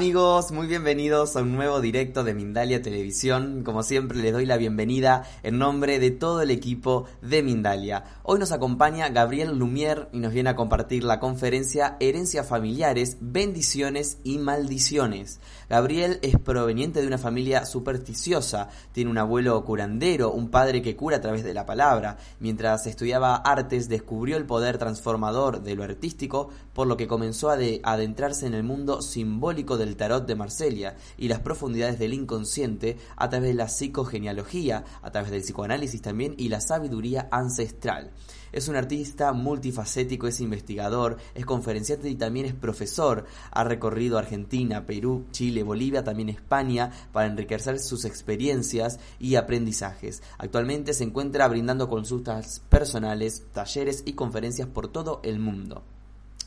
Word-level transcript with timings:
cbp.gov/careers. 0.00 0.25
Muy 0.36 0.66
bienvenidos 0.66 1.34
a 1.34 1.40
un 1.40 1.56
nuevo 1.56 1.80
directo 1.80 2.22
de 2.22 2.34
Mindalia 2.34 2.82
Televisión. 2.82 3.62
Como 3.64 3.82
siempre, 3.82 4.18
les 4.18 4.34
doy 4.34 4.44
la 4.44 4.58
bienvenida 4.58 5.24
en 5.42 5.56
nombre 5.56 5.98
de 5.98 6.10
todo 6.10 6.42
el 6.42 6.50
equipo 6.50 7.06
de 7.22 7.42
Mindalia. 7.42 8.04
Hoy 8.22 8.38
nos 8.38 8.52
acompaña 8.52 9.08
Gabriel 9.08 9.56
Lumier 9.56 10.10
y 10.12 10.18
nos 10.18 10.34
viene 10.34 10.50
a 10.50 10.54
compartir 10.54 11.04
la 11.04 11.20
conferencia 11.20 11.96
Herencias 12.00 12.46
Familiares, 12.46 13.16
Bendiciones 13.22 14.18
y 14.24 14.36
Maldiciones. 14.36 15.40
Gabriel 15.70 16.18
es 16.20 16.38
proveniente 16.38 17.00
de 17.00 17.06
una 17.06 17.16
familia 17.16 17.64
supersticiosa, 17.64 18.68
tiene 18.92 19.10
un 19.10 19.18
abuelo 19.18 19.64
curandero, 19.64 20.32
un 20.32 20.50
padre 20.50 20.82
que 20.82 20.96
cura 20.96 21.16
a 21.16 21.22
través 21.22 21.44
de 21.44 21.54
la 21.54 21.64
palabra. 21.64 22.18
Mientras 22.40 22.86
estudiaba 22.86 23.36
artes, 23.36 23.88
descubrió 23.88 24.36
el 24.36 24.44
poder 24.44 24.76
transformador 24.76 25.62
de 25.62 25.76
lo 25.76 25.82
artístico, 25.82 26.50
por 26.74 26.86
lo 26.86 26.98
que 26.98 27.08
comenzó 27.08 27.48
a 27.48 27.56
adentrarse 27.84 28.46
en 28.46 28.52
el 28.52 28.64
mundo 28.64 29.00
simbólico 29.00 29.78
del 29.78 29.96
tarot 29.96 30.25
de 30.26 30.34
Marselia 30.34 30.96
y 31.16 31.28
las 31.28 31.40
profundidades 31.40 31.98
del 31.98 32.14
inconsciente 32.14 32.96
a 33.16 33.28
través 33.28 33.50
de 33.50 33.54
la 33.54 33.68
psicogenealogía, 33.68 34.84
a 35.02 35.10
través 35.10 35.30
del 35.30 35.42
psicoanálisis 35.42 36.02
también 36.02 36.34
y 36.36 36.48
la 36.48 36.60
sabiduría 36.60 37.28
ancestral. 37.30 38.12
Es 38.52 38.68
un 38.68 38.76
artista 38.76 39.32
multifacético, 39.32 40.26
es 40.26 40.40
investigador, 40.40 41.18
es 41.34 41.44
conferenciante 41.44 42.08
y 42.08 42.14
también 42.14 42.46
es 42.46 42.54
profesor. 42.54 43.26
Ha 43.50 43.64
recorrido 43.64 44.18
Argentina, 44.18 44.86
Perú, 44.86 45.26
Chile, 45.30 45.62
Bolivia, 45.62 46.04
también 46.04 46.28
España 46.28 46.90
para 47.12 47.26
enriquecer 47.26 47.78
sus 47.78 48.04
experiencias 48.04 48.98
y 49.18 49.34
aprendizajes. 49.34 50.22
Actualmente 50.38 50.94
se 50.94 51.04
encuentra 51.04 51.48
brindando 51.48 51.88
consultas 51.88 52.62
personales, 52.68 53.44
talleres 53.52 54.02
y 54.06 54.14
conferencias 54.14 54.68
por 54.68 54.88
todo 54.88 55.20
el 55.22 55.38
mundo. 55.38 55.84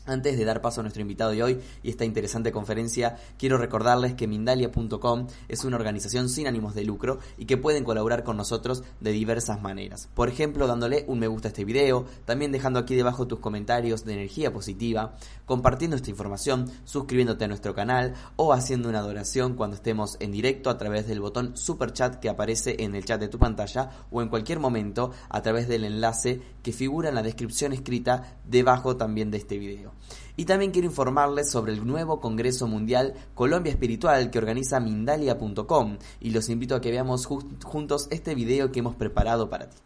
Antes 0.06 0.38
de 0.38 0.44
dar 0.44 0.62
paso 0.62 0.80
a 0.80 0.82
nuestro 0.82 1.02
invitado 1.02 1.30
de 1.30 1.42
hoy 1.42 1.60
y 1.82 1.90
esta 1.90 2.04
interesante 2.04 2.52
conferencia, 2.52 3.16
quiero 3.38 3.58
recordarles 3.58 4.14
que 4.14 4.26
Mindalia.com 4.26 5.26
es 5.48 5.64
una 5.64 5.76
organización 5.76 6.28
sin 6.28 6.46
ánimos 6.46 6.74
de 6.74 6.84
lucro 6.84 7.18
y 7.36 7.44
que 7.44 7.58
pueden 7.58 7.84
colaborar 7.84 8.24
con 8.24 8.36
nosotros 8.36 8.82
de 9.00 9.12
diversas 9.12 9.60
maneras. 9.60 10.08
Por 10.14 10.28
ejemplo, 10.28 10.66
dándole 10.66 11.04
un 11.06 11.18
me 11.18 11.28
gusta 11.28 11.48
a 11.48 11.50
este 11.50 11.66
video, 11.66 12.06
también 12.24 12.50
dejando 12.50 12.78
aquí 12.78 12.94
debajo 12.94 13.26
tus 13.26 13.40
comentarios 13.40 14.04
de 14.04 14.14
energía 14.14 14.52
positiva, 14.52 15.14
compartiendo 15.44 15.96
esta 15.96 16.10
información, 16.10 16.70
suscribiéndote 16.84 17.44
a 17.44 17.48
nuestro 17.48 17.74
canal 17.74 18.14
o 18.36 18.54
haciendo 18.54 18.88
una 18.88 19.00
adoración 19.00 19.54
cuando 19.54 19.76
estemos 19.76 20.16
en 20.20 20.32
directo 20.32 20.70
a 20.70 20.78
través 20.78 21.06
del 21.06 21.20
botón 21.20 21.56
super 21.56 21.92
chat 21.92 22.16
que 22.16 22.30
aparece 22.30 22.76
en 22.80 22.94
el 22.94 23.04
chat 23.04 23.20
de 23.20 23.28
tu 23.28 23.38
pantalla 23.38 23.90
o 24.10 24.22
en 24.22 24.28
cualquier 24.28 24.60
momento 24.60 25.12
a 25.28 25.42
través 25.42 25.68
del 25.68 25.84
enlace 25.84 26.40
que 26.62 26.72
figura 26.72 27.10
en 27.10 27.14
la 27.14 27.22
descripción 27.22 27.72
escrita 27.72 28.38
debajo 28.44 28.96
también 28.96 29.30
de 29.30 29.38
este 29.38 29.58
video. 29.58 29.89
Y 30.36 30.44
también 30.44 30.70
quiero 30.70 30.88
informarles 30.88 31.50
sobre 31.50 31.72
el 31.72 31.86
nuevo 31.86 32.20
Congreso 32.20 32.66
Mundial 32.66 33.14
Colombia 33.34 33.70
Espiritual 33.70 34.30
que 34.30 34.38
organiza 34.38 34.80
Mindalia.com 34.80 35.98
y 36.20 36.30
los 36.30 36.48
invito 36.48 36.74
a 36.74 36.80
que 36.80 36.90
veamos 36.90 37.26
juntos 37.26 38.08
este 38.10 38.34
video 38.34 38.72
que 38.72 38.80
hemos 38.80 38.94
preparado 38.94 39.50
para 39.50 39.68
ti. 39.68 39.76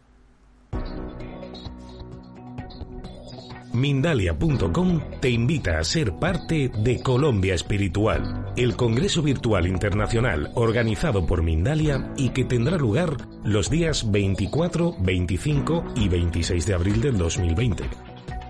Mindalia.com 3.75 5.01
te 5.19 5.29
invita 5.29 5.79
a 5.79 5.83
ser 5.83 6.13
parte 6.13 6.69
de 6.69 7.01
Colombia 7.01 7.53
Espiritual, 7.53 8.53
el 8.55 8.77
Congreso 8.77 9.21
Virtual 9.21 9.67
Internacional 9.67 10.51
organizado 10.55 11.25
por 11.25 11.43
Mindalia 11.43 12.13
y 12.15 12.29
que 12.29 12.45
tendrá 12.45 12.77
lugar 12.77 13.17
los 13.43 13.69
días 13.69 14.09
24, 14.09 14.95
25 14.99 15.83
y 15.97 16.07
26 16.07 16.65
de 16.65 16.73
abril 16.73 17.01
del 17.01 17.17
2020. 17.17 18.14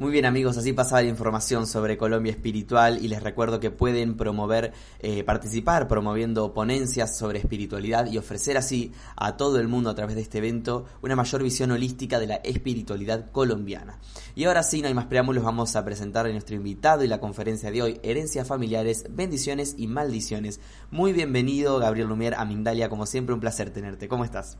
Muy 0.00 0.12
bien 0.12 0.26
amigos, 0.26 0.56
así 0.56 0.72
pasaba 0.72 1.02
la 1.02 1.08
información 1.08 1.66
sobre 1.66 1.98
Colombia 1.98 2.30
Espiritual 2.30 3.04
y 3.04 3.08
les 3.08 3.20
recuerdo 3.20 3.58
que 3.58 3.72
pueden 3.72 4.16
promover, 4.16 4.72
eh, 5.00 5.24
participar 5.24 5.88
promoviendo 5.88 6.54
ponencias 6.54 7.18
sobre 7.18 7.40
espiritualidad 7.40 8.06
y 8.06 8.16
ofrecer 8.16 8.56
así 8.56 8.92
a 9.16 9.36
todo 9.36 9.58
el 9.58 9.66
mundo 9.66 9.90
a 9.90 9.96
través 9.96 10.14
de 10.14 10.22
este 10.22 10.38
evento 10.38 10.84
una 11.02 11.16
mayor 11.16 11.42
visión 11.42 11.72
holística 11.72 12.20
de 12.20 12.28
la 12.28 12.36
espiritualidad 12.36 13.32
colombiana. 13.32 13.98
Y 14.36 14.44
ahora 14.44 14.62
sí, 14.62 14.82
no 14.82 14.86
hay 14.86 14.94
más 14.94 15.06
preámbulos, 15.06 15.42
vamos 15.42 15.74
a 15.74 15.84
presentar 15.84 16.26
a 16.26 16.30
nuestro 16.30 16.54
invitado 16.54 17.02
y 17.02 17.08
la 17.08 17.18
conferencia 17.18 17.72
de 17.72 17.82
hoy, 17.82 18.00
Herencias 18.04 18.46
Familiares, 18.46 19.04
Bendiciones 19.10 19.74
y 19.78 19.88
Maldiciones. 19.88 20.60
Muy 20.92 21.12
bienvenido 21.12 21.80
Gabriel 21.80 22.06
Lumier 22.06 22.34
a 22.34 22.44
Mindalia, 22.44 22.88
como 22.88 23.04
siempre 23.04 23.34
un 23.34 23.40
placer 23.40 23.70
tenerte. 23.70 24.06
¿Cómo 24.06 24.24
estás? 24.24 24.58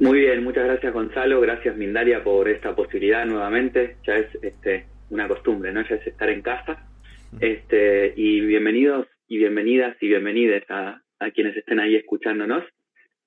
Muy 0.00 0.18
bien, 0.20 0.42
muchas 0.42 0.64
gracias 0.64 0.92
Gonzalo, 0.92 1.40
gracias 1.40 1.76
Mindalia 1.76 2.24
por 2.24 2.48
esta 2.48 2.74
posibilidad 2.74 3.24
nuevamente. 3.24 3.98
Ya 4.04 4.16
es 4.16 4.34
este, 4.42 4.86
una 5.10 5.28
costumbre, 5.28 5.72
¿no? 5.72 5.86
Ya 5.88 5.96
es 5.96 6.06
estar 6.06 6.28
en 6.28 6.42
casa. 6.42 6.88
Este, 7.40 8.12
y 8.16 8.40
bienvenidos 8.40 9.06
y 9.28 9.38
bienvenidas 9.38 9.96
y 10.00 10.08
bienvenidas 10.08 10.64
a, 10.68 11.00
quienes 11.34 11.56
estén 11.56 11.78
ahí 11.78 11.94
escuchándonos. 11.94 12.64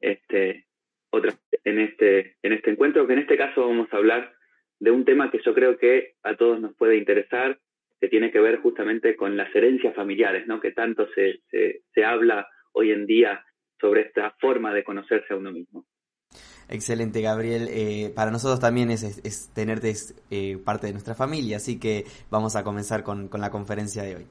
Este, 0.02 0.66
otra 1.12 1.32
en 1.64 1.80
este 1.80 2.36
en 2.44 2.52
este 2.52 2.72
encuentro 2.72 3.08
que 3.08 3.14
en 3.14 3.20
este 3.20 3.38
caso 3.38 3.68
vamos 3.68 3.88
a 3.94 3.98
hablar 3.98 4.34
de 4.80 4.92
un 4.92 5.06
tema 5.06 5.32
que 5.32 5.40
yo 5.46 5.54
creo 5.54 5.78
que 5.78 6.16
a 6.24 6.36
todos 6.36 6.60
nos 6.60 6.76
puede 6.76 6.98
interesar, 6.98 7.58
que 8.02 8.10
tiene 8.10 8.32
que 8.32 8.42
ver 8.42 8.58
justamente 8.58 9.16
con 9.16 9.38
las 9.38 9.56
herencias 9.56 9.96
familiares, 9.96 10.46
¿no? 10.46 10.60
Que 10.60 10.72
tanto 10.72 11.08
se, 11.16 11.40
se, 11.50 11.84
se 11.94 12.04
habla 12.04 12.50
hoy 12.74 12.92
en 12.92 13.06
día 13.06 13.46
sobre 13.80 14.02
esta 14.02 14.36
forma 14.42 14.74
de 14.74 14.84
conocerse 14.84 15.34
a 15.34 15.38
uno 15.38 15.52
mismo. 15.52 15.86
Excelente, 16.70 17.22
Gabriel. 17.22 17.68
Eh, 17.70 18.12
para 18.16 18.32
nosotros 18.32 18.60
también 18.60 18.90
es, 18.90 19.52
tenerte 19.54 19.94
eh, 20.32 20.58
parte 20.64 20.88
de 20.88 20.94
nuestra 20.94 21.14
familia, 21.14 21.58
así 21.58 21.80
que 21.80 22.06
vamos 22.32 22.56
a 22.56 22.64
comenzar 22.64 23.04
con, 23.04 23.30
la 23.32 23.52
conferencia 23.52 24.04
de 24.04 24.16
hoy. 24.16 24.26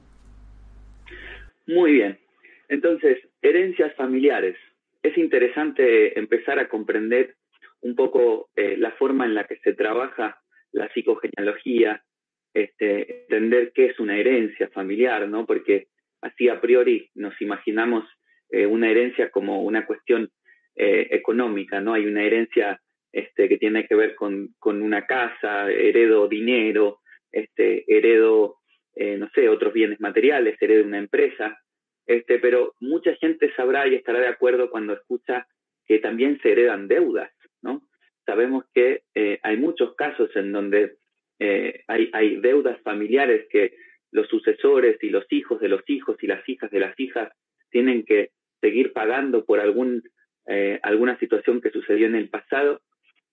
Muy 1.67 1.93
bien. 1.93 2.19
Entonces, 2.67 3.17
herencias 3.41 3.95
familiares. 3.95 4.57
Es 5.01 5.17
interesante 5.17 6.17
empezar 6.19 6.59
a 6.59 6.67
comprender 6.67 7.35
un 7.81 7.95
poco 7.95 8.49
eh, 8.55 8.75
la 8.77 8.91
forma 8.91 9.25
en 9.25 9.35
la 9.35 9.45
que 9.45 9.57
se 9.57 9.73
trabaja 9.73 10.41
la 10.71 10.89
psicogenealogía, 10.93 12.03
este, 12.53 13.21
entender 13.21 13.71
qué 13.73 13.85
es 13.85 13.99
una 13.99 14.17
herencia 14.17 14.67
familiar, 14.69 15.27
¿no? 15.27 15.45
Porque 15.45 15.87
así 16.21 16.49
a 16.49 16.59
priori 16.59 17.09
nos 17.15 17.39
imaginamos 17.41 18.03
una 18.69 18.89
herencia 18.89 19.31
como 19.31 19.63
una 19.63 19.85
cuestión 19.85 20.29
eh, 20.77 21.07
económica, 21.11 21.79
¿no? 21.79 21.93
Hay 21.93 22.05
una 22.05 22.23
herencia 22.23 22.81
este, 23.13 23.47
que 23.47 23.57
tiene 23.57 23.87
que 23.87 23.95
ver 23.95 24.13
con, 24.13 24.53
una 24.61 25.05
casa, 25.05 25.71
heredo 25.71 26.27
dinero, 26.27 26.99
este, 27.31 27.85
heredo, 27.87 28.57
eh, 28.93 29.15
no 29.17 29.29
sé, 29.33 29.47
otros 29.47 29.71
bienes 29.71 30.01
materiales, 30.01 30.61
heredo 30.61 30.83
una 30.83 30.97
empresa, 30.97 31.57
este, 32.05 32.39
pero 32.39 32.73
mucha 32.81 33.15
gente 33.15 33.53
sabrá 33.55 33.87
y 33.87 33.95
estará 33.95 34.19
de 34.19 34.27
acuerdo 34.27 34.69
cuando 34.69 34.91
escucha 34.91 35.47
que 35.87 35.99
también 35.99 36.39
se 36.41 36.51
heredan 36.51 36.89
deudas, 36.89 37.31
¿no? 37.61 37.87
Sabemos 38.25 38.65
que 38.73 39.03
eh, 39.13 39.39
hay 39.43 39.55
muchos 39.55 39.95
casos 39.95 40.29
en 40.35 40.51
donde 40.51 40.97
hay, 41.87 42.09
hay 42.13 42.37
deudas 42.37 42.81
familiares 42.81 43.45
que 43.49 43.75
los 44.11 44.27
sucesores 44.27 44.97
y 45.01 45.09
los 45.09 45.25
hijos 45.29 45.59
de 45.59 45.69
los 45.69 45.81
hijos 45.87 46.17
y 46.21 46.27
las 46.27 46.47
hijas 46.49 46.71
de 46.71 46.79
las 46.79 46.99
hijas 46.99 47.31
tienen 47.69 48.03
que 48.03 48.31
seguir 48.61 48.93
pagando 48.93 49.45
por 49.45 49.59
algún 49.59 50.01
eh, 50.47 50.79
alguna 50.83 51.17
situación 51.19 51.61
que 51.61 51.71
sucedió 51.71 52.07
en 52.07 52.15
el 52.15 52.29
pasado. 52.29 52.81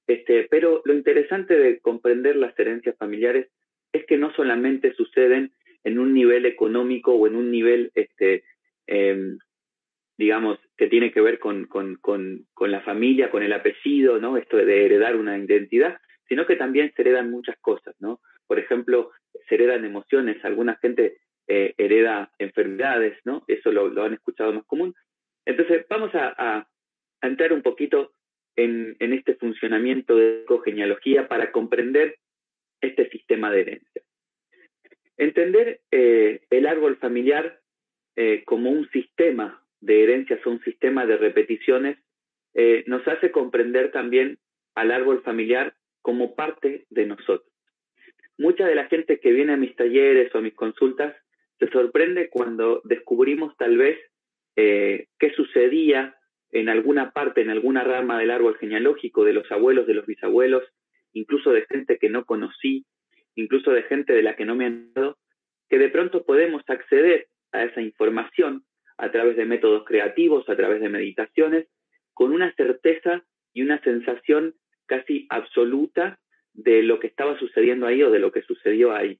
Este, 0.06 0.46
pero 0.50 0.82
lo 0.84 0.94
interesante 0.94 1.54
de 1.56 1.80
comprender 1.80 2.36
las 2.36 2.58
herencias 2.58 2.96
familiares 2.96 3.48
es 3.92 4.04
que 4.06 4.16
no 4.16 4.32
solamente 4.34 4.94
suceden 4.94 5.52
en 5.84 5.98
un 5.98 6.14
nivel 6.14 6.46
económico 6.46 7.12
o 7.12 7.26
en 7.26 7.36
un 7.36 7.50
nivel, 7.50 7.90
este, 7.94 8.44
em, 8.86 9.38
digamos, 10.16 10.58
que 10.76 10.86
tiene 10.88 11.12
que 11.12 11.20
ver 11.20 11.38
con, 11.38 11.66
con, 11.66 11.96
con, 11.96 12.46
con, 12.54 12.70
la 12.70 12.80
familia, 12.80 13.30
con 13.30 13.42
el 13.42 13.52
apellido, 13.52 14.18
¿no? 14.18 14.36
Esto 14.36 14.56
de 14.56 14.84
heredar 14.84 15.16
una 15.16 15.36
identidad, 15.36 15.98
sino 16.28 16.46
que 16.46 16.56
también 16.56 16.92
se 16.94 17.02
heredan 17.02 17.30
muchas 17.30 17.58
cosas, 17.60 17.94
¿no? 18.00 18.20
Por 18.46 18.58
ejemplo, 18.58 19.10
se 19.48 19.54
heredan 19.56 19.84
emociones, 19.84 20.44
alguna 20.44 20.76
gente 20.76 21.18
eh, 21.48 21.74
hereda 21.76 22.30
enfermedades, 22.38 23.18
¿no? 23.24 23.44
Eso 23.48 23.72
lo, 23.72 23.88
lo, 23.88 24.04
han 24.04 24.14
escuchado 24.14 24.52
más 24.52 24.64
común. 24.64 24.94
Entonces, 25.44 25.84
vamos 25.88 26.10
a, 26.14 26.66
entrar 27.22 27.52
un 27.52 27.62
poquito 27.62 28.12
en, 28.56 28.96
este 29.00 29.34
funcionamiento 29.34 30.16
de 30.16 30.44
cogenealogía 30.46 31.28
para 31.28 31.52
comprender 31.52 32.16
este 32.80 33.08
sistema 33.10 33.50
de 33.50 33.60
herencia. 33.60 34.02
Entender 35.16 35.80
eh, 35.90 36.42
el 36.50 36.66
árbol 36.66 36.96
familiar 36.96 37.60
eh, 38.16 38.42
como 38.44 38.70
un 38.70 38.88
sistema 38.90 39.64
de 39.80 40.02
herencias 40.02 40.44
o 40.44 40.50
un 40.50 40.60
sistema 40.62 41.06
de 41.06 41.16
repeticiones 41.16 41.98
eh, 42.54 42.84
nos 42.86 43.06
hace 43.08 43.30
comprender 43.30 43.92
también 43.92 44.38
al 44.74 44.90
árbol 44.90 45.22
familiar 45.22 45.74
como 46.02 46.34
parte 46.34 46.86
de 46.90 47.06
nosotros. 47.06 47.50
Mucha 48.38 48.66
de 48.66 48.74
la 48.74 48.86
gente 48.86 49.20
que 49.20 49.32
viene 49.32 49.52
a 49.52 49.56
mis 49.58 49.76
talleres 49.76 50.34
o 50.34 50.38
a 50.38 50.42
mis 50.42 50.54
consultas 50.54 51.14
se 51.58 51.68
sorprende 51.68 52.28
cuando 52.28 52.80
descubrimos 52.84 53.56
tal 53.56 53.76
vez 53.76 53.98
qué 54.54 55.32
sucedía 55.34 56.14
en 56.52 56.68
alguna 56.68 57.12
parte, 57.12 57.40
en 57.40 57.50
alguna 57.50 57.82
rama 57.82 58.18
del 58.18 58.30
árbol 58.30 58.56
genealógico 58.58 59.24
de 59.24 59.32
los 59.32 59.50
abuelos, 59.50 59.86
de 59.86 59.94
los 59.94 60.06
bisabuelos, 60.06 60.62
incluso 61.14 61.50
de 61.50 61.66
gente 61.66 61.98
que 61.98 62.10
no 62.10 62.24
conocí, 62.24 62.84
incluso 63.34 63.72
de 63.72 63.82
gente 63.84 64.12
de 64.12 64.22
la 64.22 64.36
que 64.36 64.44
no 64.44 64.54
me 64.54 64.66
han 64.66 64.92
dado, 64.92 65.18
que 65.68 65.78
de 65.78 65.88
pronto 65.88 66.24
podemos 66.24 66.62
acceder 66.68 67.28
a 67.52 67.64
esa 67.64 67.80
información 67.80 68.64
a 68.98 69.10
través 69.10 69.36
de 69.36 69.46
métodos 69.46 69.84
creativos, 69.84 70.48
a 70.48 70.56
través 70.56 70.80
de 70.80 70.90
meditaciones, 70.90 71.68
con 72.12 72.32
una 72.32 72.54
certeza 72.54 73.24
y 73.54 73.62
una 73.62 73.80
sensación 73.82 74.54
casi 74.86 75.26
absoluta 75.30 76.20
de 76.52 76.82
lo 76.82 77.00
que 77.00 77.06
estaba 77.06 77.38
sucediendo 77.38 77.86
ahí 77.86 78.02
o 78.02 78.10
de 78.10 78.18
lo 78.18 78.30
que 78.30 78.42
sucedió 78.42 78.92
ahí. 78.92 79.18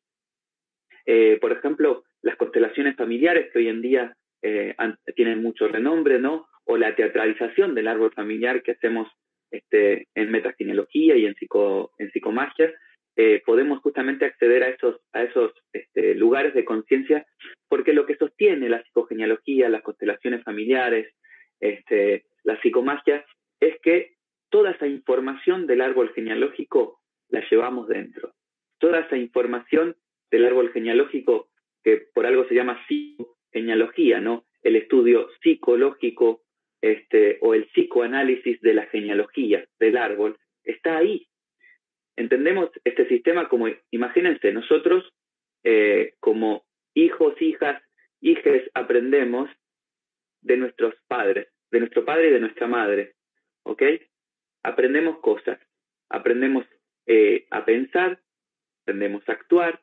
Eh, 1.06 1.38
por 1.40 1.52
ejemplo, 1.52 2.05
las 2.20 2.37
constelaciones 2.37 2.96
familiares 2.96 3.50
que 3.50 3.58
hoy 3.58 3.69
en 3.69 3.81
día 3.81 4.17
eh, 4.43 4.75
tienen 5.17 5.43
mucho 5.43 5.69
renombre, 5.69 6.19
¿no? 6.19 6.46
O 6.64 6.76
la 6.76 6.94
teatralización 6.94 7.75
del 7.75 7.88
árbol 7.88 8.12
familiar 8.12 8.62
que 8.62 8.73
hacemos 8.73 9.09
este, 9.50 10.09
en 10.14 10.31
metagenealogía 10.31 11.17
y 11.17 11.26
en, 11.26 11.35
psico, 11.35 11.93
en 11.99 12.11
psicomagia, 12.11 12.73
eh, 13.17 13.43
podemos 13.44 13.81
justamente 13.81 14.25
acceder 14.25 14.62
a 14.62 14.69
esos, 14.69 15.00
a 15.12 15.23
esos 15.23 15.53
este, 15.73 16.14
lugares 16.14 16.55
de 16.55 16.64
conciencia, 16.64 17.26
porque 17.69 17.93
lo 17.93 18.06
que 18.06 18.17
sostiene 18.17 18.70
la 18.70 18.82
psicogenealogía, 18.82 19.69
las 19.69 19.82
constelaciones 19.82 20.43
familiares, 20.44 21.14
este, 21.61 22.25
la 22.44 22.59
psicomagia, 22.62 23.25
es 23.61 23.79
que 23.82 24.15
toda 24.49 24.70
esa 24.70 24.87
información 24.87 25.67
del 25.67 25.82
árbol 25.82 26.12
genealógico 26.15 27.00
la 27.29 27.44
llevamos 27.50 27.88
dentro. 27.88 28.32
Toda 28.79 29.00
esa 29.00 29.17
información 29.17 29.97
del 30.31 30.47
árbol 30.47 30.73
genealógico, 30.73 31.50
que 31.85 32.08
por 32.15 32.26
algo 32.26 32.47
se 32.49 32.55
llama 32.55 32.82
psicogenealogía, 32.88 34.20
¿no? 34.20 34.44
El 34.62 34.76
estudio 34.76 35.29
psicológico 35.43 36.43
este, 36.81 37.38
o 37.43 37.55
el 37.55 37.67
psicoanálisis 37.67 38.61
de 38.61 38.75
la 38.75 38.87
del 39.78 39.96
árbol, 39.96 40.38
está 40.64 40.99
ahí. 40.99 41.26
Entendemos 42.16 42.70
este 42.84 43.08
sistema 43.08 43.49
como, 43.49 43.69
imagínense, 43.90 44.52
nosotros 44.52 45.12
eh, 45.64 46.14
como 46.20 46.64
hijos, 46.94 47.40
hijas, 47.40 47.82
hijes, 48.20 48.70
aprendemos 48.75 49.49
de 50.43 50.56
nuestros 50.56 50.94
padres, 51.08 51.49
de 51.70 51.81
nuestro 51.81 52.04
padre 52.04 52.28
y 52.28 52.32
de 52.32 52.40
nuestra 52.40 52.66
madre, 52.66 53.14
¿ok? 53.62 53.82
Aprendemos 54.62 55.19
cosas, 55.20 55.58
aprendemos 56.08 56.66
eh, 57.06 57.46
a 57.50 57.64
pensar, 57.64 58.20
aprendemos 58.82 59.26
a 59.28 59.32
actuar, 59.32 59.81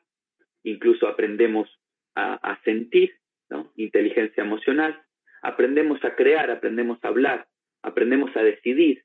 incluso 0.62 1.08
aprendemos 1.08 1.68
a, 2.14 2.34
a 2.34 2.62
sentir, 2.62 3.16
¿no? 3.48 3.72
Inteligencia 3.76 4.44
emocional, 4.44 5.02
aprendemos 5.42 6.02
a 6.04 6.14
crear, 6.14 6.50
aprendemos 6.50 7.02
a 7.02 7.08
hablar, 7.08 7.48
aprendemos 7.82 8.34
a 8.36 8.42
decidir. 8.42 9.04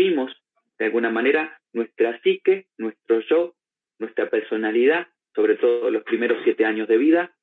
Construimos 0.00 0.32
de 0.78 0.86
alguna 0.86 1.10
manera 1.10 1.60
nuestra 1.74 2.18
psique, 2.22 2.68
nuestro 2.78 3.20
yo, 3.20 3.54
nuestra 3.98 4.30
personalidad, 4.30 5.08
sobre 5.34 5.56
todo 5.56 5.90
los 5.90 6.04
primeros 6.04 6.38
siete 6.42 6.64
años 6.64 6.88
de 6.88 6.96
vida, 6.96 7.36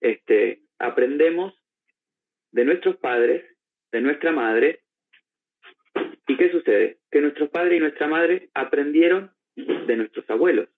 este, 0.00 0.62
aprendemos 0.78 1.52
de 2.52 2.64
nuestros 2.64 2.96
padres, 2.96 3.44
de 3.92 4.00
nuestra 4.00 4.32
madre, 4.32 4.80
¿y 6.26 6.36
qué 6.38 6.50
sucede? 6.50 7.00
Que 7.10 7.20
nuestros 7.20 7.50
padres 7.50 7.76
y 7.76 7.80
nuestra 7.80 8.08
madre 8.08 8.48
aprendieron 8.54 9.32
de 9.54 9.96
nuestros 9.96 10.28
abuelos, 10.30 10.70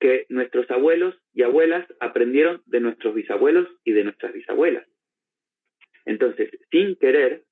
que 0.00 0.26
nuestros 0.28 0.70
abuelos 0.70 1.14
y 1.32 1.44
abuelas 1.44 1.86
aprendieron 1.98 2.62
de 2.66 2.80
nuestros 2.80 3.14
bisabuelos 3.14 3.68
y 3.84 3.92
de 3.92 4.04
nuestras 4.04 4.34
bisabuelas. 4.34 4.86
Entonces, 6.04 6.50
sin 6.70 6.96
querer, 6.96 7.47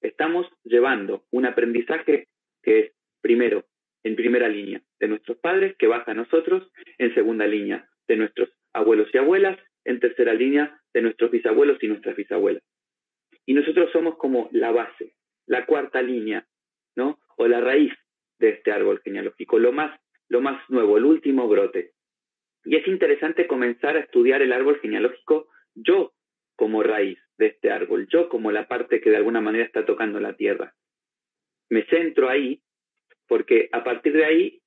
estamos 0.00 0.46
llevando 0.64 1.24
un 1.30 1.46
aprendizaje 1.46 2.28
que 2.62 2.78
es, 2.80 2.92
primero, 3.20 3.64
en 4.02 4.16
primera 4.16 4.48
línea, 4.48 4.82
de 4.98 5.08
nuestros 5.08 5.38
padres, 5.38 5.76
que 5.78 5.86
baja 5.86 6.12
a 6.12 6.14
nosotros, 6.14 6.70
en 6.98 7.14
segunda 7.14 7.46
línea, 7.46 7.88
de 8.08 8.16
nuestros 8.16 8.50
abuelos 8.72 9.08
y 9.12 9.18
abuelas, 9.18 9.58
en 9.84 10.00
tercera 10.00 10.34
línea, 10.34 10.80
de 10.92 11.02
nuestros 11.02 11.30
bisabuelos 11.30 11.82
y 11.82 11.88
nuestras 11.88 12.16
bisabuelas. 12.16 12.62
Y 13.46 13.54
nosotros 13.54 13.90
somos 13.92 14.16
como 14.16 14.48
la 14.52 14.70
base, 14.70 15.14
la 15.46 15.66
cuarta 15.66 16.02
línea, 16.02 16.46
¿no? 16.96 17.18
O 17.36 17.46
la 17.46 17.60
raíz 17.60 17.92
de 18.38 18.50
este 18.50 18.72
árbol 18.72 19.00
genealógico, 19.02 19.58
lo 19.58 19.72
más 19.72 19.98
lo 20.30 20.40
más 20.40 20.62
nuevo, 20.70 20.96
el 20.96 21.04
último 21.04 21.48
brote. 21.48 21.90
Y 22.64 22.76
es 22.76 22.86
interesante 22.86 23.46
comenzar 23.46 23.96
a 23.96 24.00
estudiar 24.00 24.40
el 24.40 24.52
árbol 24.52 24.78
genealógico 24.80 25.48
yo 25.74 26.12
como 26.56 26.82
raíz 26.82 27.18
yo 28.10 28.28
como 28.28 28.52
la 28.52 28.68
parte 28.68 29.00
que 29.00 29.10
de 29.10 29.16
alguna 29.16 29.40
manera 29.40 29.64
está 29.64 29.86
tocando 29.86 30.20
la 30.20 30.34
tierra. 30.34 30.74
Me 31.68 31.84
centro 31.86 32.28
ahí 32.28 32.60
porque 33.28 33.68
a 33.72 33.84
partir 33.84 34.12
de 34.12 34.24
ahí 34.24 34.60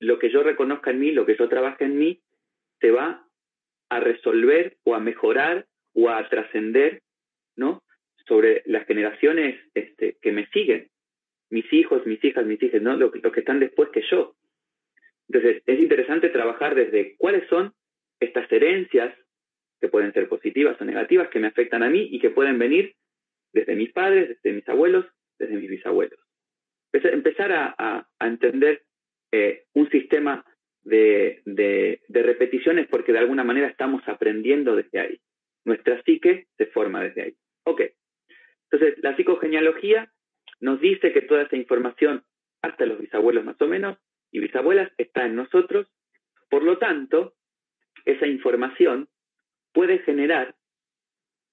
lo 0.00 0.18
que 0.18 0.30
yo 0.30 0.42
reconozca 0.42 0.90
en 0.90 1.00
mí, 1.00 1.12
lo 1.12 1.24
que 1.24 1.36
yo 1.36 1.48
trabaje 1.48 1.84
en 1.84 1.98
mí, 1.98 2.20
se 2.80 2.90
va 2.90 3.24
a 3.88 4.00
resolver 4.00 4.76
o 4.84 4.94
a 4.94 5.00
mejorar 5.00 5.66
o 5.94 6.10
a 6.10 6.28
trascender, 6.28 7.02
¿no? 7.56 7.82
Sobre 8.26 8.62
las 8.66 8.86
generaciones 8.86 9.60
este, 9.74 10.18
que 10.20 10.32
me 10.32 10.46
siguen, 10.48 10.90
mis 11.50 11.72
hijos, 11.72 12.04
mis 12.06 12.22
hijas, 12.24 12.44
mis 12.44 12.62
hijas, 12.62 12.82
¿no? 12.82 12.96
Los, 12.96 13.12
los 13.22 13.32
que 13.32 13.40
están 13.40 13.60
después 13.60 13.88
que 13.90 14.02
yo. 14.10 14.34
Entonces, 15.28 15.62
es 15.66 15.78
interesante 15.78 16.28
trabajar 16.30 16.74
desde 16.74 17.16
cuáles 17.16 17.48
son 17.48 17.72
estas 18.20 18.50
herencias 18.50 19.14
que 19.80 19.88
pueden 19.88 20.12
ser 20.12 20.28
positivas 20.28 20.80
o 20.80 20.84
negativas, 20.84 21.28
que 21.28 21.38
me 21.38 21.48
afectan 21.48 21.82
a 21.82 21.90
mí 21.90 22.08
y 22.10 22.18
que 22.18 22.30
pueden 22.30 22.58
venir 22.58 22.94
desde 23.52 23.76
mis 23.76 23.92
padres, 23.92 24.28
desde 24.28 24.52
mis 24.52 24.68
abuelos, 24.68 25.06
desde 25.38 25.56
mis 25.56 25.70
bisabuelos. 25.70 26.18
Empezar 26.92 27.52
a, 27.52 28.08
entender 28.20 28.82
eh, 29.30 29.64
un 29.74 29.88
sistema 29.90 30.44
de, 30.82 32.00
repeticiones 32.08 32.88
porque 32.88 33.12
de 33.12 33.18
alguna 33.18 33.44
manera 33.44 33.68
estamos 33.68 34.02
aprendiendo 34.06 34.74
desde 34.74 35.00
ahí. 35.00 35.20
Nuestra 35.64 36.02
psique 36.02 36.46
se 36.56 36.66
forma 36.66 37.02
desde 37.02 37.22
ahí. 37.22 37.34
Ok. 37.64 37.82
Entonces, 38.70 38.98
la 39.02 39.16
psicogenealogía 39.16 40.10
nos 40.60 40.80
dice 40.80 41.12
que 41.12 41.22
toda 41.22 41.42
esa 41.42 41.56
información, 41.56 42.24
hasta 42.62 42.86
los 42.86 42.98
bisabuelos 42.98 43.44
más 43.44 43.60
o 43.60 43.66
menos, 43.66 43.98
y 44.30 44.40
bisabuelas, 44.40 44.90
está 44.98 45.26
en 45.26 45.36
nosotros. 45.36 45.86
Por 46.50 46.62
lo 46.62 46.78
tanto, 46.78 47.34
esa 48.04 48.26
información 48.26 49.08
puede 49.72 49.98
generar 50.00 50.54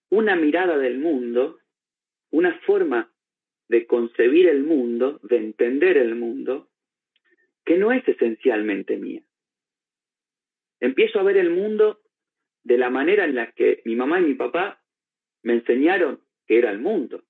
una 0.10 0.36
mirada 0.36 0.77
del 0.77 1.00
mundo, 1.00 1.60
una 2.31 2.57
forma 2.62 3.12
de 3.67 3.86
concebir 3.88 4.48
el 4.48 4.63
mundo, 4.63 5.19
de 5.24 5.38
entender 5.38 5.98
el 5.98 6.15
mundo, 6.15 6.69
que 7.65 7.77
no 7.77 7.91
es 7.91 8.07
esencialmente 8.07 8.98
mía. 8.98 9.24
Empiezo 10.79 11.19
a 11.19 11.24
ver 11.24 11.38
el 11.38 11.50
mundo 11.50 12.01
de 12.63 12.77
la 12.77 12.89
manera 12.89 13.25
en 13.25 13.36
la 13.36 13.51
que 13.51 13.81
mi 13.86 13.95
mamá 13.95 14.19
y 14.19 14.24
mi 14.24 14.34
papá 14.36 14.81
me 15.43 15.53
enseñaron 15.53 16.22
que 16.48 16.57
era 16.57 16.72
el 16.72 16.79
mundo. 16.79 17.24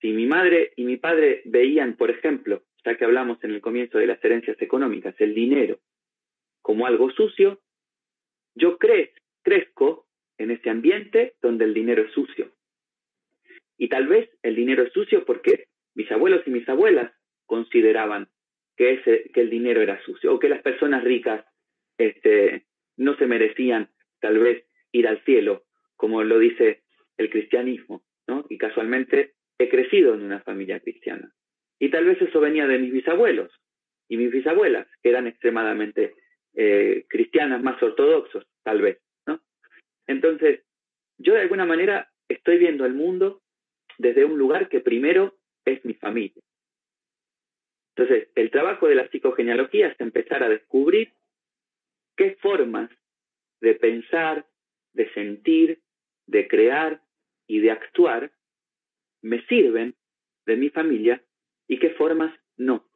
Si 0.00 0.12
mi 0.12 0.26
madre 0.26 0.72
y 0.76 0.84
mi 0.84 0.96
padre 0.96 1.42
veían, 1.44 1.96
por 1.96 2.10
ejemplo, 2.10 2.64
ya 2.84 2.96
que 2.96 3.04
hablamos 3.04 3.42
en 3.42 3.50
el 3.50 3.60
comienzo 3.60 3.98
de 3.98 4.06
las 4.06 4.22
herencias 4.24 4.60
económicas, 4.60 5.14
el 5.18 5.34
dinero 5.34 5.80
como 6.62 6.86
algo 6.86 7.10
sucio, 7.10 7.60
yo 8.54 8.78
crezco 8.78 9.25
en 10.38 10.50
ese 10.50 10.70
ambiente 10.70 11.34
donde 11.42 11.64
el 11.64 11.74
dinero 11.74 12.02
es 12.02 12.12
sucio. 12.12 12.52
Y 13.78 13.88
tal 13.88 14.06
vez 14.06 14.30
el 14.42 14.54
dinero 14.54 14.82
es 14.82 14.92
sucio 14.92 15.24
porque 15.24 15.66
mis 15.94 16.10
abuelos 16.10 16.42
y 16.46 16.50
mis 16.50 16.68
abuelas 16.68 17.12
consideraban 17.46 18.28
que, 18.76 18.94
ese, 18.94 19.30
que 19.32 19.40
el 19.40 19.50
dinero 19.50 19.80
era 19.80 20.02
sucio 20.02 20.34
o 20.34 20.38
que 20.38 20.48
las 20.48 20.62
personas 20.62 21.04
ricas 21.04 21.44
este, 21.98 22.66
no 22.96 23.16
se 23.16 23.26
merecían 23.26 23.90
tal 24.20 24.38
vez 24.38 24.64
ir 24.92 25.08
al 25.08 25.22
cielo, 25.24 25.64
como 25.96 26.22
lo 26.22 26.38
dice 26.38 26.82
el 27.16 27.30
cristianismo. 27.30 28.04
Y 28.48 28.58
casualmente 28.58 29.34
he 29.58 29.68
crecido 29.68 30.14
en 30.14 30.22
una 30.22 30.40
familia 30.40 30.80
cristiana. 30.80 31.32
Y 31.78 31.90
tal 31.90 32.04
vez 32.04 32.20
eso 32.20 32.40
venía 32.40 32.66
de 32.66 32.78
mis 32.78 32.92
bisabuelos 32.92 33.52
y 34.08 34.16
mis 34.16 34.30
bisabuelas, 34.30 34.86
que 35.02 35.10
eran 35.10 35.26
extremadamente 35.26 36.14
eh, 36.54 37.04
cristianas, 37.08 37.62
más 37.62 37.80
ortodoxos, 37.82 38.46
tal 38.62 38.80
vez. 38.80 38.98
Entonces, 40.06 40.62
yo 41.18 41.34
de 41.34 41.40
alguna 41.40 41.64
manera 41.64 42.10
estoy 42.28 42.58
viendo 42.58 42.84
el 42.84 42.94
mundo 42.94 43.42
desde 43.98 44.24
un 44.24 44.38
lugar 44.38 44.68
que 44.68 44.80
primero 44.80 45.34
es 45.64 45.84
mi 45.84 45.94
familia. 45.94 46.42
Entonces, 47.96 48.28
el 48.34 48.50
trabajo 48.50 48.88
de 48.88 48.94
la 48.94 49.08
psicogenealogía 49.08 49.88
es 49.88 50.00
empezar 50.00 50.42
a 50.42 50.48
descubrir 50.48 51.12
qué 52.16 52.36
formas 52.42 52.90
de 53.60 53.74
pensar, 53.74 54.46
de 54.92 55.12
sentir, 55.14 55.80
de 56.26 56.46
crear 56.46 57.02
y 57.46 57.60
de 57.60 57.70
actuar 57.70 58.32
me 59.22 59.44
sirven 59.46 59.94
de 60.46 60.56
mi 60.56 60.70
familia 60.70 61.22
y 61.66 61.78
qué 61.78 61.90
formas 61.90 62.32
no. 62.56 62.86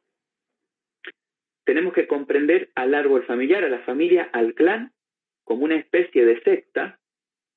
Tenemos 1.65 1.93
que 1.93 2.07
comprender 2.07 2.71
al 2.75 2.93
árbol 2.93 3.25
familiar, 3.25 3.63
a 3.63 3.69
la 3.69 3.79
familia, 3.79 4.29
al 4.33 4.53
clan, 4.55 4.93
como 5.43 5.65
una 5.65 5.75
especie 5.75 6.25
de 6.25 6.41
secta, 6.41 6.99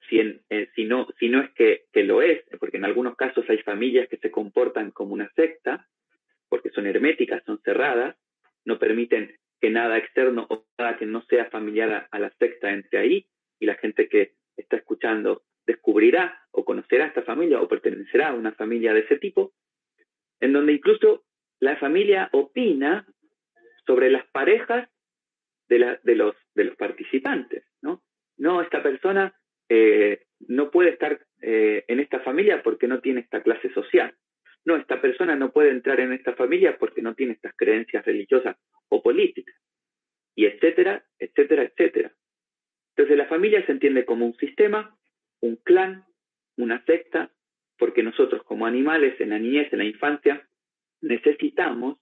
si, 0.09 0.19
eh, 0.19 0.69
no, 0.87 1.09
si 1.19 1.29
no, 1.29 1.41
es 1.41 1.51
que, 1.53 1.85
que 1.93 2.05
lo 2.05 2.23
es, 2.23 2.43
porque 2.59 2.77
en 2.77 2.85
algunos 2.85 3.17
casos 3.17 3.45
hay 3.49 3.59
familias 3.59 4.09
que 4.09 4.19
se 4.19 4.31
comportan 4.31 4.91
como 4.91 5.15
una 5.15 5.31
secta, 5.35 5.87
porque 6.49 6.71
son 6.71 6.87
herméticas, 6.87 7.43
son 7.45 7.61
cerradas, 7.63 8.17
no 8.65 8.79
permiten 8.79 9.37
que 9.61 9.71
nada 9.71 9.99
externo 9.99 10.47
o 10.51 10.67
nada 10.79 10.97
que 10.97 11.07
no 11.07 11.23
sea 11.23 11.47
familiar 11.47 12.09
a, 12.11 12.19
la 12.19 12.31
secta 12.39 12.71
entre 12.71 12.99
ahí, 12.99 13.27
y 13.59 13.67
la 13.67 13.75
gente 13.77 14.09
que 14.09 14.35
está 14.57 14.77
escuchando 14.77 15.43
descubrirá 15.67 16.39
o 16.51 16.65
conocerá 16.65 17.07
esta 17.07 17.23
familia 17.23 17.61
o 17.61 17.69
pertenecerá 17.69 18.29
a 18.29 18.35
una 18.35 18.53
familia 18.53 18.93
de 18.93 19.01
ese 19.01 19.17
tipo, 19.17 19.53
en 20.41 20.53
donde 20.53 20.73
incluso 20.73 21.25
la 21.61 21.77
familia 21.77 22.29
opina 22.33 23.07
sobre 23.87 24.11
las 24.11 24.27
parejas 24.27 24.89
de, 25.69 25.99
de, 26.03 26.15
los, 26.15 26.35
de 26.55 26.65
los 26.65 26.77
participantes, 26.77 27.65
¿no? 27.81 28.03
No, 28.37 28.61
esta 28.61 28.83
persona 28.83 29.35
eh, 29.69 30.27
no 30.41 30.71
puede 30.71 30.91
estar 30.91 31.21
eh, 31.41 31.85
en 31.89 32.01
esta 32.01 32.21
familia 32.21 32.63
porque 32.63 32.89
no 32.89 33.01
tiene 33.01 33.21
esta 33.21 33.43
clase 33.43 33.73
social. 33.73 34.15
No, 34.65 34.77
esta 34.77 35.01
persona 35.01 35.37
no 35.37 35.53
puede 35.53 35.71
entrar 35.71 36.01
en 36.01 36.13
esta 36.13 36.35
familia 36.35 36.79
porque 36.79 37.03
no 37.03 37.15
tiene 37.15 37.35
estas 37.35 37.55
creencias 37.57 38.05
religiosas 38.05 38.57
o 38.89 39.03
políticas. 39.03 39.55
Y 40.35 40.47
etcétera, 40.47 41.05
etcétera, 41.19 41.63
etcétera. 41.65 42.13
Entonces 42.97 43.17
la 43.17 43.27
familia 43.27 43.65
se 43.67 43.73
entiende 43.73 44.05
como 44.05 44.27
un 44.27 44.37
sistema, 44.37 44.97
un 45.41 45.57
clan, 45.57 46.05
una 46.57 46.85
secta, 46.85 47.31
porque 47.77 48.03
nosotros 48.03 48.43
como 48.45 48.67
animales 48.67 49.21
en 49.21 49.31
la 49.31 49.39
niñez, 49.39 49.73
en 49.73 49.81
la 49.81 49.85
infancia, 49.85 50.49
necesitamos 51.01 51.99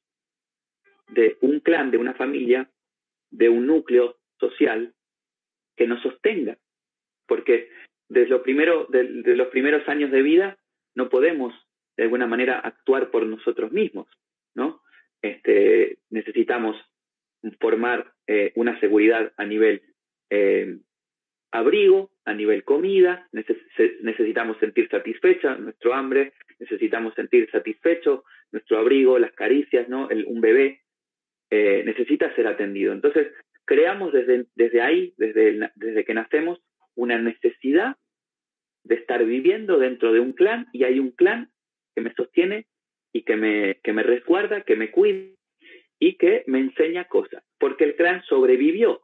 de 1.08 1.38
un 1.40 1.60
clan, 1.60 1.90
de 1.90 1.98
una 1.98 2.14
familia, 2.14 2.70
de 3.30 3.48
un 3.48 3.66
núcleo 3.66 4.18
social 4.38 4.94
que 5.76 5.86
nos 5.86 6.02
sostenga, 6.02 6.58
porque 7.32 7.70
desde, 8.10 8.28
lo 8.28 8.42
primero, 8.42 8.86
los 8.90 9.48
primeros 9.48 9.88
años 9.88 10.10
de 10.10 10.20
vida 10.20 10.58
no 10.94 11.08
podemos 11.08 11.54
de 11.96 12.02
alguna 12.02 12.26
manera 12.26 12.58
actuar 12.58 13.10
por 13.10 13.24
nosotros 13.24 13.72
mismos, 13.72 14.06
¿no? 14.54 14.82
Este, 15.22 15.96
necesitamos 16.10 16.76
formar 17.58 18.12
eh, 18.26 18.52
una 18.54 18.78
seguridad 18.80 19.32
a 19.38 19.46
nivel 19.46 19.80
eh, 20.28 20.76
abrigo, 21.52 22.10
a 22.26 22.34
nivel 22.34 22.64
comida, 22.64 23.26
necesitamos 23.32 24.58
sentir 24.58 24.90
satisfecha 24.90 25.56
nuestro 25.56 25.94
hambre, 25.94 26.34
necesitamos 26.58 27.14
sentir 27.14 27.50
satisfecho 27.50 28.24
nuestro 28.50 28.78
abrigo, 28.78 29.18
las 29.18 29.32
caricias, 29.32 29.88
¿no? 29.88 30.10
un 30.26 30.40
bebé 30.42 30.82
eh, 31.50 31.82
necesita 31.86 32.34
ser 32.34 32.46
atendido. 32.46 32.92
Entonces, 32.92 33.32
creamos 33.64 34.12
desde, 34.12 34.44
desde 34.54 34.82
ahí, 34.82 35.14
desde, 35.16 35.70
desde 35.76 36.04
que 36.04 36.12
nacemos, 36.12 36.60
una 36.94 37.18
necesidad 37.18 37.96
de 38.84 38.96
estar 38.96 39.24
viviendo 39.24 39.78
dentro 39.78 40.12
de 40.12 40.20
un 40.20 40.32
clan 40.32 40.68
y 40.72 40.84
hay 40.84 40.98
un 40.98 41.12
clan 41.12 41.50
que 41.94 42.00
me 42.00 42.12
sostiene 42.14 42.66
y 43.12 43.22
que 43.22 43.36
me, 43.36 43.80
que 43.82 43.92
me 43.92 44.02
resguarda, 44.02 44.62
que 44.62 44.76
me 44.76 44.90
cuida 44.90 45.28
y 45.98 46.16
que 46.16 46.42
me 46.46 46.58
enseña 46.58 47.04
cosas, 47.04 47.44
porque 47.58 47.84
el 47.84 47.94
clan 47.94 48.22
sobrevivió 48.24 49.02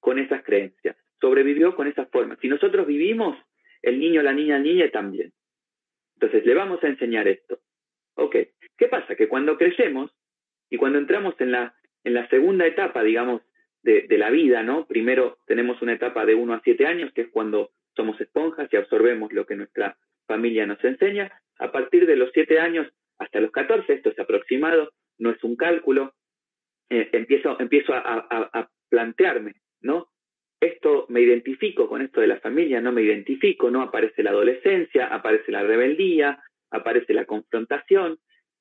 con 0.00 0.18
esas 0.18 0.42
creencias, 0.42 0.96
sobrevivió 1.20 1.74
con 1.74 1.86
esas 1.86 2.08
formas. 2.10 2.38
Si 2.40 2.48
nosotros 2.48 2.86
vivimos, 2.86 3.36
el 3.82 4.00
niño, 4.00 4.22
la 4.22 4.32
niña, 4.32 4.56
el 4.56 4.62
niño 4.62 4.90
también. 4.90 5.32
Entonces 6.14 6.46
le 6.46 6.54
vamos 6.54 6.82
a 6.82 6.88
enseñar 6.88 7.28
esto. 7.28 7.60
Ok, 8.14 8.36
¿qué 8.78 8.88
pasa? 8.88 9.16
Que 9.16 9.28
cuando 9.28 9.58
crecemos 9.58 10.10
y 10.70 10.78
cuando 10.78 10.98
entramos 10.98 11.34
en 11.40 11.52
la, 11.52 11.74
en 12.04 12.14
la 12.14 12.28
segunda 12.28 12.66
etapa, 12.66 13.02
digamos, 13.02 13.42
de, 13.86 14.18
la 14.18 14.30
vida, 14.30 14.62
¿no? 14.62 14.86
Primero 14.86 15.38
tenemos 15.46 15.80
una 15.80 15.92
etapa 15.92 16.26
de 16.26 16.34
1 16.34 16.54
a 16.54 16.60
7 16.62 16.86
años, 16.86 17.12
que 17.14 17.22
es 17.22 17.28
cuando 17.28 17.70
somos 17.94 18.20
esponjas 18.20 18.68
y 18.72 18.76
absorbemos 18.76 19.32
lo 19.32 19.46
que 19.46 19.54
nuestra 19.54 19.96
familia 20.26 20.66
nos 20.66 20.82
enseña. 20.84 21.32
A 21.58 21.70
partir 21.70 22.06
de 22.06 22.16
los 22.16 22.30
7 22.34 22.58
años 22.58 22.88
hasta 23.18 23.40
los 23.40 23.52
14, 23.52 23.92
esto 23.92 24.10
es 24.10 24.18
aproximado, 24.18 24.90
no 25.18 25.30
es 25.30 25.42
un 25.44 25.56
cálculo, 25.56 26.14
eh, 26.90 27.08
empiezo, 27.12 27.58
empiezo 27.60 27.94
a, 27.94 28.02
a, 28.02 28.68
plantearme, 28.88 29.54
¿no? 29.80 30.08
Esto 30.60 31.06
me 31.08 31.20
identifico 31.20 31.88
con 31.88 32.02
esto 32.02 32.20
de 32.20 32.28
la 32.28 32.40
familia, 32.40 32.80
no 32.80 32.92
me 32.92 33.02
identifico, 33.02 33.70
no 33.70 33.82
aparece 33.82 34.22
la 34.22 34.30
adolescencia, 34.30 35.06
aparece 35.06 35.50
la 35.50 35.62
rebeldía, 35.62 36.42
aparece 36.70 37.14
la 37.14 37.24
confrontación, 37.24 38.18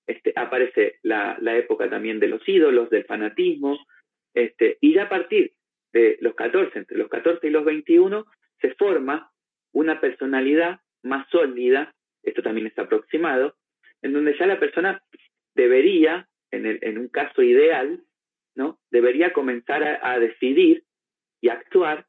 este, 0.08 0.34
aparece 0.36 1.00
la, 1.04 1.38
la 1.42 1.56
época 1.58 1.90
también 1.90 2.20
de 2.20 2.28
los 2.28 2.48
ídolos, 2.48 2.90
del 2.90 3.06
fanatismo, 3.06 3.78
este, 4.36 4.78
y 4.82 4.94
ya 4.94 5.04
a 5.04 5.10
partir 5.10 5.54
de 5.94 6.18
los 6.22 6.36
14, 6.36 6.78
entre 6.78 6.98
los 6.98 7.10
14 7.10 7.48
y 7.48 7.50
los 7.50 7.66
21, 7.66 8.26
se 8.62 8.76
forma 8.76 9.32
una 9.72 10.00
personalidad 10.00 10.82
más 11.04 11.28
sólida, 11.30 11.96
esto 12.22 12.42
también 12.42 12.68
está 12.68 12.84
aproximado, 12.84 13.56
en 14.02 14.14
donde 14.14 14.38
ya 14.38 14.46
la 14.46 14.60
persona 14.60 15.02
debería, 15.56 16.28
en, 16.52 16.66
el, 16.66 16.80
en 16.82 16.98
un 16.98 17.08
caso 17.08 17.42
ideal, 17.42 18.04
¿no? 18.56 18.80
debería 18.92 19.34
comenzar 19.34 19.84
a, 19.84 20.20
decidir 20.20 20.84
y 21.42 21.50
actuar 21.50 22.06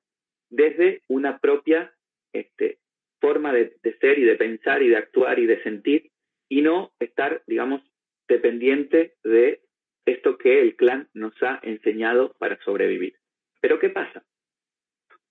desde 0.51 1.03
una 1.09 1.39
propia 1.39 1.93
este, 2.33 2.79
forma 3.21 3.53
de, 3.53 3.77
ser 4.01 4.19
y 4.19 4.25
de 4.25 4.37
pensar 4.37 4.83
y 4.83 4.89
de 4.89 4.97
actuar 4.97 5.39
y 5.39 5.47
de 5.47 5.63
sentir, 5.63 6.11
y 6.49 6.63
no 6.63 6.93
estar, 7.01 7.43
digamos, 7.47 7.83
dependiente 8.29 9.15
de 9.25 9.61
esto 10.07 10.39
que 10.39 10.61
el 10.61 10.77
clan 10.77 11.09
nos 11.15 11.35
ha 11.43 11.61
enseñado 11.63 12.35
para 12.39 12.59
sobrevivir. 12.63 13.17
Pero 13.61 13.79
¿qué 13.79 13.91
pasa? 13.91 14.25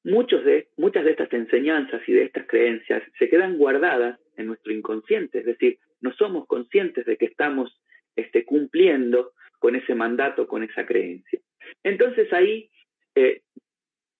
muchas 0.06 0.46
de 0.46 0.68
estas 0.78 1.34
enseñanzas 1.34 2.02
y 2.08 2.14
de 2.14 2.26
estas 2.26 2.46
creencias 2.46 3.04
se 3.18 3.28
quedan 3.28 3.58
guardadas 3.58 4.20
en 4.38 4.48
nuestro 4.48 4.72
inconsciente, 4.72 5.40
es 5.40 5.46
decir, 5.46 5.80
no 6.02 6.14
somos 6.14 6.46
conscientes 6.46 7.06
de 7.06 7.18
que 7.18 7.26
estamos 7.26 7.82
este, 8.16 8.46
cumpliendo 8.46 9.32
con 9.58 9.76
ese 9.76 9.96
mandato, 9.96 10.48
con 10.48 10.64
esa 10.64 10.86
creencia. 10.86 11.40
Entonces 11.84 12.32
ahí 12.34 12.70
eh, 13.16 13.42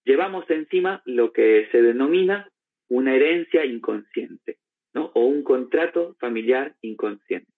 llevamos 0.04 0.50
encima 0.50 1.04
lo 1.06 1.32
que 1.32 1.68
se 1.72 1.82
denomina 1.82 2.50
una 2.88 3.16
herencia 3.16 3.64
inconsciente, 3.66 4.58
¿no? 4.94 5.12
O 5.14 5.26
un 5.26 5.44
contrato 5.44 6.16
familiar 6.20 6.76
inconsciente. 6.82 7.52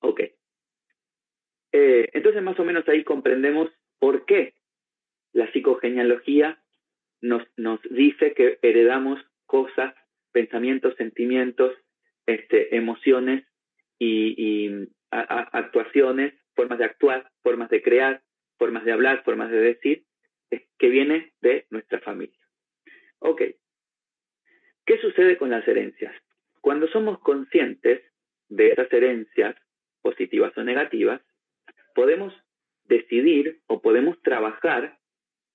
Ok. 0.00 0.20
Eh, 1.72 2.10
entonces 2.12 2.42
más 2.42 2.58
o 2.58 2.64
menos 2.64 2.86
ahí 2.88 3.02
comprendemos 3.02 3.70
por 3.98 4.26
qué 4.26 4.54
la 5.32 5.50
psicogenealogía 5.52 6.62
nos, 7.22 7.42
nos 7.56 7.80
dice 7.90 8.34
que 8.34 8.58
heredamos 8.62 9.18
cosas, 9.46 9.94
pensamientos, 10.32 10.94
sentimientos, 10.96 11.72
este, 12.26 12.76
emociones 12.76 13.44
y, 13.98 14.88
actuaciones, 15.10 16.34
formas 16.54 16.78
de 16.78 16.86
actuar, 16.86 17.30
formas 17.42 17.68
de 17.68 17.82
crear, 17.82 18.22
formas 18.58 18.84
de 18.84 18.92
hablar, 18.92 19.22
formas 19.24 19.50
de 19.50 19.60
decir, 19.60 20.04
que 20.78 20.88
viene 20.88 21.32
de 21.40 21.66
nuestra 21.70 22.00
familia. 22.00 22.38
Ok. 23.18 23.42
¿Qué 24.86 24.98
sucede 24.98 25.36
con 25.36 25.50
las 25.50 25.66
herencias? 25.68 26.14
Cuando 26.60 26.88
somos 26.88 27.20
conscientes 27.20 28.02
de 28.48 28.68
esas 28.68 28.92
herencias, 28.92 29.54
positivas 30.00 30.56
o 30.56 30.64
negativas, 30.64 31.20
podemos 31.94 32.34
decidir 32.84 33.60
o 33.66 33.80
podemos 33.80 34.20
trabajar 34.22 34.98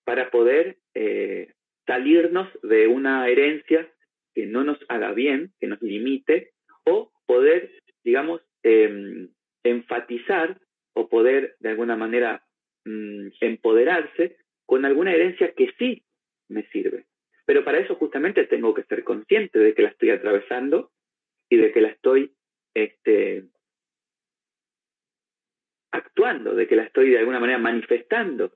para 0.05 0.31
poder 0.31 0.77
eh, 0.93 1.53
salirnos 1.85 2.47
de 2.63 2.87
una 2.87 3.27
herencia 3.27 3.91
que 4.33 4.45
no 4.45 4.63
nos 4.63 4.77
haga 4.87 5.13
bien, 5.13 5.51
que 5.59 5.67
nos 5.67 5.81
limite, 5.81 6.51
o 6.85 7.11
poder, 7.25 7.71
digamos, 8.03 8.41
em, 8.63 9.29
enfatizar 9.63 10.59
o 10.93 11.09
poder 11.09 11.55
de 11.59 11.69
alguna 11.69 11.95
manera 11.95 12.43
mm, 12.85 13.27
empoderarse 13.41 14.37
con 14.65 14.85
alguna 14.85 15.13
herencia 15.13 15.53
que 15.53 15.73
sí 15.77 16.03
me 16.49 16.63
sirve. 16.69 17.05
Pero 17.45 17.63
para 17.63 17.79
eso 17.79 17.95
justamente 17.95 18.45
tengo 18.45 18.73
que 18.73 18.83
ser 18.83 19.03
consciente 19.03 19.59
de 19.59 19.73
que 19.73 19.81
la 19.81 19.89
estoy 19.89 20.09
atravesando 20.11 20.91
y 21.49 21.57
de 21.57 21.71
que 21.71 21.81
la 21.81 21.89
estoy 21.89 22.33
este, 22.73 23.45
actuando, 25.91 26.55
de 26.55 26.67
que 26.67 26.75
la 26.75 26.83
estoy 26.83 27.09
de 27.09 27.19
alguna 27.19 27.39
manera 27.39 27.59
manifestando. 27.59 28.51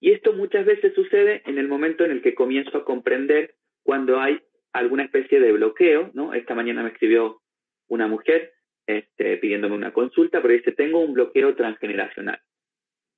Y 0.00 0.12
esto 0.12 0.32
muchas 0.32 0.66
veces 0.66 0.94
sucede 0.94 1.42
en 1.46 1.58
el 1.58 1.68
momento 1.68 2.04
en 2.04 2.10
el 2.10 2.22
que 2.22 2.34
comienzo 2.34 2.76
a 2.76 2.84
comprender 2.84 3.54
cuando 3.82 4.20
hay 4.20 4.40
alguna 4.72 5.04
especie 5.04 5.40
de 5.40 5.52
bloqueo, 5.52 6.10
¿no? 6.14 6.34
Esta 6.34 6.54
mañana 6.54 6.82
me 6.82 6.90
escribió 6.90 7.40
una 7.88 8.06
mujer 8.06 8.52
este, 8.86 9.38
pidiéndome 9.38 9.76
una 9.76 9.92
consulta, 9.92 10.42
pero 10.42 10.54
dice, 10.54 10.72
tengo 10.72 11.00
un 11.00 11.14
bloqueo 11.14 11.54
transgeneracional. 11.54 12.40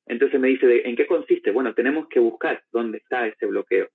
Entonces 0.06 0.38
me 0.38 0.48
dice, 0.48 0.88
¿en 0.88 0.94
qué 0.94 1.06
consiste? 1.06 1.50
Bueno, 1.50 1.74
tenemos 1.74 2.08
que 2.08 2.20
buscar 2.20 2.62
dónde 2.70 2.98
está 2.98 3.26
ese 3.26 3.46
bloqueo, 3.46 3.88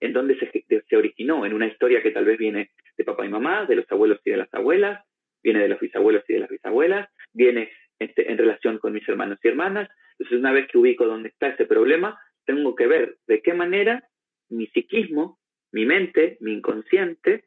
en 0.00 0.12
dónde 0.12 0.38
se, 0.38 0.82
se 0.82 0.96
originó, 0.96 1.46
en 1.46 1.54
una 1.54 1.66
historia 1.66 2.02
que 2.02 2.10
tal 2.10 2.26
vez 2.26 2.36
viene 2.36 2.72
de 2.96 3.04
papá 3.04 3.24
y 3.24 3.30
mamá, 3.30 3.64
de 3.64 3.76
los 3.76 3.90
abuelos 3.90 4.20
y 4.24 4.30
de 4.30 4.36
las 4.36 4.52
abuelas, 4.52 5.02
viene 5.42 5.60
de 5.60 5.68
los 5.68 5.80
bisabuelos 5.80 6.24
y 6.28 6.34
de 6.34 6.40
las 6.40 6.50
bisabuelas, 6.50 7.08
viene 7.32 7.70
este, 7.98 8.30
en 8.30 8.38
relación 8.38 8.78
con 8.78 8.92
mis 8.92 9.08
hermanos 9.08 9.38
y 9.42 9.48
hermanas. 9.48 9.88
Entonces, 10.18 10.38
una 10.38 10.52
vez 10.52 10.68
que 10.68 10.78
ubico 10.78 11.06
dónde 11.06 11.28
está 11.28 11.48
ese 11.48 11.66
problema, 11.66 12.18
tengo 12.44 12.74
que 12.74 12.86
ver 12.86 13.18
de 13.26 13.42
qué 13.42 13.54
manera 13.54 14.08
mi 14.48 14.66
psiquismo, 14.68 15.38
mi 15.72 15.86
mente, 15.86 16.36
mi 16.40 16.52
inconsciente, 16.52 17.44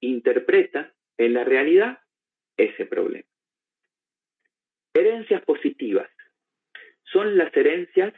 interpreta 0.00 0.92
en 1.18 1.34
la 1.34 1.44
realidad 1.44 1.98
ese 2.56 2.86
problema. 2.86 3.28
Herencias 4.94 5.42
positivas 5.44 6.10
son 7.04 7.36
las 7.36 7.54
herencias 7.56 8.14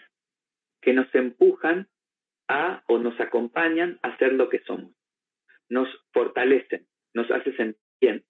que 0.80 0.92
nos 0.92 1.12
empujan 1.14 1.88
a 2.48 2.82
o 2.86 2.98
nos 2.98 3.18
acompañan 3.20 3.98
a 4.02 4.16
ser 4.16 4.32
lo 4.32 4.48
que 4.48 4.60
somos. 4.60 4.92
Nos 5.68 5.88
fortalecen, 6.12 6.86
nos 7.14 7.30
hacen 7.30 7.56
sentir 7.56 7.82
bien, 8.00 8.24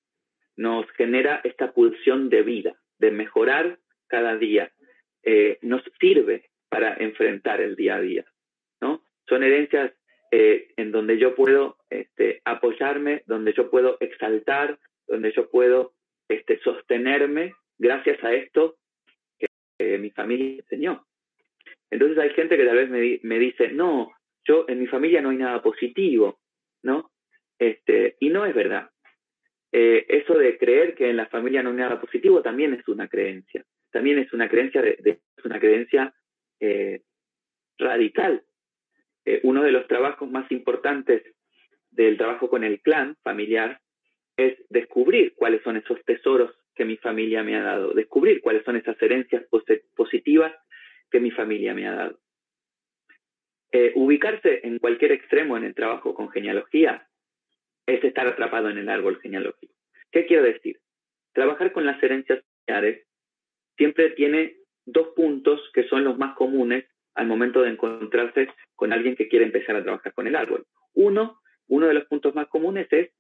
nos 0.56 0.90
genera 0.92 1.40
esta 1.44 1.72
pulsión 1.72 2.30
de 2.30 2.42
vida, 2.42 2.80
de 2.98 3.10
mejorar 3.10 3.78
cada 4.06 4.36
día, 4.36 4.72
eh, 5.22 5.58
nos 5.62 5.82
sirve 6.00 6.50
para 6.68 6.94
enfrentar 6.94 7.60
el 7.60 7.76
día 7.76 7.96
a 7.96 8.00
día, 8.00 8.24
¿no? 8.80 9.02
Son 9.28 9.42
herencias 9.42 9.92
eh, 10.30 10.68
en 10.76 10.92
donde 10.92 11.18
yo 11.18 11.34
puedo 11.34 11.76
este, 11.90 12.42
apoyarme, 12.44 13.22
donde 13.26 13.52
yo 13.52 13.70
puedo 13.70 13.96
exaltar, 14.00 14.78
donde 15.06 15.32
yo 15.32 15.50
puedo 15.50 15.94
este, 16.28 16.58
sostenerme 16.60 17.54
gracias 17.78 18.22
a 18.22 18.34
esto 18.34 18.76
que 19.38 19.98
mi 19.98 20.10
familia 20.10 20.60
enseñó. 20.60 21.06
Entonces 21.90 22.18
hay 22.18 22.30
gente 22.30 22.56
que 22.56 22.66
tal 22.66 22.76
vez 22.76 22.90
me, 22.90 23.20
me, 23.22 23.38
dice, 23.38 23.68
no, 23.68 24.12
yo 24.44 24.66
en 24.68 24.80
mi 24.80 24.86
familia 24.86 25.22
no 25.22 25.30
hay 25.30 25.38
nada 25.38 25.62
positivo, 25.62 26.38
¿no? 26.82 27.10
Este, 27.58 28.16
y 28.20 28.28
no 28.30 28.44
es 28.44 28.54
verdad. 28.54 28.90
Eh, 29.70 30.06
eso 30.08 30.34
de 30.34 30.56
creer 30.56 30.94
que 30.94 31.10
en 31.10 31.16
la 31.16 31.26
familia 31.26 31.62
no 31.62 31.70
hay 31.70 31.76
nada 31.76 32.00
positivo 32.00 32.42
también 32.42 32.74
es 32.74 32.86
una 32.88 33.08
creencia. 33.08 33.64
También 33.90 34.18
es 34.18 34.32
una 34.32 34.48
creencia, 34.48 34.82
de, 34.82 35.20
una 35.44 35.60
creencia 35.60 36.14
eh, 36.60 37.02
radical. 37.78 38.42
Eh, 39.24 39.40
uno 39.42 39.62
de 39.62 39.72
los 39.72 39.86
trabajos 39.86 40.30
más 40.30 40.50
importantes 40.50 41.22
del 41.90 42.16
trabajo 42.16 42.48
con 42.48 42.64
el 42.64 42.80
clan 42.80 43.16
familiar 43.22 43.80
es 44.36 44.56
descubrir 44.70 45.34
cuáles 45.34 45.62
son 45.62 45.76
esos 45.76 46.02
tesoros 46.04 46.54
que 46.74 46.84
mi 46.84 46.96
familia 46.96 47.42
me 47.42 47.56
ha 47.56 47.62
dado, 47.62 47.92
descubrir 47.92 48.40
cuáles 48.40 48.64
son 48.64 48.76
esas 48.76 49.00
herencias 49.02 49.44
positivas 49.96 50.54
que 51.10 51.18
mi 51.18 51.32
familia 51.32 51.74
me 51.74 51.88
ha 51.88 51.94
dado. 51.94 52.20
ubicarse 53.96 54.60
en 54.62 54.78
cualquier 54.78 55.10
extremo 55.12 55.56
en 55.56 55.64
el 55.64 55.74
trabajo 55.74 56.14
con 56.14 56.30
genealogía 56.30 57.07
es 57.88 58.04
estar 58.04 58.26
atrapado 58.26 58.68
en 58.68 58.78
el 58.78 58.88
árbol 58.88 59.18
genealógico. 59.20 59.72
¿Qué 60.12 60.26
quiero 60.26 60.42
decir? 60.42 60.78
Trabajar 61.32 61.72
con 61.72 61.86
las 61.86 62.00
herencias 62.02 62.44
familiares 62.66 63.06
siempre 63.76 64.10
tiene 64.10 64.56
dos 64.84 65.08
puntos 65.16 65.60
que 65.72 65.84
son 65.84 66.04
los 66.04 66.18
más 66.18 66.34
comunes 66.36 66.84
al 67.14 67.26
momento 67.26 67.62
de 67.62 67.70
encontrarse 67.70 68.48
con 68.74 68.92
alguien 68.92 69.16
que 69.16 69.28
quiere 69.28 69.46
empezar 69.46 69.74
a 69.74 69.82
trabajar 69.82 70.12
con 70.12 70.26
el 70.26 70.36
árbol. 70.36 70.66
Uno, 70.94 71.40
uno 71.66 71.86
de 71.86 71.94
los 71.94 72.04
puntos 72.04 72.34
más 72.34 72.48
comunes 72.48 72.86
es 72.90 73.10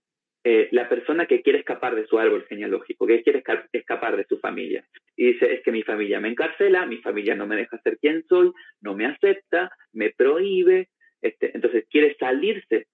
eh, 0.44 0.68
la 0.70 0.88
persona 0.88 1.26
que 1.26 1.40
quiere 1.40 1.60
escapar 1.60 1.94
de 1.94 2.06
su 2.06 2.18
árbol 2.18 2.44
genealógico, 2.46 3.06
que 3.06 3.22
quiere 3.22 3.42
escapar 3.72 4.16
de 4.16 4.24
su 4.24 4.38
familia. 4.38 4.84
Y 5.16 5.32
dice, 5.32 5.52
es 5.52 5.62
que 5.62 5.72
mi 5.72 5.82
familia 5.82 6.20
me 6.20 6.28
encarcela, 6.28 6.84
mi 6.84 6.98
familia 6.98 7.34
no 7.34 7.46
me 7.46 7.56
deja 7.56 7.80
ser 7.80 7.98
quien 7.98 8.22
soy, 8.28 8.52
no 8.82 8.94
me 8.94 9.06
acepta, 9.06 9.70
me 9.92 10.10
prohíbe. 10.10 10.90
Este, 11.22 11.52
entonces 11.54 11.86
quiere 11.90 12.14
salirse 12.20 12.86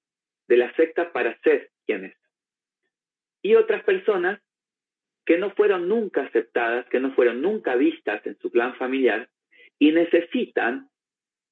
de 0.48 0.56
la 0.56 0.74
secta 0.74 1.12
para 1.12 1.38
ser 1.40 1.70
quien 1.86 2.06
es. 2.06 2.16
Y 3.42 3.54
otras 3.54 3.82
personas 3.84 4.40
que 5.26 5.38
no 5.38 5.50
fueron 5.52 5.88
nunca 5.88 6.22
aceptadas, 6.22 6.86
que 6.88 7.00
no 7.00 7.14
fueron 7.14 7.40
nunca 7.40 7.76
vistas 7.76 8.24
en 8.26 8.38
su 8.38 8.50
clan 8.50 8.74
familiar 8.76 9.28
y 9.78 9.92
necesitan 9.92 10.88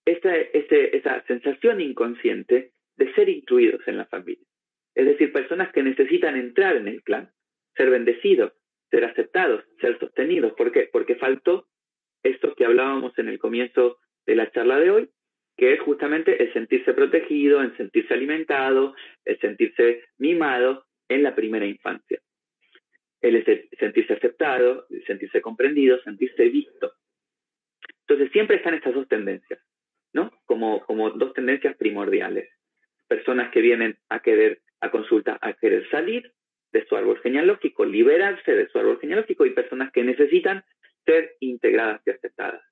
esa, 0.05 0.35
esa 0.37 1.25
sensación 1.27 1.81
inconsciente 1.81 2.73
de 2.97 3.15
ser 3.15 3.29
incluidos 3.29 3.87
en 3.87 3.97
la 3.97 4.07
familia. 4.07 4.47
Es 4.95 5.07
decir, 5.07 5.33
personas 5.33 5.73
que 5.73 5.83
necesitan 5.83 6.37
entrar 6.37 6.77
en 6.77 6.89
el 6.89 7.03
clan, 7.03 7.31
ser 7.75 7.91
bendecidos, 7.91 8.53
ser 8.91 9.05
aceptados, 9.05 9.65
ser 9.81 9.99
sostenidos. 9.99 10.53
¿Por 10.53 10.71
qué? 10.71 10.89
Porque 10.93 11.17
faltó 11.17 11.67
esto 12.23 12.55
que 12.55 12.67
hablábamos 12.67 13.19
en 13.19 13.29
el 13.29 13.39
comienzo 13.39 13.99
de 14.27 14.37
la 14.37 14.51
charla 14.51 14.79
de 14.79 14.91
hoy, 14.91 15.11
que 15.57 15.75
es 15.75 15.81
justamente 15.81 16.43
el 16.43 16.53
sentirse 16.53 16.95
protegido, 16.95 17.61
el 17.61 17.77
sentirse 17.77 18.15
alimentado, 18.15 18.95
el 19.25 19.39
sentirse 19.39 20.05
mimado 20.19 20.87
en 21.09 21.23
la 21.23 21.35
primera 21.35 21.67
infancia. 21.67 22.21
El 23.21 23.45
sentirse 23.79 24.15
aceptado, 24.15 24.87
el 24.91 25.05
sentirse 25.05 25.41
comprendido, 25.41 26.01
sentirse 26.03 26.49
visto. 26.49 26.93
Entonces 28.01 28.33
siempre 28.33 28.57
están 28.57 28.75
estas 28.75 28.95
dos 28.95 29.07
tendencias, 29.07 29.61
¿no? 30.13 30.33
Como, 30.45 30.81
como 30.85 31.11
dos 31.11 31.33
tendencias 31.33 31.77
primordiales. 31.77 32.49
Personas 33.07 33.51
que 33.53 33.61
vienen 33.61 33.97
a 34.09 34.21
querer, 34.21 34.61
a 34.81 34.91
consulta, 34.91 35.39
a 35.41 35.53
querer 35.53 35.89
salir 35.91 36.33
de 36.73 36.85
su 36.87 36.97
árbol 36.97 37.21
genealógico, 37.21 37.85
liberarse 37.85 38.55
de 38.55 38.69
su 38.69 38.79
árbol 38.79 38.99
genealógico 39.01 39.47
y 39.47 39.51
personas 39.51 39.93
que 39.93 40.03
necesitan 40.03 40.65
ser 41.05 41.37
integradas 41.41 42.01
y 42.07 42.11
aceptadas. 42.11 42.63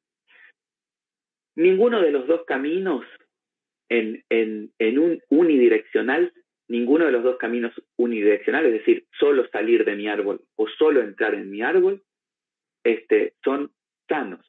Ninguno 1.57 2.01
de 2.01 2.13
los 2.13 2.27
dos 2.27 2.45
caminos 2.47 3.05
en, 3.89 4.23
un 4.81 5.21
unidireccional, 5.29 6.33
ninguno 6.69 7.07
de 7.07 7.13
los 7.13 7.25
dos 7.25 7.37
caminos 7.39 7.73
unidireccionales, 7.97 8.73
es 8.73 8.79
decir, 8.79 9.07
solo 9.19 9.49
salir 9.49 9.85
de 9.85 9.97
mi 9.97 10.09
árbol 10.09 10.43
o 10.57 10.69
solo 10.69 11.03
entrar 11.03 11.35
en 11.35 11.51
mi 11.51 11.63
árbol, 11.63 12.03
este, 12.85 13.35
son 13.43 13.73
sanos. 14.09 14.47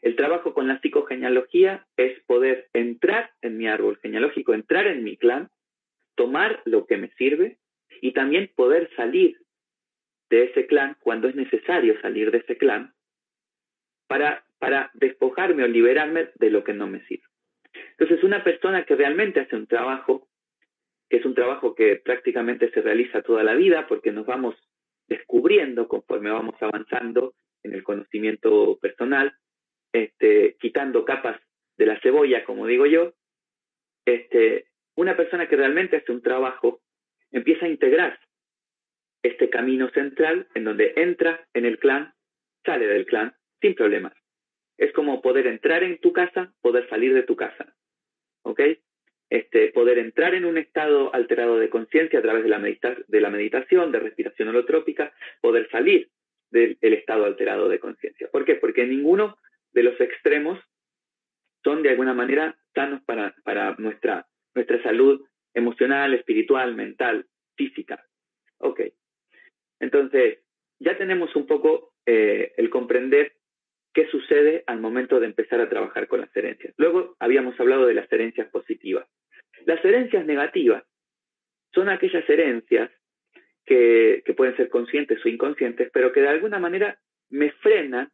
El 0.00 0.16
trabajo 0.16 0.52
con 0.52 0.68
la 0.68 0.80
psicogenealogía 0.80 1.86
es 1.96 2.20
poder 2.24 2.68
entrar 2.72 3.30
en 3.42 3.56
mi 3.56 3.68
árbol 3.68 3.98
genealógico, 4.02 4.52
entrar 4.52 4.86
en 4.86 5.02
mi 5.02 5.16
clan, 5.16 5.48
tomar 6.14 6.62
lo 6.64 6.86
que 6.86 6.96
me 6.96 7.10
sirve 7.14 7.58
y 8.00 8.12
también 8.12 8.50
poder 8.54 8.90
salir 8.96 9.38
de 10.30 10.44
ese 10.44 10.66
clan 10.66 10.96
cuando 11.00 11.28
es 11.28 11.34
necesario 11.34 12.00
salir 12.00 12.30
de 12.30 12.38
ese 12.38 12.56
clan 12.56 12.93
para, 14.06 14.44
despojarme 14.94 15.64
o 15.64 15.68
liberarme 15.68 16.30
de 16.36 16.50
lo 16.50 16.64
que 16.64 16.72
no 16.72 16.86
me 16.86 17.04
sirve. 17.06 17.24
Entonces, 17.98 18.24
una 18.24 18.42
persona 18.42 18.84
que 18.84 18.96
realmente 18.96 19.40
hace 19.40 19.56
un 19.56 19.66
trabajo, 19.66 20.28
que 21.08 21.18
es 21.18 21.24
un 21.24 21.34
trabajo 21.34 21.74
que 21.74 21.96
prácticamente 21.96 22.70
se 22.70 22.80
realiza 22.80 23.22
toda 23.22 23.42
la 23.42 23.54
vida 23.54 23.86
porque 23.86 24.10
nos 24.10 24.26
vamos 24.26 24.54
descubriendo 25.06 25.86
conforme 25.86 26.30
vamos 26.30 26.54
avanzando 26.62 27.34
en 27.62 27.74
el 27.74 27.82
conocimiento 27.82 28.78
personal, 28.80 29.34
este, 29.92 30.56
quitando 30.58 31.04
capas 31.04 31.40
de 31.76 31.86
la 31.86 32.00
cebolla, 32.00 32.44
como 32.44 32.66
digo 32.66 32.86
yo, 32.86 33.12
este, 34.06 34.66
una 34.96 35.16
persona 35.16 35.48
que 35.48 35.56
realmente 35.56 35.96
hace 35.96 36.12
un 36.12 36.22
trabajo 36.22 36.80
empieza 37.30 37.66
a 37.66 37.68
integrar 37.68 38.18
este 39.22 39.50
camino 39.50 39.90
central 39.90 40.48
en 40.54 40.64
donde 40.64 40.92
entra 40.96 41.46
en 41.54 41.64
el 41.64 41.78
clan, 41.78 42.14
sale 42.64 42.86
del 42.86 43.06
clan 43.06 43.34
sin 43.64 43.74
problemas. 43.74 44.12
Es 44.76 44.92
como 44.92 45.22
poder 45.22 45.46
entrar 45.46 45.82
en 45.84 45.98
tu 45.98 46.12
casa, 46.12 46.52
poder 46.60 46.86
salir 46.90 47.14
de 47.14 47.22
tu 47.22 47.34
casa. 47.34 47.74
¿Ok? 48.42 48.60
Este, 49.30 49.72
poder 49.72 49.96
entrar 49.96 50.34
en 50.34 50.44
un 50.44 50.58
estado 50.58 51.14
alterado 51.14 51.58
de 51.58 51.70
conciencia 51.70 52.18
a 52.18 52.22
través 52.22 52.42
de 52.42 52.50
la, 52.50 52.58
de 52.58 53.20
la 53.22 53.30
meditación, 53.30 53.90
de 53.90 54.00
respiración 54.00 54.48
holotrópica, 54.48 55.14
poder 55.40 55.70
salir 55.70 56.10
del 56.50 56.76
estado 56.82 57.24
alterado 57.24 57.70
de 57.70 57.80
conciencia. 57.80 58.28
¿Por 58.30 58.44
qué? 58.44 58.56
Porque 58.56 58.86
ninguno 58.86 59.38
de 59.72 59.82
los 59.82 59.98
extremos 59.98 60.60
son 61.64 61.82
de 61.82 61.88
alguna 61.88 62.12
manera 62.12 62.54
sanos 62.74 63.02
para, 63.04 63.34
para 63.44 63.74
nuestra, 63.78 64.26
nuestra 64.54 64.82
salud 64.82 65.26
emocional, 65.54 66.12
espiritual, 66.12 66.74
mental, 66.74 67.26
física. 67.56 68.04
Ok. 68.58 68.82
Entonces, 69.80 70.40
ya 70.78 70.98
tenemos 70.98 71.34
un 71.34 71.46
poco 71.46 71.94
eh, 72.04 72.52
el 72.58 72.68
comprender 72.68 73.32
qué 73.94 74.08
sucede 74.08 74.64
al 74.66 74.80
momento 74.80 75.20
de 75.20 75.26
empezar 75.26 75.60
a 75.60 75.68
trabajar 75.68 76.08
con 76.08 76.20
las 76.20 76.36
herencias. 76.36 76.74
Luego 76.76 77.16
habíamos 77.20 77.58
hablado 77.58 77.86
de 77.86 77.94
las 77.94 78.12
herencias 78.12 78.50
positivas. 78.50 79.06
Las 79.64 79.82
herencias 79.84 80.26
negativas 80.26 80.84
son 81.72 81.88
aquellas 81.88 82.28
herencias 82.28 82.90
que, 83.64 84.22
pueden 84.36 84.56
ser 84.56 84.68
conscientes 84.68 85.24
o 85.24 85.28
inconscientes, 85.28 85.90
pero 85.92 86.12
que 86.12 86.20
de 86.20 86.28
alguna 86.28 86.58
manera 86.58 86.98
me 87.30 87.52
frenan 87.52 88.10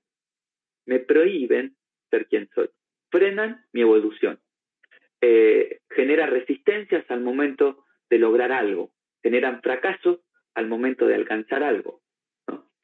me 0.87 0.99
prohíben 0.99 1.77
ser 2.11 2.27
quien 2.27 2.49
soy, 2.55 2.69
frenan 3.11 3.65
mi 3.73 3.83
evolución, 3.83 4.41
eh, 5.21 5.81
generan 5.91 6.31
resistencias 6.31 7.09
al 7.11 7.21
momento 7.21 7.85
de 8.09 8.19
lograr 8.19 8.51
algo, 8.51 8.91
generan 9.23 9.63
fracaso 9.63 10.23
al 10.55 10.67
momento 10.67 11.07
de 11.07 11.15
alcanzar 11.15 11.63
algo. 11.63 12.01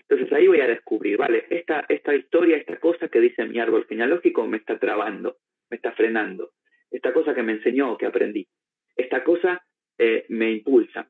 Entonces 0.08 0.32
ahí 0.32 0.46
voy 0.46 0.60
a 0.60 0.68
descubrir, 0.68 1.16
vale, 1.16 1.46
esta, 1.50 1.84
esta 1.88 2.14
historia, 2.14 2.56
esta 2.56 2.78
cosa 2.78 3.08
que 3.08 3.20
dice 3.20 3.44
mi 3.44 3.58
árbol 3.58 3.86
genealógico 3.88 4.46
me 4.46 4.58
está 4.58 4.78
trabando, 4.78 5.38
me 5.68 5.76
está 5.76 5.92
frenando, 5.92 6.52
esta 6.90 7.12
cosa 7.12 7.34
que 7.34 7.42
me 7.42 7.52
enseñó, 7.52 7.98
que 7.98 8.06
aprendí, 8.06 8.46
esta 8.94 9.24
cosa 9.24 9.66
eh, 9.98 10.24
me 10.28 10.52
impulsa. 10.52 11.08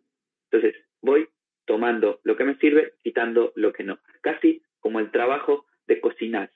Entonces 0.51 0.83
voy 1.03 1.29
tomando 1.67 2.21
lo 2.25 2.37
que 2.37 2.45
me 2.45 2.57
sirve, 2.57 2.95
quitando 3.03 3.53
lo 3.57 3.73
que 3.73 3.85
no. 3.85 3.99
Casi 4.23 4.63
como 4.81 5.01
el 5.01 5.11
trabajo 5.11 5.67
de 5.87 6.01
cocinar. 6.01 6.51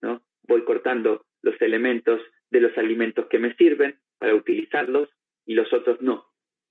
¿no? 0.00 0.22
Voy 0.44 0.64
cortando 0.64 1.26
los 1.42 1.60
elementos 1.60 2.20
de 2.50 2.60
los 2.60 2.76
alimentos 2.78 3.26
que 3.26 3.38
me 3.38 3.54
sirven 3.56 3.98
para 4.18 4.34
utilizarlos 4.34 5.08
y 5.44 5.54
los 5.54 5.72
otros 5.72 6.00
no. 6.00 6.26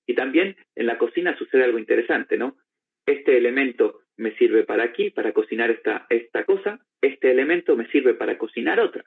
Y 0.08 0.16
también 0.16 0.56
en 0.76 0.86
la 0.88 0.98
cocina 0.98 1.38
sucede 1.38 1.64
algo 1.64 1.78
interesante, 1.78 2.38
¿no? 2.38 2.58
Este 3.06 3.38
elemento 3.38 4.01
me 4.22 4.36
sirve 4.36 4.64
para 4.64 4.84
aquí, 4.84 5.10
para 5.10 5.34
cocinar 5.34 5.72
esta, 5.72 6.06
esta 6.10 6.46
cosa, 6.46 6.80
este 7.02 7.32
elemento 7.32 7.76
me 7.76 7.88
sirve 7.88 8.14
para 8.14 8.38
cocinar 8.38 8.80
otra. 8.80 9.04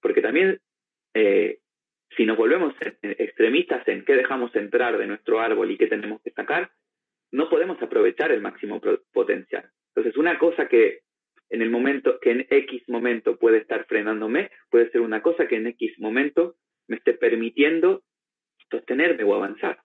Porque 0.00 0.22
también, 0.22 0.60
eh, 1.12 1.58
si 2.16 2.24
nos 2.24 2.36
volvemos 2.36 2.72
extremistas 3.02 3.86
en 3.88 4.04
qué 4.04 4.14
dejamos 4.14 4.54
entrar 4.54 4.96
de 4.96 5.08
nuestro 5.08 5.40
árbol 5.40 5.72
y 5.72 5.76
qué 5.76 5.88
tenemos 5.88 6.22
que 6.22 6.30
sacar, 6.30 6.70
no 7.32 7.50
podemos 7.50 7.82
aprovechar 7.82 8.30
el 8.30 8.40
máximo 8.40 8.80
potencial. 9.12 9.68
Entonces, 9.88 10.16
una 10.16 10.38
cosa 10.38 10.68
que 10.68 11.00
en 11.50 11.62
el 11.62 11.70
momento 11.70 12.20
que 12.20 12.30
en 12.30 12.46
X 12.48 12.88
momento 12.88 13.36
puede 13.38 13.58
estar 13.58 13.86
frenándome, 13.86 14.50
puede 14.70 14.88
ser 14.90 15.00
una 15.00 15.20
cosa 15.20 15.48
que 15.48 15.56
en 15.56 15.66
X 15.66 15.98
momento 15.98 16.54
me 16.86 16.96
esté 16.96 17.14
permitiendo 17.14 18.04
sostenerme 18.70 19.24
o 19.24 19.34
avanzar. 19.34 19.80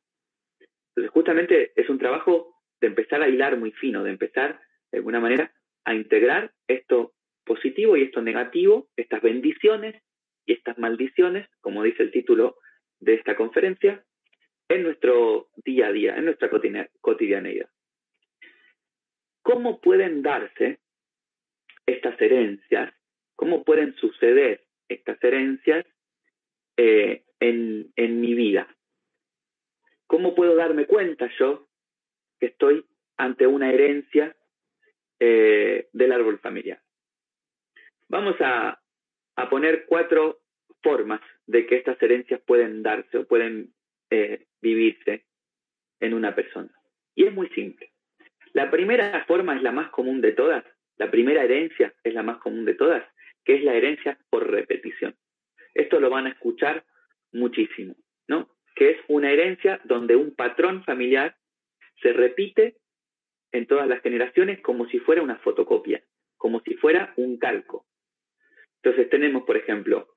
Entonces, 0.90 1.12
justamente 1.12 1.72
es 1.76 1.90
un 1.90 1.98
trabajo 1.98 2.51
de 2.82 2.88
empezar 2.88 3.22
a 3.22 3.30
hilar 3.30 3.58
muy 3.58 3.72
fino, 3.72 4.04
de 4.04 4.12
empezar, 4.12 4.60
de 4.92 4.98
alguna 4.98 5.20
manera, 5.20 5.54
a 5.86 5.94
integrar 5.94 6.52
esto 6.68 7.14
positivo 7.46 7.96
y 7.96 8.04
esto 8.04 8.22
negativo, 8.22 8.90
estas 8.96 9.22
bendiciones 9.22 10.02
y 10.46 10.54
estas 10.54 10.78
maldiciones, 10.78 11.48
como 11.62 11.84
dice 11.84 12.04
el 12.04 12.12
título 12.12 12.58
de 13.00 13.14
esta 13.16 13.36
conferencia, 13.36 14.04
en 14.68 14.84
nuestro 14.84 15.50
día 15.64 15.88
a 15.88 15.92
día, 15.92 16.16
en 16.16 16.26
nuestra 16.26 16.50
cotidianeidad. 17.02 17.70
¿Cómo 19.44 19.82
pueden 19.82 20.22
darse 20.22 20.80
estas 21.86 22.20
herencias, 22.22 22.94
cómo 23.36 23.64
pueden 23.64 23.96
suceder 23.96 24.64
estas 24.88 25.22
herencias 25.24 25.86
eh, 26.78 27.24
en, 27.40 27.92
en 27.96 28.22
mi 28.22 28.34
vida. 28.34 28.68
¿Cómo 30.08 30.36
puedo 30.36 30.56
darme 30.56 30.86
cuenta 30.86 31.30
yo 31.40 31.68
que 32.42 32.48
estoy 32.48 32.84
ante 33.18 33.46
una 33.46 33.72
herencia 33.72 34.36
eh, 35.20 35.88
del 35.94 36.12
árbol 36.12 36.40
familiar? 36.40 36.82
Vamos 38.10 38.36
a, 38.42 38.82
a, 39.36 39.50
poner 39.50 39.86
cuatro 39.86 40.42
formas 40.82 41.22
de 41.46 41.68
que 41.68 41.78
estas 41.78 42.02
herencias 42.02 42.42
pueden 42.42 42.82
darse 42.82 43.20
o 43.20 43.28
pueden 43.28 43.74
eh, 44.10 44.48
vivirse 44.62 45.26
en 46.00 46.16
una 46.16 46.36
persona. 46.36 46.72
Y 47.16 47.26
es 47.26 47.34
muy 47.34 47.48
simple. 47.50 47.92
La 48.54 48.70
primera 48.72 49.24
forma 49.26 49.56
es 49.56 49.62
la 49.62 49.72
más 49.72 49.92
común 49.92 50.20
de 50.20 50.34
todas, 50.34 50.66
la 50.98 51.10
primera 51.10 51.44
herencia 51.44 51.94
es 52.04 52.14
la 52.14 52.24
más 52.24 52.38
común 52.40 52.66
de 52.66 52.74
todas, 52.74 53.04
que 53.46 53.56
es 53.56 53.64
la 53.64 53.76
herencia 53.76 54.18
por 54.30 54.50
repetición. 54.50 55.16
Esto 55.74 56.00
lo 56.00 56.10
van 56.10 56.26
a 56.28 56.32
escuchar 56.32 56.84
muchísimo, 57.32 57.96
¿no? 58.28 58.50
Que 58.76 58.92
es 58.92 58.98
una 59.08 59.32
herencia 59.32 59.80
donde 59.84 60.16
un 60.16 60.36
patrón 60.36 60.84
familiar 60.84 61.38
se 62.02 62.14
repite 62.14 62.78
en 63.52 63.68
todas 63.68 63.88
las 63.88 64.02
generaciones 64.02 64.62
como 64.62 64.88
si 64.88 65.00
fuera 65.00 65.22
una 65.22 65.38
fotocopia, 65.38 66.04
como 66.38 66.62
si 66.62 66.76
fuera 66.76 67.14
un 67.18 67.38
calco. 67.38 67.86
Entonces 68.84 69.10
tenemos, 69.10 69.44
por 69.44 69.58
ejemplo, 69.58 70.08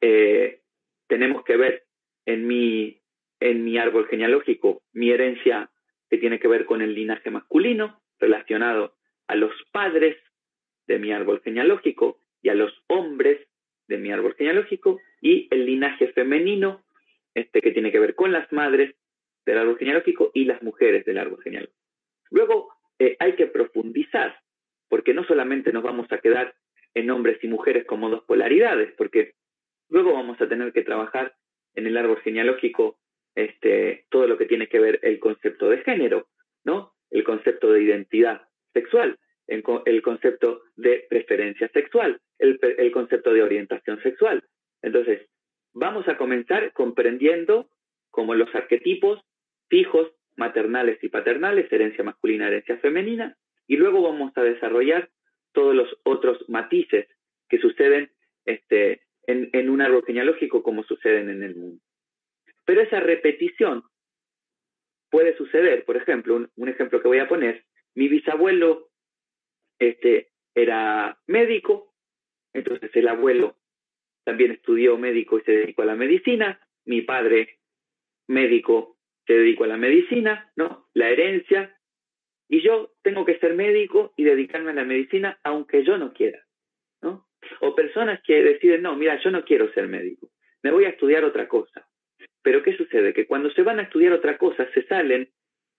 eh, 0.00 0.62
tenemos 1.08 1.44
que 1.44 1.56
ver 1.56 1.84
en 2.24 2.46
mi, 2.46 3.00
en 3.40 3.64
mi 3.64 3.78
árbol 3.78 4.06
genealógico 4.08 4.82
mi 4.92 5.10
herencia 5.10 5.70
que 6.08 6.18
tiene 6.18 6.38
que 6.38 6.48
ver 6.48 6.64
con 6.64 6.80
el 6.80 6.94
linaje 6.94 7.30
masculino, 7.30 8.00
relacionado 8.18 8.96
a 9.26 9.34
los 9.34 9.52
padres 9.72 10.16
de 10.86 10.98
mi 10.98 11.12
árbol 11.12 11.42
genealógico 11.42 12.20
y 12.42 12.48
a 12.48 12.54
los 12.54 12.72
hombres 12.86 13.46
de 13.88 13.98
mi 13.98 14.10
árbol 14.10 14.34
genealógico 14.36 15.00
y 15.20 15.48
el 15.50 15.66
linaje 15.66 16.08
femenino, 16.08 16.84
este 17.34 17.60
que 17.60 17.72
tiene 17.72 17.92
que 17.92 17.98
ver 17.98 18.14
con 18.14 18.32
las 18.32 18.50
madres 18.52 18.94
del 19.48 19.58
árbol 19.58 19.78
genealógico 19.78 20.30
y 20.34 20.44
las 20.44 20.62
mujeres 20.62 21.04
del 21.04 21.18
árbol 21.18 21.42
genealógico. 21.42 21.78
Luego 22.30 22.68
eh, 22.98 23.16
hay 23.18 23.34
que 23.34 23.46
profundizar, 23.46 24.38
porque 24.88 25.14
no 25.14 25.24
solamente 25.24 25.72
nos 25.72 25.82
vamos 25.82 26.06
a 26.12 26.18
quedar 26.18 26.54
en 26.94 27.10
hombres 27.10 27.42
y 27.42 27.48
mujeres 27.48 27.86
como 27.86 28.10
dos 28.10 28.24
polaridades, 28.24 28.92
porque 28.96 29.32
luego 29.88 30.12
vamos 30.12 30.40
a 30.40 30.48
tener 30.48 30.72
que 30.72 30.82
trabajar 30.82 31.34
en 31.74 31.86
el 31.86 31.96
árbol 31.96 32.20
genealógico 32.20 32.98
este, 33.34 34.04
todo 34.10 34.26
lo 34.26 34.36
que 34.36 34.46
tiene 34.46 34.68
que 34.68 34.80
ver 34.80 34.98
el 35.02 35.18
concepto 35.18 35.70
de 35.70 35.78
género, 35.78 36.26
¿no? 36.64 36.92
El 37.10 37.24
concepto 37.24 37.72
de 37.72 37.82
identidad 37.82 38.42
sexual, 38.74 39.16
el, 39.46 40.02
concepto 40.02 40.62
de 40.76 41.06
preferencia 41.08 41.68
sexual, 41.68 42.20
el, 42.38 42.90
concepto 42.92 43.32
de 43.32 43.42
orientación 43.42 44.02
sexual. 44.02 44.44
Entonces, 44.82 45.26
vamos 45.72 46.06
a 46.08 46.18
comenzar 46.18 46.72
comprendiendo 46.72 47.70
como 48.10 48.34
los 48.34 48.54
arquetipos 48.54 49.20
fijos, 49.68 50.12
maternales 50.36 51.02
y 51.02 51.08
paternales, 51.08 51.70
herencia 51.72 52.04
masculina, 52.04 52.48
herencia 52.48 52.78
femenina, 52.78 53.36
y 53.66 53.76
luego 53.76 54.02
vamos 54.02 54.32
a 54.36 54.42
desarrollar 54.42 55.10
todos 55.52 55.74
los 55.74 55.88
otros 56.04 56.48
matices 56.48 57.08
que 57.48 57.58
suceden 57.58 58.10
este, 58.44 59.02
en, 59.26 59.68
un 59.68 59.80
árbol 59.82 60.04
genealógico 60.06 60.62
como 60.62 60.84
suceden 60.84 61.28
en 61.28 61.42
el 61.42 61.56
mundo. 61.56 61.82
Pero 62.64 62.80
esa 62.80 63.00
repetición 63.00 63.82
puede 65.10 65.36
suceder, 65.36 65.84
por 65.84 65.96
ejemplo, 65.96 66.48
un 66.54 66.68
ejemplo 66.68 67.00
que 67.00 67.08
voy 67.08 67.18
a 67.18 67.28
poner, 67.28 67.64
mi 67.94 68.08
bisabuelo 68.08 68.90
este, 69.78 70.30
era 70.54 71.18
médico, 71.26 71.94
Entonces 72.52 72.90
el 72.94 73.08
abuelo 73.08 73.56
también 74.24 74.52
estudió 74.52 74.96
médico 74.98 75.38
y 75.38 75.42
se 75.42 75.52
dedicó 75.52 75.82
a 75.82 75.86
la 75.86 75.94
medicina, 75.94 76.60
mi 76.84 77.02
padre 77.02 77.58
médico 78.26 78.97
se 79.28 79.34
dedicó 79.34 79.64
a 79.64 79.68
la 79.68 79.76
medicina, 79.76 80.50
¿no? 80.56 80.88
La 80.94 81.10
herencia, 81.10 81.76
y 82.48 82.62
yo 82.62 82.94
tengo 83.02 83.26
que 83.26 83.38
ser 83.38 83.52
médico 83.52 84.14
y 84.16 84.24
dedicarme 84.24 84.70
a 84.70 84.74
la 84.74 84.84
medicina 84.84 85.38
aunque 85.44 85.84
yo 85.84 85.98
no 85.98 86.14
quiera, 86.14 86.42
¿no? 87.02 87.28
O 87.60 87.74
personas 87.74 88.20
que 88.26 88.42
deciden, 88.42 88.82
no, 88.82 88.96
mira, 88.96 89.20
yo 89.22 89.30
no 89.30 89.44
quiero 89.44 89.70
ser 89.74 89.86
médico, 89.86 90.30
me 90.62 90.70
voy 90.70 90.86
a 90.86 90.88
estudiar 90.88 91.24
otra 91.24 91.46
cosa. 91.46 91.86
Pero 92.42 92.62
¿qué 92.62 92.74
sucede? 92.74 93.12
Que 93.12 93.26
cuando 93.26 93.50
se 93.50 93.62
van 93.62 93.78
a 93.80 93.82
estudiar 93.82 94.14
otra 94.14 94.38
cosa, 94.38 94.66
se 94.72 94.82
salen 94.86 95.30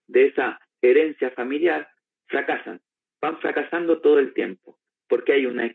de 0.08 0.28
esa 0.28 0.60
herencia 0.82 1.32
familiar, 1.32 1.90
fracasan, 2.28 2.82
van 3.20 3.40
fracasando 3.40 4.00
todo 4.00 4.20
el 4.20 4.34
tiempo, 4.34 4.78
porque 5.08 5.34
hay 5.34 5.48
una, 5.48 5.74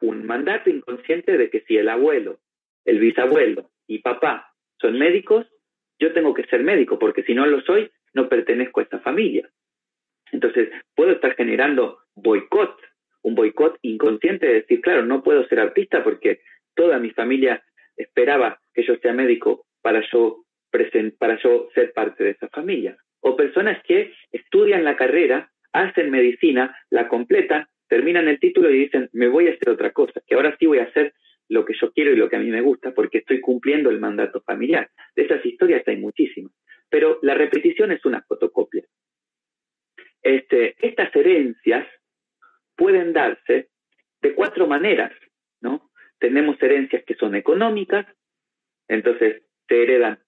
un 0.00 0.26
mandato 0.26 0.70
inconsciente 0.70 1.36
de 1.36 1.50
que 1.50 1.62
si 1.62 1.76
el 1.76 1.88
abuelo, 1.88 2.38
el 2.84 3.00
bisabuelo 3.00 3.68
y 3.88 3.98
papá 3.98 4.54
son 4.80 4.96
médicos, 4.96 5.46
yo 5.98 6.12
tengo 6.12 6.34
que 6.34 6.44
ser 6.44 6.62
médico, 6.62 6.98
porque 6.98 7.22
si 7.22 7.34
no 7.34 7.46
lo 7.46 7.60
soy, 7.62 7.90
no 8.14 8.28
pertenezco 8.28 8.80
a 8.80 8.82
esta 8.84 8.98
familia. 9.00 9.48
Entonces, 10.32 10.70
puedo 10.94 11.12
estar 11.12 11.34
generando 11.34 11.98
boicot, 12.14 12.76
un 13.22 13.34
boicot 13.34 13.78
inconsciente 13.82 14.46
de 14.46 14.54
decir, 14.54 14.80
claro, 14.80 15.04
no 15.04 15.22
puedo 15.22 15.46
ser 15.48 15.60
artista 15.60 16.02
porque 16.02 16.40
toda 16.74 16.98
mi 16.98 17.10
familia 17.10 17.62
esperaba 17.96 18.58
que 18.74 18.84
yo 18.84 18.96
sea 18.96 19.12
médico 19.12 19.66
para 19.82 20.02
yo, 20.12 20.44
para 21.18 21.38
yo 21.42 21.68
ser 21.74 21.92
parte 21.92 22.24
de 22.24 22.30
esa 22.30 22.48
familia. 22.48 22.96
O 23.20 23.36
personas 23.36 23.82
que 23.84 24.12
estudian 24.32 24.84
la 24.84 24.96
carrera, 24.96 25.50
hacen 25.72 26.10
medicina, 26.10 26.76
la 26.90 27.08
completan, 27.08 27.66
terminan 27.88 28.28
el 28.28 28.38
título 28.40 28.70
y 28.70 28.78
dicen, 28.78 29.08
me 29.12 29.28
voy 29.28 29.48
a 29.48 29.52
hacer 29.52 29.70
otra 29.70 29.92
cosa, 29.92 30.20
que 30.26 30.34
ahora 30.34 30.56
sí 30.58 30.66
voy 30.66 30.78
a 30.78 30.84
hacer 30.84 31.14
lo 31.48 31.64
que 31.64 31.74
yo 31.80 31.92
quiero 31.92 32.12
y 32.12 32.16
lo 32.16 32.28
que 32.28 32.36
a 32.36 32.40
mí 32.40 32.50
me 32.50 32.60
gusta 32.60 32.92
porque 32.92 33.18
estoy 33.18 33.40
cumpliendo 33.40 33.90
el 33.90 34.00
mandato 34.00 34.40
familiar. 34.42 34.90
De 35.14 35.22
esas 35.22 35.44
historias 35.44 35.86
hay 35.86 35.96
muchísimas. 35.96 36.52
Pero 36.88 37.18
la 37.22 37.34
repetición 37.34 37.92
es 37.92 38.04
una 38.04 38.22
fotocopia. 38.22 38.84
Este, 40.22 40.74
estas 40.84 41.14
herencias 41.14 41.86
pueden 42.76 43.12
darse 43.12 43.68
de 44.20 44.34
cuatro 44.34 44.66
maneras, 44.66 45.12
¿no? 45.60 45.90
Tenemos 46.18 46.60
herencias 46.62 47.04
que 47.04 47.14
son 47.14 47.34
económicas, 47.34 48.06
entonces 48.88 49.42
se 49.68 49.82
heredan 49.82 50.18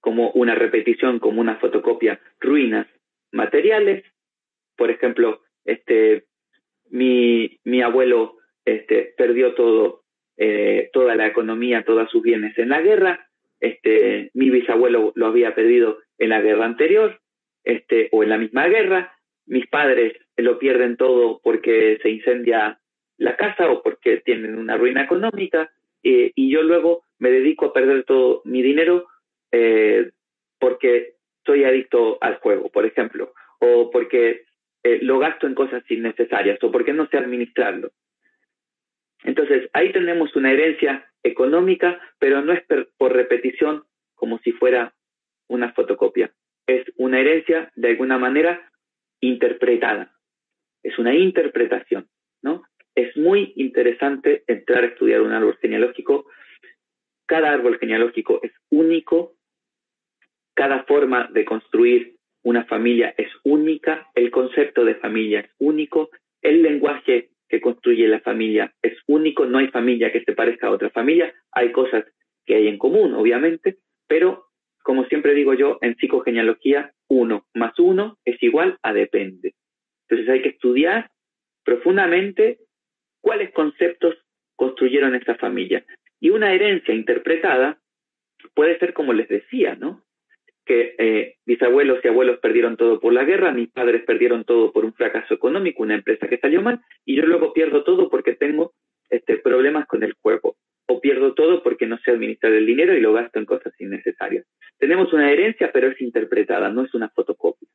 como 0.00 0.30
una 0.32 0.54
repetición, 0.54 1.18
como 1.18 1.40
una 1.40 1.56
fotocopia, 1.56 2.20
ruinas 2.40 2.86
materiales. 3.32 4.04
Por 4.76 4.90
ejemplo, 4.90 5.42
este, 5.64 6.26
mi, 6.90 7.82
abuelo 7.82 8.36
este, 8.64 9.14
perdió 9.16 9.54
todo, 9.54 10.03
eh, 10.36 10.90
toda 10.92 11.14
la 11.14 11.26
economía, 11.26 11.84
todos 11.84 12.10
sus 12.10 12.22
bienes 12.22 12.56
en 12.58 12.70
la 12.70 12.80
guerra. 12.80 13.28
Este, 13.60 14.30
mi 14.34 14.50
bisabuelo 14.50 15.12
lo 15.14 15.26
había 15.26 15.54
perdido 15.54 15.98
en 16.18 16.30
la 16.30 16.40
guerra 16.40 16.66
anterior, 16.66 17.20
este, 17.62 18.08
o 18.12 18.22
en 18.22 18.28
la 18.28 18.38
misma 18.38 18.66
guerra 18.68 19.14
mis 19.46 19.66
padres 19.66 20.14
lo 20.36 20.58
pierden 20.58 20.96
todo 20.96 21.40
porque 21.42 21.98
se 22.02 22.10
incendia 22.10 22.78
la 23.18 23.36
casa 23.36 23.70
o 23.70 23.82
porque 23.82 24.18
tienen 24.18 24.58
una 24.58 24.76
ruina 24.76 25.02
económica 25.02 25.70
eh, 26.02 26.32
y 26.34 26.50
yo 26.50 26.62
luego 26.62 27.04
me 27.18 27.30
dedico 27.30 27.66
a 27.66 27.72
perder 27.72 28.04
todo 28.04 28.42
mi 28.44 28.62
dinero 28.62 29.06
eh, 29.52 30.10
porque 30.58 31.14
soy 31.44 31.64
adicto 31.64 32.18
al 32.20 32.36
juego, 32.36 32.70
por 32.70 32.86
ejemplo, 32.86 33.34
o 33.60 33.90
porque 33.90 34.44
eh, 34.82 34.98
lo 35.02 35.18
gasto 35.18 35.46
en 35.46 35.54
cosas 35.54 35.82
innecesarias 35.90 36.58
o 36.62 36.72
porque 36.72 36.92
no 36.92 37.06
sé 37.08 37.18
administrarlo. 37.18 37.90
Entonces, 39.24 39.68
ahí 39.72 39.92
tenemos 39.92 40.34
una 40.36 40.52
herencia 40.52 41.10
económica, 41.22 42.00
pero 42.18 42.42
no 42.42 42.52
es 42.52 42.62
por 42.96 43.12
repetición 43.12 43.84
como 44.14 44.38
si 44.38 44.52
fuera 44.52 44.94
una 45.48 45.72
fotocopia. 45.72 46.32
Es 46.66 46.84
una 46.96 47.20
herencia, 47.20 47.72
de 47.74 47.88
alguna 47.88 48.18
manera, 48.18 48.70
interpretada. 49.20 50.14
Es 50.82 50.98
una 50.98 51.14
interpretación, 51.14 52.08
¿no? 52.42 52.62
Es 52.94 53.16
muy 53.16 53.52
interesante 53.56 54.44
entrar 54.46 54.84
a 54.84 54.88
estudiar 54.88 55.22
un 55.22 55.32
árbol 55.32 55.58
genealógico. 55.60 56.26
Cada 57.26 57.50
árbol 57.50 57.78
genealógico 57.78 58.40
es 58.42 58.52
único, 58.70 59.36
cada 60.54 60.84
forma 60.84 61.28
de 61.32 61.44
construir 61.44 62.16
una 62.42 62.64
familia 62.64 63.14
es 63.16 63.28
única, 63.42 64.10
el 64.14 64.30
concepto 64.30 64.84
de 64.84 64.94
familia 64.96 65.40
es 65.40 65.50
único, 65.58 66.10
el 66.42 66.62
lenguaje 66.62 67.30
que 67.54 67.60
construye 67.60 68.08
la 68.08 68.18
familia 68.18 68.74
es 68.82 68.98
único, 69.06 69.46
no 69.46 69.58
hay 69.58 69.68
familia 69.68 70.10
que 70.10 70.24
se 70.24 70.32
parezca 70.32 70.66
a 70.66 70.72
otra 70.72 70.90
familia, 70.90 71.32
hay 71.52 71.70
cosas 71.70 72.04
que 72.44 72.56
hay 72.56 72.66
en 72.66 72.78
común, 72.78 73.14
obviamente, 73.14 73.76
pero 74.08 74.46
como 74.82 75.04
siempre 75.04 75.34
digo 75.34 75.54
yo, 75.54 75.78
en 75.80 75.94
psicogenealogía, 75.94 76.92
uno 77.08 77.46
más 77.54 77.78
uno 77.78 78.18
es 78.24 78.42
igual 78.42 78.76
a 78.82 78.92
depende. 78.92 79.54
Entonces 80.08 80.28
hay 80.28 80.42
que 80.42 80.48
estudiar 80.48 81.12
profundamente 81.64 82.58
cuáles 83.20 83.52
conceptos 83.52 84.16
construyeron 84.56 85.14
esta 85.14 85.36
familia. 85.36 85.84
Y 86.18 86.30
una 86.30 86.52
herencia 86.52 86.92
interpretada 86.92 87.78
puede 88.54 88.80
ser 88.80 88.94
como 88.94 89.12
les 89.12 89.28
decía, 89.28 89.76
¿no? 89.76 90.02
Que 90.64 90.94
eh, 90.98 91.36
mis 91.44 91.60
abuelos 91.62 92.00
y 92.02 92.08
abuelos 92.08 92.38
perdieron 92.38 92.76
todo 92.76 93.00
por 93.00 93.12
la 93.12 93.24
guerra, 93.24 93.52
mis 93.52 93.70
padres 93.70 94.02
perdieron 94.04 94.44
todo 94.44 94.72
por 94.72 94.84
un 94.84 94.94
fracaso 94.94 95.34
económico, 95.34 95.82
una 95.82 95.94
empresa 95.94 96.26
que 96.28 96.38
salió 96.38 96.62
mal, 96.62 96.80
y 97.04 97.16
yo 97.16 97.26
luego 97.26 97.52
pierdo 97.52 97.84
todo 97.84 98.08
porque 98.08 98.34
tengo 98.34 98.72
este, 99.10 99.36
problemas 99.38 99.86
con 99.86 100.02
el 100.02 100.14
juego 100.14 100.56
o 100.86 101.00
pierdo 101.00 101.34
todo 101.34 101.62
porque 101.62 101.86
no 101.86 101.98
sé 101.98 102.10
administrar 102.10 102.52
el 102.52 102.66
dinero 102.66 102.94
y 102.94 103.00
lo 103.00 103.12
gasto 103.12 103.38
en 103.38 103.46
cosas 103.46 103.72
innecesarias. 103.78 104.46
Tenemos 104.78 105.12
una 105.12 105.30
herencia, 105.30 105.70
pero 105.72 105.88
es 105.88 106.00
interpretada, 106.00 106.68
no 106.70 106.84
es 106.84 106.94
una 106.94 107.08
fotocopia. 107.08 107.68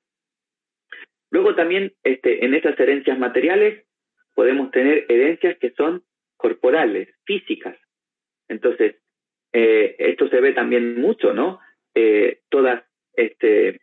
Luego 1.31 1.55
también 1.55 1.93
este, 2.03 2.45
en 2.45 2.53
esas 2.53 2.79
herencias 2.79 3.17
materiales 3.17 3.85
podemos 4.35 4.71
tener 4.71 5.05
herencias 5.09 5.57
que 5.59 5.71
son 5.71 6.03
corporales, 6.37 7.09
físicas. 7.25 7.77
Entonces, 8.47 8.95
eh, 9.53 9.95
esto 9.99 10.29
se 10.29 10.39
ve 10.39 10.53
también 10.53 10.99
mucho, 10.99 11.33
¿no? 11.33 11.59
Eh, 12.01 12.39
todas 12.47 12.81
este, 13.13 13.81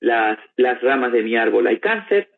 las, 0.00 0.38
ramas 0.80 1.12
de 1.12 1.22
mi 1.22 1.36
árbol 1.36 1.66
hay 1.66 1.78
cáncer. 1.78 2.30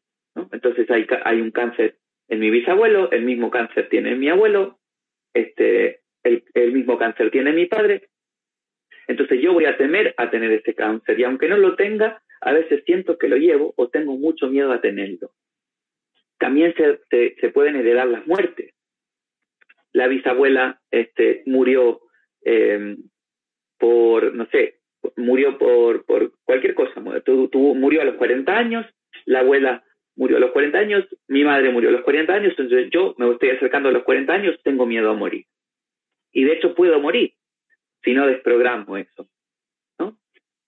Entonces 0.50 0.90
hay, 0.90 1.40
un 1.40 1.52
cáncer 1.52 1.96
en 2.26 2.40
mi 2.40 2.50
bisabuelo, 2.50 3.08
el 3.12 3.22
mismo 3.22 3.50
cáncer 3.50 3.88
tiene 3.88 4.16
mi 4.16 4.28
abuelo, 4.28 4.80
este, 5.32 6.00
el, 6.24 6.72
mismo 6.72 6.98
cáncer 6.98 7.30
tiene 7.30 7.52
mi 7.52 7.66
padre, 7.66 8.08
entonces 9.06 9.40
yo 9.40 9.52
voy 9.52 9.66
a 9.66 9.76
temer 9.76 10.14
a 10.16 10.30
tener 10.30 10.50
este 10.52 10.74
cáncer 10.74 11.20
y 11.20 11.24
aunque 11.24 11.48
no 11.48 11.58
lo 11.58 11.76
tenga, 11.76 12.22
a 12.40 12.52
veces 12.52 12.82
siento 12.86 13.18
que 13.18 13.28
lo 13.28 13.36
llevo 13.36 13.74
o 13.76 13.90
tengo 13.90 14.16
mucho 14.16 14.48
miedo 14.48 14.72
a 14.72 14.80
tenerlo. 14.80 15.32
También 16.38 16.74
se, 16.74 17.34
se, 17.38 17.48
pueden 17.50 17.76
heredar 17.76 18.08
las 18.08 18.26
muertes. 18.26 18.74
La 19.92 20.08
bisabuela 20.08 20.80
este, 20.90 21.42
murió 21.44 22.00
em, 22.40 22.96
por, 23.78 24.34
no 24.34 24.46
sé, 24.46 24.81
murió 25.16 25.58
por, 25.58 26.04
por 26.04 26.32
cualquier 26.44 26.74
cosa. 26.74 27.00
murió 27.00 28.02
a 28.02 28.04
los 28.04 28.16
40 28.16 28.56
años, 28.56 28.86
la 29.24 29.40
abuela 29.40 29.84
murió 30.16 30.36
a 30.36 30.40
los 30.40 30.52
40 30.52 30.78
años, 30.78 31.04
mi 31.28 31.44
madre 31.44 31.70
murió 31.70 31.88
a 31.88 31.92
los 31.92 32.02
40 32.02 32.32
años, 32.32 32.54
entonces 32.56 32.90
yo 32.90 33.14
me 33.18 33.30
estoy 33.30 33.50
acercando 33.50 33.88
a 33.88 33.92
los 33.92 34.04
40 34.04 34.32
años, 34.32 34.60
tengo 34.62 34.86
miedo 34.86 35.10
a 35.10 35.14
morir. 35.14 35.46
Y 36.32 36.44
de 36.44 36.54
hecho 36.54 36.74
puedo 36.74 36.98
morir 37.00 37.34
si 38.02 38.12
no 38.14 38.26
desprogramo 38.26 38.96
eso. 38.96 39.28
¿no? 39.98 40.18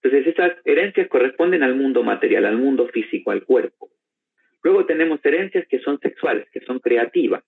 Entonces 0.03 0.33
esas 0.33 0.53
herencias 0.65 1.09
corresponden 1.09 1.63
al 1.63 1.75
mundo 1.75 2.03
material, 2.03 2.47
al 2.47 2.59
mundo 2.59 2.89
físico, 2.89 3.31
al 3.31 3.45
cuerpo. 3.45 3.91
Luego 4.63 4.87
tenemos 4.87 5.21
herencias 5.25 5.67
que 5.69 5.81
son 5.81 5.99
sexuales, 6.01 6.49
que 6.51 6.61
son 6.61 6.79
creativas. 6.79 7.45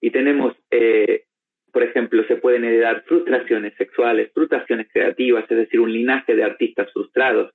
Y 0.00 0.10
tenemos, 0.12 0.54
eh, 0.70 1.24
por 1.72 1.82
ejemplo, 1.82 2.24
se 2.26 2.36
pueden 2.36 2.64
heredar 2.64 3.04
frustraciones 3.04 3.74
sexuales, 3.76 4.30
frustraciones 4.32 4.88
creativas, 4.92 5.44
es 5.50 5.56
decir, 5.56 5.80
un 5.80 5.92
linaje 5.92 6.34
de 6.34 6.44
artistas 6.44 6.92
frustrados. 6.92 7.52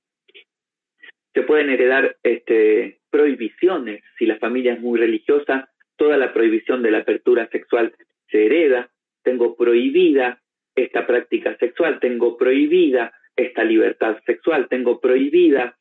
Se 1.32 1.42
pueden 1.42 1.70
heredar 1.70 2.16
este, 2.22 3.00
prohibiciones. 3.10 4.02
Si 4.18 4.26
la 4.26 4.38
familia 4.38 4.74
es 4.74 4.80
muy 4.80 4.98
religiosa, 4.98 5.68
toda 5.96 6.16
la 6.16 6.32
prohibición 6.32 6.82
de 6.82 6.90
la 6.90 6.98
apertura 6.98 7.48
sexual 7.48 7.94
se 8.30 8.46
hereda 8.46 8.90
tengo 9.24 9.56
prohibida 9.56 10.40
esta 10.76 11.06
práctica 11.06 11.56
sexual, 11.56 11.98
tengo 11.98 12.36
prohibida 12.36 13.12
esta 13.34 13.64
libertad 13.64 14.18
sexual, 14.26 14.68
tengo 14.68 15.00
prohibida 15.00 15.76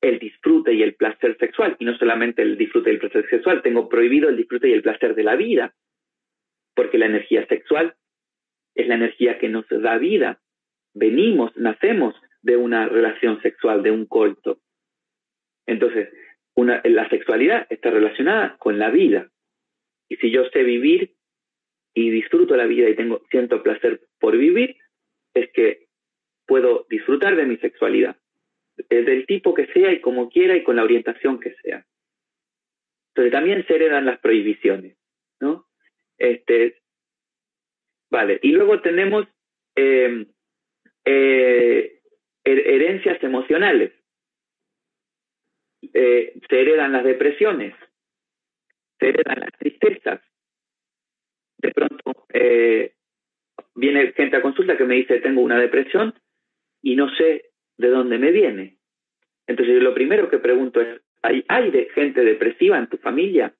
el 0.00 0.18
disfrute 0.18 0.72
y 0.72 0.82
el 0.82 0.94
placer 0.94 1.36
sexual, 1.38 1.76
y 1.78 1.84
no 1.84 1.98
solamente 1.98 2.40
el 2.40 2.56
disfrute 2.56 2.90
y 2.90 2.94
el 2.94 3.00
placer 3.00 3.28
sexual, 3.28 3.62
tengo 3.62 3.88
prohibido 3.88 4.28
el 4.28 4.36
disfrute 4.36 4.68
y 4.68 4.72
el 4.72 4.82
placer 4.82 5.14
de 5.14 5.24
la 5.24 5.34
vida, 5.34 5.74
porque 6.78 6.96
la 6.96 7.06
energía 7.06 7.44
sexual 7.48 7.96
es 8.76 8.86
la 8.86 8.94
energía 8.94 9.40
que 9.40 9.48
nos 9.48 9.66
da 9.68 9.98
vida. 9.98 10.40
Venimos, 10.94 11.50
nacemos 11.56 12.14
de 12.40 12.56
una 12.56 12.88
relación 12.88 13.42
sexual, 13.42 13.82
de 13.82 13.90
un 13.90 14.06
colto. 14.06 14.60
Entonces, 15.66 16.08
la 16.54 17.08
sexualidad 17.08 17.66
está 17.68 17.90
relacionada 17.90 18.56
con 18.58 18.78
la 18.78 18.90
vida. 18.90 19.28
Y 20.08 20.18
si 20.18 20.30
yo 20.30 20.48
sé 20.50 20.62
vivir 20.62 21.16
y 21.94 22.10
disfruto 22.10 22.56
la 22.56 22.66
vida 22.66 22.88
y 22.88 22.94
tengo 22.94 23.22
siento 23.28 23.60
placer 23.64 24.02
por 24.20 24.36
vivir, 24.38 24.76
es 25.34 25.50
que 25.50 25.88
puedo 26.46 26.86
disfrutar 26.88 27.34
de 27.34 27.44
mi 27.44 27.56
sexualidad, 27.56 28.16
del 28.88 29.26
tipo 29.26 29.52
que 29.52 29.66
sea 29.72 29.92
y 29.92 30.00
como 30.00 30.30
quiera 30.30 30.54
y 30.54 30.62
con 30.62 30.76
la 30.76 30.84
orientación 30.84 31.40
que 31.40 31.56
sea. 31.56 31.84
Entonces 33.08 33.32
también 33.32 33.66
se 33.66 33.74
heredan 33.74 34.06
las 34.06 34.20
prohibiciones, 34.20 34.96
¿no? 35.40 35.67
Este, 36.18 36.82
vale, 38.10 38.40
y 38.42 38.50
luego 38.52 38.80
tenemos 38.80 39.26
em, 39.76 40.26
eh, 41.04 42.00
herencias 42.44 43.22
emocionales. 43.22 43.92
Eh, 45.94 46.34
se 46.48 46.60
heredan 46.60 46.92
las 46.92 47.04
depresiones, 47.04 47.74
se 48.98 49.08
heredan 49.08 49.40
las 49.40 49.52
tristezas. 49.58 50.20
De 51.58 51.70
pronto 51.72 52.26
eh, 52.32 52.94
viene 53.74 54.12
gente 54.12 54.36
a 54.36 54.42
consulta 54.42 54.76
que 54.76 54.84
me 54.84 54.96
dice, 54.96 55.20
tengo 55.20 55.40
una 55.40 55.58
depresión 55.58 56.14
y 56.82 56.96
no 56.96 57.08
sé 57.14 57.50
de 57.76 57.88
dónde 57.88 58.18
me 58.18 58.32
viene. 58.32 58.78
Entonces 59.46 59.82
lo 59.82 59.94
primero 59.94 60.28
que 60.28 60.38
pregunto 60.38 60.80
es, 60.80 61.00
¿hay, 61.22 61.44
¿hay 61.48 61.70
gente 61.94 62.22
depresiva 62.22 62.76
en 62.78 62.88
tu 62.88 62.98
familia? 62.98 63.54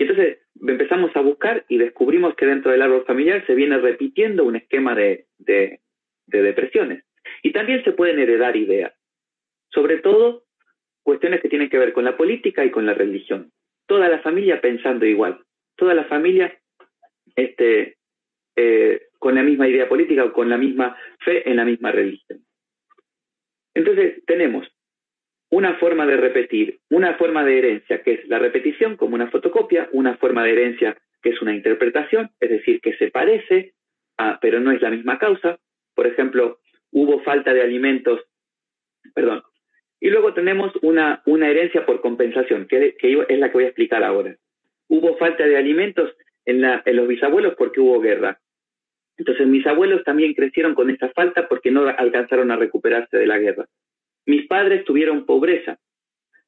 Y 0.00 0.04
entonces 0.04 0.38
empezamos 0.66 1.14
a 1.14 1.20
buscar 1.20 1.66
y 1.68 1.76
descubrimos 1.76 2.34
que 2.34 2.46
dentro 2.46 2.72
del 2.72 2.80
árbol 2.80 3.04
familiar 3.04 3.44
se 3.46 3.54
viene 3.54 3.76
repitiendo 3.76 4.44
un 4.44 4.56
esquema 4.56 4.94
de, 4.94 5.26
de, 5.36 5.80
de 6.26 6.42
depresiones. 6.42 7.04
Y 7.42 7.52
también 7.52 7.84
se 7.84 7.92
pueden 7.92 8.18
heredar 8.18 8.56
ideas, 8.56 8.94
sobre 9.68 9.98
todo 9.98 10.44
cuestiones 11.02 11.42
que 11.42 11.50
tienen 11.50 11.68
que 11.68 11.76
ver 11.76 11.92
con 11.92 12.04
la 12.04 12.16
política 12.16 12.64
y 12.64 12.70
con 12.70 12.86
la 12.86 12.94
religión. 12.94 13.52
Toda 13.86 14.08
la 14.08 14.20
familia 14.20 14.62
pensando 14.62 15.04
igual, 15.04 15.44
toda 15.76 15.92
la 15.92 16.04
familia 16.04 16.58
este, 17.36 17.98
eh, 18.56 19.02
con 19.18 19.34
la 19.34 19.42
misma 19.42 19.68
idea 19.68 19.86
política 19.86 20.24
o 20.24 20.32
con 20.32 20.48
la 20.48 20.56
misma 20.56 20.96
fe 21.22 21.46
en 21.46 21.56
la 21.56 21.66
misma 21.66 21.92
religión. 21.92 22.40
Entonces 23.74 24.24
tenemos 24.24 24.66
una 25.50 25.74
forma 25.74 26.06
de 26.06 26.16
repetir, 26.16 26.78
una 26.90 27.14
forma 27.14 27.44
de 27.44 27.58
herencia 27.58 28.02
que 28.02 28.14
es 28.14 28.28
la 28.28 28.38
repetición 28.38 28.96
como 28.96 29.16
una 29.16 29.30
fotocopia, 29.30 29.88
una 29.92 30.16
forma 30.16 30.44
de 30.44 30.52
herencia 30.52 30.96
que 31.22 31.30
es 31.30 31.42
una 31.42 31.54
interpretación, 31.54 32.30
es 32.40 32.50
decir, 32.50 32.80
que 32.80 32.96
se 32.96 33.10
parece, 33.10 33.74
pero 34.40 34.60
no 34.60 34.70
es 34.72 34.80
la 34.80 34.90
misma 34.90 35.18
causa. 35.18 35.58
Por 35.94 36.06
ejemplo, 36.06 36.60
hubo 36.92 37.20
falta 37.22 37.52
de 37.52 37.62
alimentos, 37.62 38.20
perdón. 39.14 39.42
Y 40.00 40.08
luego 40.08 40.32
tenemos 40.32 40.72
una, 40.82 41.22
una 41.26 41.50
herencia 41.50 41.84
por 41.84 42.00
compensación, 42.00 42.66
que, 42.66 42.96
es 42.98 43.38
la 43.38 43.48
que 43.48 43.54
voy 43.54 43.64
a 43.64 43.68
explicar 43.68 44.02
ahora. 44.02 44.34
Hubo 44.88 45.16
falta 45.18 45.46
de 45.46 45.58
alimentos 45.58 46.14
en, 46.46 46.64
en 46.64 46.96
los 46.96 47.06
bisabuelos 47.06 47.54
porque 47.56 47.80
hubo 47.80 48.00
guerra. 48.00 48.40
Entonces 49.18 49.46
mis 49.46 49.66
abuelos 49.66 50.02
también 50.04 50.32
crecieron 50.32 50.74
con 50.74 50.88
esa 50.88 51.10
falta 51.10 51.48
porque 51.48 51.70
no 51.70 51.86
alcanzaron 51.86 52.50
a 52.50 52.56
recuperarse 52.56 53.18
de 53.18 53.26
la 53.26 53.38
guerra. 53.38 53.66
Mis 54.26 54.46
padres 54.46 54.84
tuvieron 54.84 55.26
pobreza. 55.26 55.78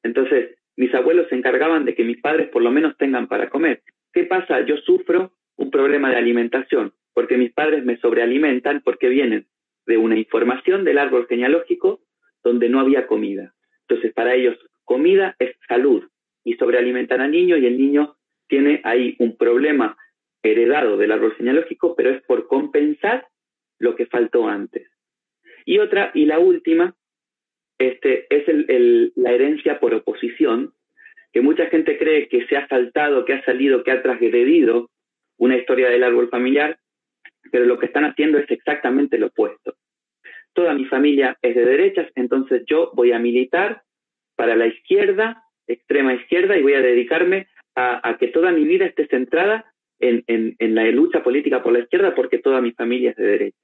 Entonces 0.03 0.57
mis 0.75 0.93
abuelos 0.93 1.27
se 1.29 1.35
encargaban 1.35 1.85
de 1.85 1.95
que 1.95 2.03
mis 2.03 2.19
padres 2.19 2.49
por 2.49 2.61
lo 2.61 2.71
menos 2.71 2.97
tengan 2.97 3.27
para 3.27 3.49
comer. 3.49 3.83
¿Qué 4.11 4.23
pasa? 4.23 4.61
Yo 4.61 4.77
sufro 4.77 5.33
un 5.55 5.71
problema 5.71 6.09
de 6.09 6.17
alimentación 6.17 6.93
porque 7.13 7.37
mis 7.37 7.53
padres 7.53 7.85
me 7.85 7.97
sobrealimentan 7.97 8.81
porque 8.83 9.09
vienen 9.09 9.47
de 9.85 9.97
una 9.97 10.17
información 10.17 10.83
del 10.83 10.97
árbol 10.97 11.27
genealógico 11.27 12.01
donde 12.43 12.69
no 12.69 12.79
había 12.79 13.07
comida. 13.07 13.53
Entonces 13.87 14.13
para 14.13 14.33
ellos 14.33 14.57
comida 14.83 15.35
es 15.39 15.55
salud 15.67 16.03
y 16.43 16.55
sobrealimentan 16.55 17.21
al 17.21 17.31
niño 17.31 17.57
y 17.57 17.65
el 17.65 17.77
niño 17.77 18.15
tiene 18.47 18.81
ahí 18.83 19.15
un 19.19 19.37
problema 19.37 19.97
heredado 20.43 20.97
del 20.97 21.11
árbol 21.11 21.35
genealógico, 21.35 21.95
pero 21.95 22.09
es 22.09 22.21
por 22.23 22.47
compensar 22.47 23.27
lo 23.79 23.95
que 23.95 24.05
faltó 24.05 24.47
antes. 24.47 24.89
Y 25.65 25.79
otra, 25.79 26.11
y 26.13 26.25
la 26.25 26.39
última, 26.39 26.95
este, 27.77 28.27
es 28.29 28.43
la 29.15 29.31
herencia 29.31 29.79
por 29.79 29.93
oposición, 29.93 30.73
que 31.31 31.41
mucha 31.41 31.65
gente 31.67 31.97
cree 31.97 32.27
que 32.27 32.45
se 32.47 32.57
ha 32.57 32.67
saltado, 32.67 33.25
que 33.25 33.33
ha 33.33 33.43
salido, 33.45 33.83
que 33.83 33.91
ha 33.91 34.01
transgredido 34.01 34.89
una 35.37 35.57
historia 35.57 35.89
del 35.89 36.03
árbol 36.03 36.29
familiar, 36.29 36.77
pero 37.51 37.65
lo 37.65 37.79
que 37.79 37.87
están 37.87 38.05
haciendo 38.05 38.37
es 38.37 38.49
exactamente 38.49 39.17
lo 39.17 39.27
opuesto. 39.27 39.75
Toda 40.53 40.73
mi 40.73 40.85
familia 40.85 41.37
es 41.41 41.55
de 41.55 41.65
derechas, 41.65 42.07
entonces 42.15 42.63
yo 42.67 42.91
voy 42.93 43.11
a 43.11 43.19
militar 43.19 43.81
para 44.35 44.55
la 44.55 44.67
izquierda, 44.67 45.43
extrema 45.67 46.13
izquierda, 46.13 46.57
y 46.57 46.61
voy 46.61 46.73
a 46.73 46.81
dedicarme 46.81 47.47
a 47.75 48.17
que 48.19 48.27
toda 48.27 48.51
mi 48.51 48.65
vida 48.65 48.85
esté 48.85 49.07
centrada 49.07 49.73
en, 50.03 50.75
la 50.75 50.85
lucha 50.91 51.23
política 51.23 51.61
por 51.61 51.73
la 51.73 51.79
izquierda 51.79 52.15
porque 52.15 52.39
toda 52.39 52.61
mi 52.61 52.71
familia 52.71 53.11
es 53.11 53.15
de 53.15 53.25
derecha. 53.25 53.57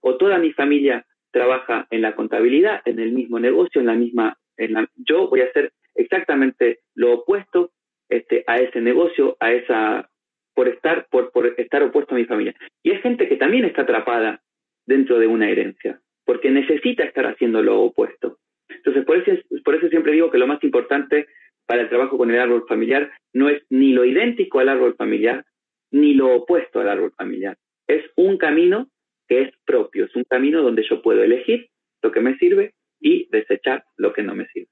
O 0.00 0.16
toda 0.16 0.38
mi 0.38 0.52
familia 0.52 1.06
trabaja 1.34 1.86
en 1.90 2.00
la 2.00 2.14
contabilidad, 2.14 2.80
en 2.86 2.98
el 3.00 3.12
mismo 3.12 3.38
negocio, 3.38 3.80
en 3.80 3.88
la 3.88 3.94
misma... 3.94 4.38
En 4.56 4.88
yo 4.94 5.28
voy 5.28 5.40
a 5.40 5.46
hacer 5.46 5.72
exactamente 5.96 6.78
lo 6.94 7.12
opuesto 7.12 7.72
este, 8.08 8.44
a 8.46 8.58
ese 8.58 8.80
negocio, 8.80 9.36
a 9.40 9.52
esa 9.52 10.08
por 10.54 10.68
estar 10.68 11.08
por, 11.10 11.32
por 11.32 11.46
estar 11.58 11.82
opuesto 11.82 12.14
a 12.14 12.18
mi 12.18 12.24
familia. 12.26 12.54
Y 12.84 12.92
es 12.92 13.02
gente 13.02 13.28
que 13.28 13.36
también 13.36 13.64
está 13.64 13.82
atrapada 13.82 14.40
dentro 14.86 15.18
de 15.18 15.26
una 15.26 15.50
herencia, 15.50 16.00
porque 16.24 16.50
necesita 16.50 17.02
estar 17.02 17.26
haciendo 17.26 17.60
lo 17.60 17.80
opuesto. 17.80 18.38
Entonces, 18.68 19.04
por 19.04 19.16
eso, 19.16 19.32
por 19.64 19.74
eso 19.74 19.88
siempre 19.88 20.12
digo 20.12 20.30
que 20.30 20.38
lo 20.38 20.46
más 20.46 20.62
importante 20.62 21.26
para 21.66 21.82
el 21.82 21.88
trabajo 21.88 22.16
con 22.16 22.30
el 22.30 22.38
árbol 22.38 22.64
familiar 22.68 23.10
no 23.32 23.48
es 23.48 23.62
ni 23.70 23.92
lo 23.92 24.04
idéntico 24.04 24.60
al 24.60 24.68
árbol 24.68 24.94
familiar, 24.94 25.44
ni 25.90 26.14
lo 26.14 26.32
opuesto 26.34 26.80
al 26.80 26.88
árbol 26.88 27.12
familiar. 27.16 27.56
Es 27.88 28.04
un 28.16 28.38
camino 28.38 28.88
que 29.28 29.42
es 29.42 29.50
propio, 29.64 30.04
es 30.06 30.16
un 30.16 30.24
camino 30.24 30.62
donde 30.62 30.84
yo 30.88 31.02
puedo 31.02 31.22
elegir 31.22 31.68
lo 32.02 32.12
que 32.12 32.20
me 32.20 32.36
sirve 32.36 32.74
y 33.00 33.28
desechar 33.30 33.84
lo 33.96 34.12
que 34.12 34.22
no 34.22 34.34
me 34.34 34.46
sirve. 34.48 34.68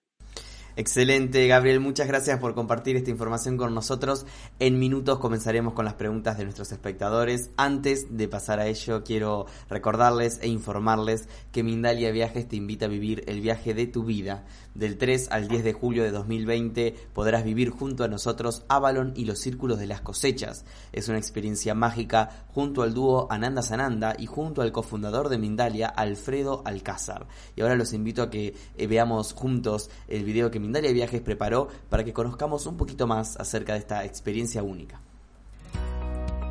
Excelente, 0.74 1.46
Gabriel. 1.48 1.80
Muchas 1.80 2.08
gracias 2.08 2.40
por 2.40 2.54
compartir 2.54 2.96
esta 2.96 3.10
información 3.10 3.58
con 3.58 3.74
nosotros. 3.74 4.26
En 4.58 4.78
minutos 4.78 5.18
comenzaremos 5.18 5.74
con 5.74 5.84
las 5.84 5.94
preguntas 5.94 6.38
de 6.38 6.44
nuestros 6.44 6.72
espectadores. 6.72 7.52
Antes 7.58 8.16
de 8.16 8.26
pasar 8.26 8.58
a 8.58 8.66
ello, 8.66 9.04
quiero 9.04 9.44
recordarles 9.68 10.40
e 10.42 10.48
informarles 10.48 11.28
que 11.52 11.62
Mindalia 11.62 12.10
Viajes 12.10 12.48
te 12.48 12.56
invita 12.56 12.86
a 12.86 12.88
vivir 12.88 13.22
el 13.26 13.42
viaje 13.42 13.74
de 13.74 13.86
tu 13.86 14.04
vida. 14.04 14.46
Del 14.74 14.96
3 14.96 15.28
al 15.30 15.48
10 15.48 15.64
de 15.64 15.72
julio 15.74 16.02
de 16.02 16.10
2020 16.10 16.94
podrás 17.12 17.44
vivir 17.44 17.70
junto 17.70 18.04
a 18.04 18.08
nosotros 18.08 18.64
Avalon 18.68 19.12
y 19.14 19.26
los 19.26 19.38
Círculos 19.38 19.78
de 19.78 19.86
las 19.86 20.00
Cosechas. 20.00 20.64
Es 20.92 21.08
una 21.08 21.18
experiencia 21.18 21.74
mágica 21.74 22.46
junto 22.48 22.82
al 22.82 22.94
dúo 22.94 23.26
Ananda 23.30 23.62
Sananda 23.62 24.16
y 24.18 24.26
junto 24.26 24.62
al 24.62 24.72
cofundador 24.72 25.28
de 25.28 25.38
Mindalia, 25.38 25.88
Alfredo 25.88 26.62
Alcázar. 26.64 27.26
Y 27.54 27.60
ahora 27.60 27.76
los 27.76 27.92
invito 27.92 28.22
a 28.22 28.30
que 28.30 28.54
eh, 28.76 28.86
veamos 28.86 29.34
juntos 29.34 29.90
el 30.08 30.24
video 30.24 30.50
que 30.50 30.60
Mindalia 30.60 30.92
Viajes 30.92 31.20
preparó 31.20 31.68
para 31.90 32.04
que 32.04 32.14
conozcamos 32.14 32.66
un 32.66 32.78
poquito 32.78 33.06
más 33.06 33.36
acerca 33.36 33.74
de 33.74 33.80
esta 33.80 34.04
experiencia 34.04 34.62
única. 34.62 35.00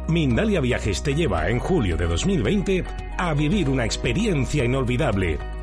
Mindalia 0.07 0.59
Viajes 0.59 1.01
te 1.01 1.15
lleva 1.15 1.49
en 1.49 1.59
julio 1.59 1.97
de 1.97 2.05
2020 2.05 2.83
a 3.17 3.33
vivir 3.33 3.69
una 3.69 3.85
experiencia 3.85 4.63
inolvidable 4.65 5.39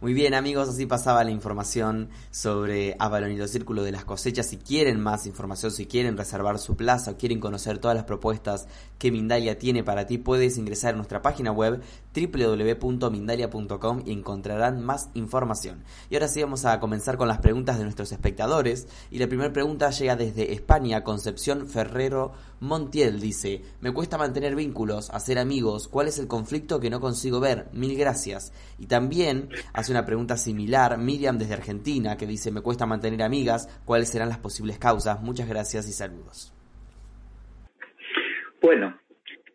Muy 0.00 0.14
bien 0.14 0.34
amigos, 0.34 0.68
así 0.68 0.86
pasaba 0.86 1.24
la 1.24 1.32
información 1.32 2.10
sobre 2.30 2.94
Avalon 3.00 3.32
y 3.32 3.36
los 3.36 3.50
círculos 3.50 3.84
de 3.84 3.90
las 3.90 4.04
cosechas. 4.04 4.46
Si 4.46 4.56
quieren 4.56 5.00
más 5.00 5.26
información, 5.26 5.72
si 5.72 5.86
quieren 5.86 6.16
reservar 6.16 6.60
su 6.60 6.76
plaza 6.76 7.10
o 7.10 7.16
quieren 7.16 7.40
conocer 7.40 7.78
todas 7.78 7.96
las 7.96 8.04
propuestas 8.04 8.68
que 8.96 9.10
Mindalia 9.10 9.58
tiene 9.58 9.82
para 9.82 10.06
ti, 10.06 10.16
puedes 10.16 10.56
ingresar 10.56 10.94
a 10.94 10.96
nuestra 10.98 11.20
página 11.20 11.50
web 11.50 11.82
www.mindalia.com 12.14 14.02
y 14.06 14.12
encontrarán 14.12 14.84
más 14.84 15.08
información. 15.14 15.82
Y 16.10 16.14
ahora 16.14 16.28
sí 16.28 16.40
vamos 16.44 16.64
a 16.64 16.78
comenzar 16.78 17.16
con 17.16 17.26
las 17.26 17.38
preguntas 17.38 17.76
de 17.76 17.82
nuestros 17.82 18.12
espectadores. 18.12 18.86
Y 19.10 19.18
la 19.18 19.26
primera 19.26 19.52
pregunta 19.52 19.90
llega 19.90 20.14
desde 20.14 20.52
España, 20.52 21.02
Concepción 21.02 21.66
Ferrero 21.66 22.34
Montiel 22.60 23.20
dice, 23.20 23.62
me 23.80 23.92
cuesta 23.92 24.18
mantener 24.18 24.54
vínculos, 24.54 25.10
hacer 25.10 25.38
amigos, 25.38 25.88
¿cuál 25.88 26.08
es 26.08 26.18
el 26.18 26.28
conflicto 26.28 26.80
que 26.80 26.90
no 26.90 27.00
consigo 27.00 27.40
ver? 27.40 27.66
Mil 27.72 27.96
gracias. 27.96 28.52
Y 28.78 28.86
también 28.86 29.48
a 29.72 29.80
hace 29.80 29.92
una 29.92 30.04
pregunta 30.04 30.36
similar 30.36 30.98
Miriam 30.98 31.38
desde 31.38 31.54
Argentina, 31.54 32.16
que 32.16 32.26
dice, 32.26 32.50
me 32.50 32.60
cuesta 32.60 32.86
mantener 32.86 33.22
amigas, 33.22 33.68
¿cuáles 33.84 34.10
serán 34.10 34.28
las 34.28 34.38
posibles 34.38 34.78
causas? 34.78 35.22
Muchas 35.22 35.48
gracias 35.48 35.88
y 35.88 35.92
saludos. 35.92 36.52
Bueno, 38.60 38.98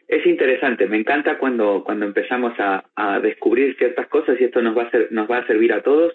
es 0.07 0.25
interesante, 0.25 0.87
me 0.87 0.97
encanta 0.97 1.37
cuando, 1.37 1.83
cuando 1.83 2.05
empezamos 2.05 2.53
a, 2.57 2.83
descubrir 3.21 3.75
ciertas 3.77 4.07
cosas 4.07 4.39
y 4.39 4.45
esto 4.45 4.61
nos 4.61 4.77
va 4.77 4.83
a, 4.83 4.91
ser, 4.91 5.11
nos 5.11 5.29
va 5.29 5.39
a 5.39 5.47
servir 5.47 5.73
a 5.73 5.81
todos. 5.81 6.13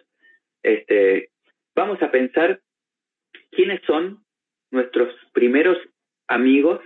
Este, 0.62 1.30
vamos 1.74 2.02
a 2.02 2.10
pensar 2.10 2.60
quiénes 3.50 3.80
son 3.86 4.24
nuestros 4.70 5.14
primeros 5.32 5.78
amigos 6.28 6.80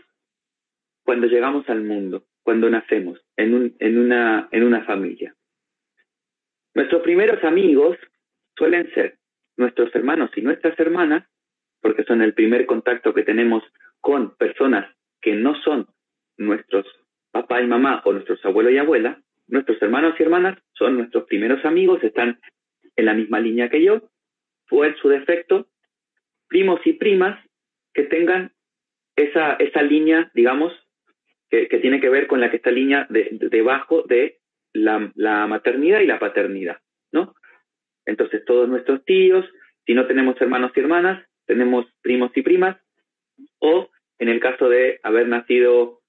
cuando 1.04 1.26
llegamos 1.26 1.68
al 1.68 1.82
mundo, 1.82 2.24
cuando 2.42 2.70
nacemos 2.70 3.20
en, 3.36 3.54
un, 3.54 3.76
en, 3.78 3.98
una, 3.98 4.48
en 4.50 4.64
una 4.64 4.84
familia. 4.84 5.34
Nuestros 6.74 7.02
primeros 7.02 7.42
amigos 7.44 7.98
suelen 8.56 8.92
ser 8.94 9.18
nuestros 9.56 9.94
hermanos 9.94 10.30
y 10.36 10.42
nuestras 10.42 10.78
hermanas, 10.78 11.28
porque 11.80 12.04
son 12.04 12.22
el 12.22 12.34
primer 12.34 12.66
contacto 12.66 13.12
que 13.12 13.24
tenemos 13.24 13.62
con 14.00 14.36
personas 14.36 14.94
que 15.20 15.34
no 15.34 15.54
son 15.62 15.88
nuestros 16.38 16.86
papá 17.30 17.62
y 17.62 17.66
mamá 17.66 18.02
o 18.04 18.12
nuestros 18.12 18.44
abuelos 18.44 18.72
y 18.72 18.78
abuelas, 18.78 19.18
nuestros 19.48 19.80
hermanos 19.82 20.14
y 20.18 20.22
hermanas 20.22 20.58
son 20.72 20.96
nuestros 20.96 21.24
primeros 21.24 21.64
amigos, 21.64 22.02
están 22.02 22.40
en 22.96 23.04
la 23.06 23.14
misma 23.14 23.40
línea 23.40 23.68
que 23.68 23.82
yo, 23.82 24.02
o 24.70 24.84
en 24.84 24.96
su 24.96 25.08
defecto, 25.08 25.66
primos 26.48 26.80
y 26.86 26.92
primas 26.94 27.38
que 27.92 28.04
tengan 28.04 28.52
esa, 29.16 29.54
esa 29.54 29.82
línea, 29.82 30.30
digamos, 30.34 30.72
que, 31.50 31.66
tiene 31.80 32.00
que 32.00 32.08
ver 32.08 32.26
con 32.28 32.40
la 32.40 32.50
que 32.50 32.56
está 32.56 32.70
línea 32.70 33.06
debajo 33.10 34.02
de, 34.02 34.40
la, 34.72 35.46
maternidad 35.46 36.00
y 36.00 36.06
la 36.06 36.18
paternidad, 36.18 36.78
¿no? 37.12 37.34
Entonces 38.06 38.44
todos 38.44 38.68
nuestros 38.68 39.04
tíos, 39.04 39.44
si 39.86 39.94
no 39.94 40.06
tenemos 40.06 40.40
hermanos 40.40 40.72
y 40.74 40.80
hermanas, 40.80 41.26
tenemos 41.46 41.86
primos 42.00 42.30
y 42.36 42.42
primas, 42.42 42.78
o 43.58 43.90
en 44.18 44.28
el 44.28 44.40
caso 44.40 44.68
de 44.68 45.00
haber 45.02 45.28
nacido 45.28 46.00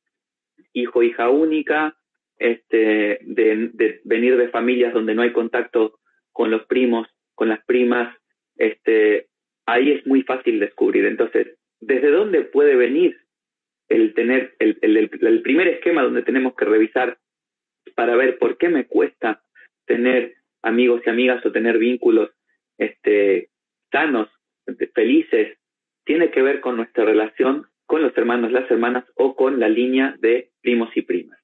hijo, 0.71 1.03
hija 1.03 1.29
única, 1.29 1.97
este, 2.37 3.19
de, 3.21 4.01
venir 4.05 4.37
de 4.37 4.49
familias 4.49 4.93
donde 4.93 5.13
no 5.13 5.21
hay 5.21 5.33
contacto 5.33 5.99
con 6.31 6.51
los 6.51 6.65
primos, 6.65 7.07
con 7.35 7.49
las 7.49 7.63
primas, 7.65 8.15
este, 8.55 9.27
ahí 9.65 9.91
es 9.91 10.05
muy 10.07 10.23
fácil 10.23 10.59
descubrir. 10.59 11.05
Entonces, 11.05 11.57
¿desde 11.85 12.11
dónde 12.11 12.41
puede 12.41 12.75
venir 12.75 13.19
el 13.89 14.13
tener 14.13 14.55
el, 14.59 14.77
el, 14.81 15.41
primer 15.41 15.67
esquema 15.67 16.03
donde 16.03 16.23
tenemos 16.23 16.55
que 16.55 16.65
revisar 16.65 17.17
para 17.95 18.15
ver 18.15 18.37
por 18.37 18.57
qué 18.57 18.69
me 18.69 18.87
cuesta 18.87 19.43
tener 19.85 20.35
amigos 20.61 21.01
y 21.05 21.09
amigas 21.09 21.45
o 21.45 21.51
tener 21.51 21.77
vínculos 21.77 22.31
este, 22.77 23.49
sanos, 23.91 24.29
felices, 24.93 25.57
tiene 26.05 26.31
que 26.31 26.41
ver 26.41 26.61
con 26.61 26.77
nuestra 26.77 27.05
relación 27.05 27.67
con 27.85 28.01
los 28.01 28.17
hermanos, 28.17 28.51
las 28.51 28.69
hermanas 28.71 29.05
o 29.15 29.35
con 29.35 29.59
la 29.59 29.69
línea 29.69 30.15
de 30.19 30.51
primos 30.61 30.89
y 30.95 31.01
primas. 31.01 31.39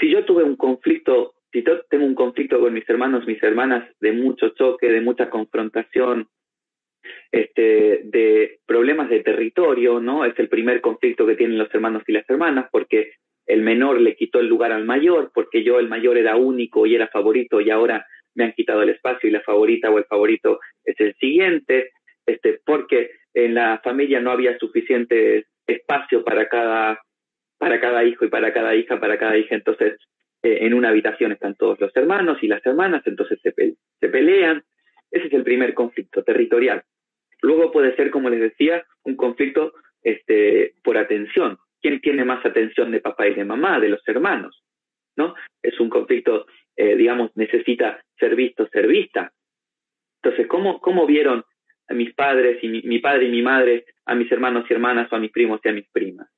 Si 0.00 0.10
yo 0.10 0.24
tuve 0.24 0.42
un 0.42 0.56
conflicto, 0.56 1.34
si 1.52 1.62
yo 1.62 1.82
tengo 1.90 2.06
un 2.06 2.14
conflicto 2.14 2.60
con 2.60 2.72
mis 2.72 2.88
hermanos, 2.88 3.26
mis 3.26 3.42
hermanas, 3.42 3.88
de 4.00 4.12
mucho 4.12 4.50
choque, 4.50 4.90
de 4.90 5.00
mucha 5.00 5.28
confrontación, 5.28 6.28
este, 7.30 8.00
de 8.04 8.58
problemas 8.66 9.08
de 9.08 9.20
territorio, 9.20 10.00
¿no? 10.00 10.24
Es 10.24 10.38
el 10.38 10.48
primer 10.48 10.80
conflicto 10.80 11.26
que 11.26 11.36
tienen 11.36 11.58
los 11.58 11.72
hermanos 11.74 12.02
y 12.06 12.12
las 12.12 12.28
hermanas, 12.28 12.68
porque 12.70 13.12
el 13.46 13.62
menor 13.62 14.00
le 14.00 14.14
quitó 14.14 14.40
el 14.40 14.46
lugar 14.46 14.72
al 14.72 14.84
mayor, 14.84 15.30
porque 15.34 15.64
yo 15.64 15.78
el 15.80 15.88
mayor 15.88 16.18
era 16.18 16.36
único 16.36 16.86
y 16.86 16.94
era 16.94 17.08
favorito 17.08 17.60
y 17.60 17.70
ahora 17.70 18.06
me 18.34 18.44
han 18.44 18.52
quitado 18.52 18.82
el 18.82 18.90
espacio 18.90 19.28
y 19.28 19.32
la 19.32 19.40
favorita 19.40 19.90
o 19.90 19.98
el 19.98 20.04
favorito 20.04 20.60
es 20.84 20.98
el 21.00 21.14
siguiente, 21.14 21.90
este, 22.26 22.60
porque 22.64 23.10
en 23.34 23.54
la 23.54 23.80
familia 23.82 24.20
no 24.20 24.30
había 24.30 24.58
suficiente 24.58 25.46
espacio 25.66 26.24
para 26.24 26.48
cada, 26.48 27.00
para 27.58 27.80
cada 27.80 28.04
hijo 28.04 28.24
y 28.24 28.28
para 28.28 28.52
cada 28.52 28.74
hija, 28.74 29.00
para 29.00 29.18
cada 29.18 29.36
hija, 29.36 29.54
entonces 29.54 29.98
eh, 30.42 30.58
en 30.62 30.74
una 30.74 30.90
habitación 30.90 31.32
están 31.32 31.54
todos 31.56 31.80
los 31.80 31.94
hermanos 31.96 32.38
y 32.42 32.48
las 32.48 32.64
hermanas, 32.64 33.02
entonces 33.06 33.38
se, 33.42 33.52
se 33.52 34.08
pelean. 34.08 34.62
Ese 35.10 35.28
es 35.28 35.32
el 35.32 35.42
primer 35.42 35.74
conflicto 35.74 36.22
territorial. 36.22 36.82
Luego 37.42 37.70
puede 37.72 37.94
ser, 37.96 38.10
como 38.10 38.30
les 38.30 38.40
decía, 38.40 38.84
un 39.04 39.16
conflicto 39.16 39.74
este, 40.02 40.74
por 40.82 40.96
atención. 40.96 41.58
¿Quién 41.80 42.00
tiene 42.00 42.24
más 42.24 42.44
atención 42.44 42.90
de 42.90 43.00
papá 43.00 43.28
y 43.28 43.34
de 43.34 43.44
mamá, 43.44 43.78
de 43.78 43.90
los 43.90 44.06
hermanos? 44.08 44.64
¿No? 45.16 45.34
Es 45.62 45.78
un 45.80 45.88
conflicto, 45.88 46.46
eh, 46.76 46.96
digamos, 46.96 47.30
necesita 47.36 48.02
ser 48.18 48.34
visto, 48.34 48.68
ser 48.68 48.86
vista. 48.86 49.32
Entonces, 50.22 50.46
¿cómo, 50.48 50.80
cómo 50.80 51.06
vieron 51.06 51.44
a 51.88 51.94
mis 51.94 52.14
padres 52.14 52.62
y 52.62 52.68
mi, 52.68 52.98
padre 52.98 53.26
y 53.26 53.30
mi 53.30 53.42
madre, 53.42 53.86
a 54.04 54.14
mis 54.14 54.30
hermanos 54.30 54.66
y 54.68 54.74
hermanas 54.74 55.10
o 55.10 55.16
a 55.16 55.18
mis 55.18 55.32
primos 55.32 55.60
y 55.64 55.68
a 55.68 55.72
mis 55.72 55.88
primas. 55.88 56.28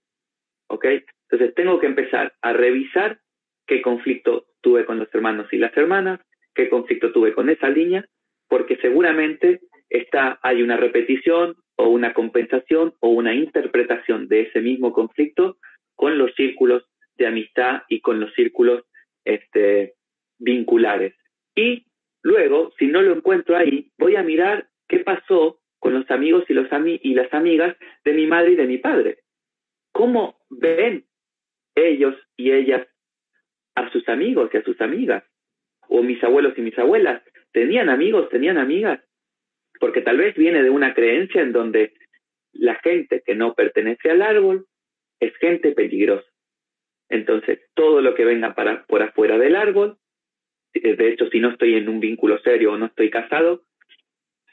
¿Ok? 0.68 0.86
Entonces 1.28 1.55
tengo 1.55 1.80
que 1.80 1.86
empezar 1.86 2.32
a 2.40 2.53
revisar 2.53 3.20
qué 3.66 3.82
conflicto 3.82 4.46
tuve 4.61 4.84
con 4.84 4.98
los 4.98 5.12
hermanos 5.12 5.53
y 5.53 5.59
las 5.59 5.76
hermanas, 5.76 6.20
qué 6.55 6.68
conflicto 6.68 7.12
tuve 7.12 7.34
con 7.34 7.51
esa 7.51 7.68
línea, 7.68 8.05
porque 8.48 8.76
seguramente 8.76 9.61
está, 9.91 10.38
hay 10.43 10.62
una 10.62 10.76
repetición 10.76 11.57
o 11.76 11.88
una 11.88 12.14
compensación 12.14 12.95
o 13.01 13.09
una 13.09 13.34
interpretación 13.34 14.28
de 14.28 14.43
ese 14.43 14.61
mismo 14.61 14.93
conflicto 14.93 15.59
con 15.97 16.16
los 16.16 16.34
círculos 16.34 16.84
de 17.16 17.26
amistad 17.26 17.82
y 17.88 18.01
con 18.01 18.20
los 18.20 18.32
círculos 18.34 18.84
este, 19.24 19.95
vinculares. 20.38 21.14
Y 21.55 21.86
luego, 22.22 22.72
si 22.78 22.86
no 22.86 23.03
lo 23.03 23.14
encuentro 23.14 23.57
ahí, 23.57 23.91
voy 23.99 24.16
a 24.16 24.22
mirar 24.22 24.68
qué 24.88 25.01
pasó 25.01 25.61
con 25.78 25.95
los 25.95 26.11
amigos 26.11 26.45
y, 26.49 26.55
los 26.55 26.68
y 27.03 27.14
las 27.14 27.32
amigas 27.34 27.76
de 28.05 28.12
mi 28.12 28.26
madre 28.26 28.53
y 28.53 28.57
de 28.57 28.66
mi 28.66 28.78
padre. 28.78 29.18
¿Cómo 29.93 30.38
ven 30.51 31.05
ellos 31.74 32.14
y 32.36 32.53
ellas 32.53 32.86
a 33.74 33.91
sus 33.91 34.09
amigos 34.09 34.51
y 34.53 34.59
a 34.59 34.62
sus 34.62 34.80
amigas? 34.80 35.24
O 35.88 36.03
mis 36.03 36.22
abuelos 36.22 36.57
y 36.57 36.61
mis 36.61 36.78
abuelas, 36.78 37.22
¿tenían 37.53 37.88
amigos, 37.88 38.28
tenían 38.28 38.59
amigas? 38.59 39.01
Porque 39.81 40.03
tal 40.03 40.18
vez 40.18 40.37
viene 40.37 40.62
de 40.62 40.70
una 40.70 40.95
creencia 40.95 41.43
en 41.43 41.51
donde 41.51 41.95
la 42.53 42.76
gente 42.76 43.22
que 43.26 43.35
no 43.35 43.55
pertenece 43.55 44.11
al 44.11 44.22
árbol 44.22 44.66
es 45.18 45.37
gente 45.39 45.72
peligrosa. 45.72 46.28
Entonces, 47.09 47.59
todo 47.74 48.01
lo 48.01 48.14
que 48.14 48.24
venga 48.24 48.55
para, 48.55 48.85
por 48.87 49.03
afuera 49.03 49.37
del 49.37 49.57
árbol, 49.57 49.99
de 50.72 51.09
hecho, 51.09 51.28
si 51.31 51.41
no 51.41 51.51
estoy 51.51 51.74
en 51.74 51.89
un 51.89 51.99
vínculo 51.99 52.39
serio 52.39 52.72
o 52.72 52.78
no 52.78 52.87
estoy 52.87 53.11
casado, 53.11 53.64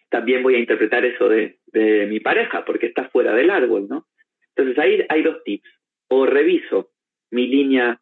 también 0.10 0.42
voy 0.42 0.56
a 0.56 0.60
interpretar 0.60 1.06
eso 1.06 1.30
de, 1.30 1.60
mi 2.08 2.20
pareja, 2.20 2.66
porque 2.66 2.88
está 2.88 3.10
fuera 3.10 3.36
del 3.36 3.52
árbol, 3.52 3.88
¿no? 3.88 4.08
Entonces 4.56 4.80
ahí 4.80 5.06
hay 5.10 5.22
dos 5.22 5.44
tips. 5.44 5.70
O 6.08 6.26
reviso 6.26 6.90
mi 7.30 7.46
línea 7.46 8.02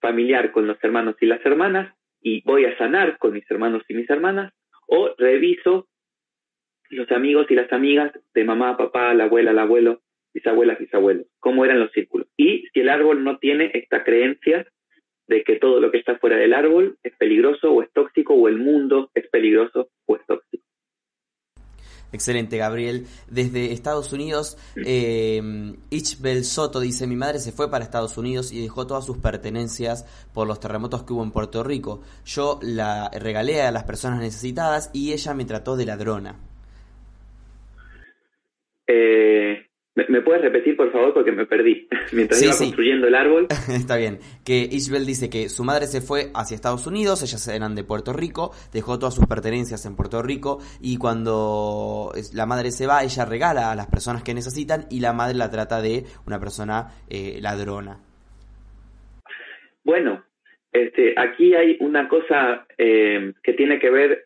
familiar 0.00 0.50
con 0.50 0.66
los 0.66 0.82
hermanos 0.82 1.14
y 1.20 1.26
las 1.26 1.44
hermanas 1.46 1.94
y 2.20 2.42
voy 2.42 2.64
a 2.64 2.76
sanar 2.78 3.18
con 3.18 3.32
mis 3.32 3.48
hermanos 3.48 3.84
y 3.88 3.94
mis 3.94 4.10
hermanas, 4.10 4.52
o 4.88 5.14
reviso 5.16 5.88
los 6.92 7.10
amigos 7.10 7.46
y 7.50 7.54
las 7.54 7.72
amigas 7.72 8.12
de 8.34 8.44
mamá, 8.44 8.76
papá, 8.76 9.14
la 9.14 9.24
abuela, 9.24 9.50
el 9.50 9.58
abuelo, 9.58 10.02
mis 10.34 10.46
abuelas, 10.46 10.78
mis 10.80 10.92
abuelos, 10.94 11.26
cómo 11.40 11.64
eran 11.64 11.80
los 11.80 11.90
círculos. 11.92 12.28
Y 12.36 12.66
si 12.72 12.80
el 12.80 12.88
árbol 12.88 13.24
no 13.24 13.38
tiene 13.38 13.70
esta 13.74 14.04
creencia 14.04 14.66
de 15.26 15.42
que 15.44 15.56
todo 15.56 15.80
lo 15.80 15.90
que 15.90 15.98
está 15.98 16.18
fuera 16.18 16.36
del 16.36 16.52
árbol 16.52 16.98
es 17.02 17.14
peligroso 17.16 17.72
o 17.72 17.82
es 17.82 17.90
tóxico, 17.92 18.34
o 18.34 18.48
el 18.48 18.58
mundo 18.58 19.10
es 19.14 19.28
peligroso 19.28 19.88
o 20.06 20.16
es 20.16 20.26
tóxico. 20.26 20.62
Excelente, 22.12 22.58
Gabriel. 22.58 23.06
Desde 23.30 23.72
Estados 23.72 24.12
Unidos, 24.12 24.58
eh, 24.76 25.40
Ichbel 25.88 26.44
Soto 26.44 26.80
dice, 26.80 27.06
mi 27.06 27.16
madre 27.16 27.38
se 27.38 27.52
fue 27.52 27.70
para 27.70 27.84
Estados 27.84 28.18
Unidos 28.18 28.52
y 28.52 28.60
dejó 28.60 28.86
todas 28.86 29.06
sus 29.06 29.16
pertenencias 29.16 30.04
por 30.34 30.46
los 30.46 30.60
terremotos 30.60 31.04
que 31.04 31.14
hubo 31.14 31.22
en 31.22 31.30
Puerto 31.30 31.64
Rico. 31.64 32.02
Yo 32.26 32.58
la 32.62 33.08
regalé 33.08 33.62
a 33.62 33.70
las 33.70 33.84
personas 33.84 34.20
necesitadas 34.20 34.90
y 34.92 35.14
ella 35.14 35.32
me 35.32 35.46
trató 35.46 35.74
de 35.76 35.86
ladrona. 35.86 36.51
Eh, 38.94 39.66
¿Me, 39.94 40.22
puedes 40.22 40.40
repetir, 40.40 40.74
por 40.74 40.90
favor? 40.90 41.12
Porque 41.12 41.32
me 41.32 41.44
perdí 41.44 41.86
mientras 42.12 42.42
iba 42.42 42.56
construyendo 42.56 43.06
el 43.08 43.14
árbol. 43.14 43.46
Está 43.68 43.96
bien. 43.96 44.18
Que 44.44 44.66
Isabel 44.70 45.04
dice 45.04 45.28
que 45.28 45.50
su 45.50 45.64
madre 45.64 45.86
se 45.86 46.00
fue 46.00 46.30
hacia 46.34 46.54
Estados 46.54 46.86
Unidos, 46.86 47.22
ellas 47.22 47.46
eran 47.48 47.74
de 47.74 47.84
Puerto 47.84 48.14
Rico, 48.14 48.52
dejó 48.72 48.98
todas 48.98 49.14
sus 49.14 49.26
pertenencias 49.26 49.84
en 49.84 49.94
Puerto 49.94 50.22
Rico 50.22 50.60
y 50.80 50.96
cuando 50.96 52.10
la 52.34 52.46
madre 52.46 52.70
se 52.70 52.86
va, 52.86 53.02
ella 53.02 53.26
regala 53.26 53.70
a 53.70 53.74
las 53.74 53.86
personas 53.86 54.22
que 54.22 54.32
necesitan 54.32 54.86
y 54.90 55.00
la 55.00 55.12
madre 55.12 55.36
la 55.36 55.50
trata 55.50 55.82
de 55.82 56.04
una 56.26 56.40
persona 56.40 56.88
eh, 57.10 57.38
ladrona. 57.42 57.98
Bueno, 59.84 60.24
este, 60.72 61.14
aquí 61.18 61.54
hay 61.54 61.76
una 61.80 62.08
cosa 62.08 62.66
eh, 62.78 63.34
que 63.42 63.52
tiene 63.52 63.78
que 63.78 63.90
ver 63.90 64.24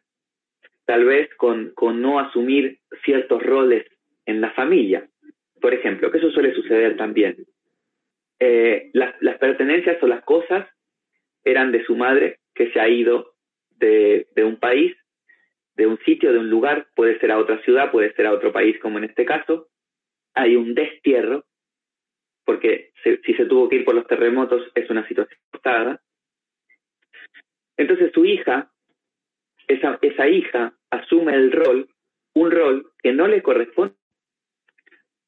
tal 0.85 1.05
vez 1.05 1.29
con, 1.37 1.73
con 1.75 2.01
no 2.01 2.21
asumir 2.21 2.79
ciertos 3.05 3.43
roles 3.43 3.85
en 4.27 4.41
la 4.41 4.51
familia. 4.51 5.09
Por 5.61 5.73
ejemplo, 5.73 6.11
que 6.11 6.19
eso 6.19 6.31
suele 6.31 6.53
suceder 6.53 6.97
también. 6.97 7.37
Eh, 8.39 8.91
las, 8.93 9.39
pertenencias 9.39 10.03
o 10.03 10.07
las 10.07 10.23
cosas 10.25 10.69
eran 11.45 11.73
de 11.73 11.85
su 11.85 11.97
madre 11.97 12.41
que 12.55 12.71
se 12.73 12.81
ha 12.81 12.89
ido 12.89 13.35
de, 13.71 14.27
un 14.37 14.57
país, 14.57 14.95
de 15.75 15.87
un 15.87 15.99
sitio, 16.01 16.33
de 16.33 16.39
un 16.39 16.51
lugar, 16.51 16.89
puede 16.95 17.19
ser 17.19 17.31
a 17.31 17.39
otra 17.39 17.63
ciudad, 17.63 17.91
puede 17.91 18.13
ser 18.15 18.27
a 18.27 18.33
otro 18.33 18.53
país, 18.53 18.79
como 18.81 18.99
en 18.99 19.05
este 19.05 19.25
caso, 19.25 19.69
hay 20.35 20.57
un 20.57 20.75
destierro, 20.75 21.45
porque 22.45 22.93
si 23.03 23.35
se 23.35 23.47
tuvo 23.47 23.69
que 23.69 23.77
ir 23.77 23.85
por 23.85 23.95
los 23.95 24.07
terremotos 24.07 24.71
es 24.75 24.89
una 24.91 25.07
situación 25.09 25.39
forzada. 25.51 26.01
Entonces 27.77 28.13
su 28.13 28.25
hija, 28.25 28.71
esa 29.67 30.29
hija, 30.29 30.75
asume 30.91 31.35
el 31.35 31.53
rol, 31.53 31.89
un 32.35 32.51
rol 32.51 32.93
que 33.03 33.13
no 33.13 33.27
le 33.27 33.43
corresponde 33.43 33.95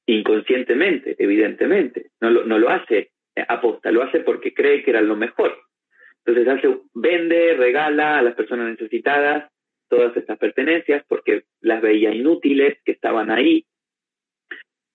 inconscientemente, 0.09 1.17
evidentemente, 1.19 2.11
no 2.21 2.31
lo, 2.31 2.45
no 2.45 2.59
lo 2.59 2.71
hace 2.71 3.11
aposta, 3.47 3.91
lo 3.91 4.03
hace 4.03 4.21
porque 4.21 4.55
cree 4.55 4.83
que 4.83 4.91
era 4.91 5.03
lo 5.03 5.17
mejor. 5.17 5.57
Entonces 6.25 6.49
hace, 6.49 6.81
vende, 6.95 7.55
regala 7.55 8.19
a 8.19 8.23
las 8.23 8.35
personas 8.35 8.71
necesitadas 8.71 9.51
todas 9.89 10.17
estas 10.17 10.39
pertenencias 10.39 11.05
porque 11.09 11.45
las 11.61 11.81
veía 11.83 12.13
inútiles, 12.13 12.79
que 12.85 12.93
estaban 12.93 13.31
ahí. 13.31 13.67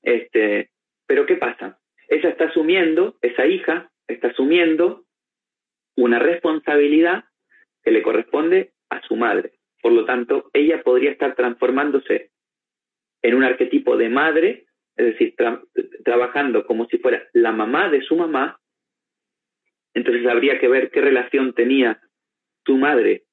Este, 0.01 0.71
pero 1.05 1.25
¿qué 1.25 1.35
pasa? 1.35 1.79
Ella 2.07 2.29
está 2.29 2.45
asumiendo, 2.45 3.15
esa 3.21 3.45
hija 3.45 3.91
está 4.07 4.29
asumiendo 4.29 5.05
una 5.95 6.19
responsabilidad 6.19 7.25
que 7.83 7.91
le 7.91 8.01
corresponde 8.01 8.73
a 8.89 9.01
su 9.01 9.15
madre. 9.15 9.53
Por 9.81 9.91
lo 9.91 10.05
tanto, 10.05 10.49
ella 10.53 10.81
podría 10.81 11.11
estar 11.11 11.35
transformándose 11.35 12.31
en 13.21 13.35
un 13.35 13.43
arquetipo 13.43 13.95
de 13.95 14.09
madre, 14.09 14.65
es 14.95 15.05
decir, 15.05 15.35
trabajando 16.03 16.65
como 16.65 16.85
si 16.87 16.97
fuera 16.97 17.27
la 17.33 17.51
mamá 17.51 17.89
de 17.89 18.01
su 18.01 18.15
mamá. 18.15 18.59
Entonces 19.93 20.25
habría 20.27 20.59
que 20.59 20.67
ver 20.67 20.91
qué 20.91 21.01
relación 21.01 21.53
tenía 21.53 21.99
su 22.65 22.77
madre 22.77 23.23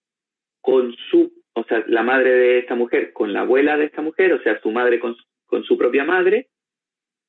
con 0.61 0.95
su, 1.11 1.33
o 1.55 1.65
sea, 1.65 1.85
la 1.87 2.03
madre 2.03 2.31
de 2.31 2.59
esta 2.59 2.75
mujer 2.75 3.13
con 3.13 3.33
la 3.33 3.41
abuela 3.41 3.77
de 3.77 3.87
esta 3.87 4.03
mujer, 4.03 4.33
o 4.33 4.43
sea, 4.43 4.61
su 4.61 4.71
madre 4.71 5.01
con, 5.01 5.17
con 5.47 5.65
su 5.65 5.79
propia 5.79 6.05
madre, 6.05 6.49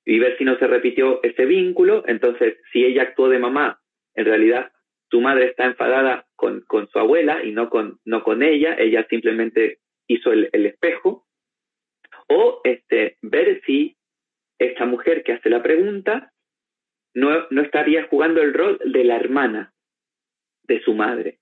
y 0.06 0.20
ver 0.20 0.38
si 0.38 0.44
no 0.44 0.58
se 0.58 0.68
repitió 0.68 1.22
ese 1.24 1.46
vínculo. 1.46 2.04
Entonces, 2.08 2.58
si 2.72 2.84
ella 2.84 3.04
actuó 3.04 3.30
de 3.30 3.40
mamá, 3.40 3.80
en 4.16 4.26
realidad 4.26 4.72
tu 5.10 5.22
madre 5.22 5.48
está 5.48 5.66
enfadada 5.66 6.26
con, 6.36 6.62
con 6.62 6.90
su 6.90 6.98
abuela 6.98 7.44
y 7.44 7.52
no 7.52 7.70
con, 7.70 8.00
no 8.06 8.24
con 8.24 8.44
ella, 8.44 8.76
ella 8.80 9.06
simplemente 9.10 9.80
hizo 10.08 10.32
el, 10.32 10.50
espejo, 10.54 11.26
o 12.28 12.62
este, 12.64 13.18
ver 13.22 13.62
si 13.66 13.98
esta 14.66 14.86
mujer 14.86 15.24
que 15.24 15.34
hace 15.34 15.50
la 15.50 15.64
pregunta 15.64 16.32
no, 17.14 17.48
no 17.50 17.62
estaría 17.62 18.08
jugando 18.08 18.42
el 18.42 18.54
rol 18.54 18.80
de 18.86 19.04
la 19.04 19.18
hermana 19.18 19.74
de 20.64 20.82
su 20.82 20.94
madre. 20.94 21.40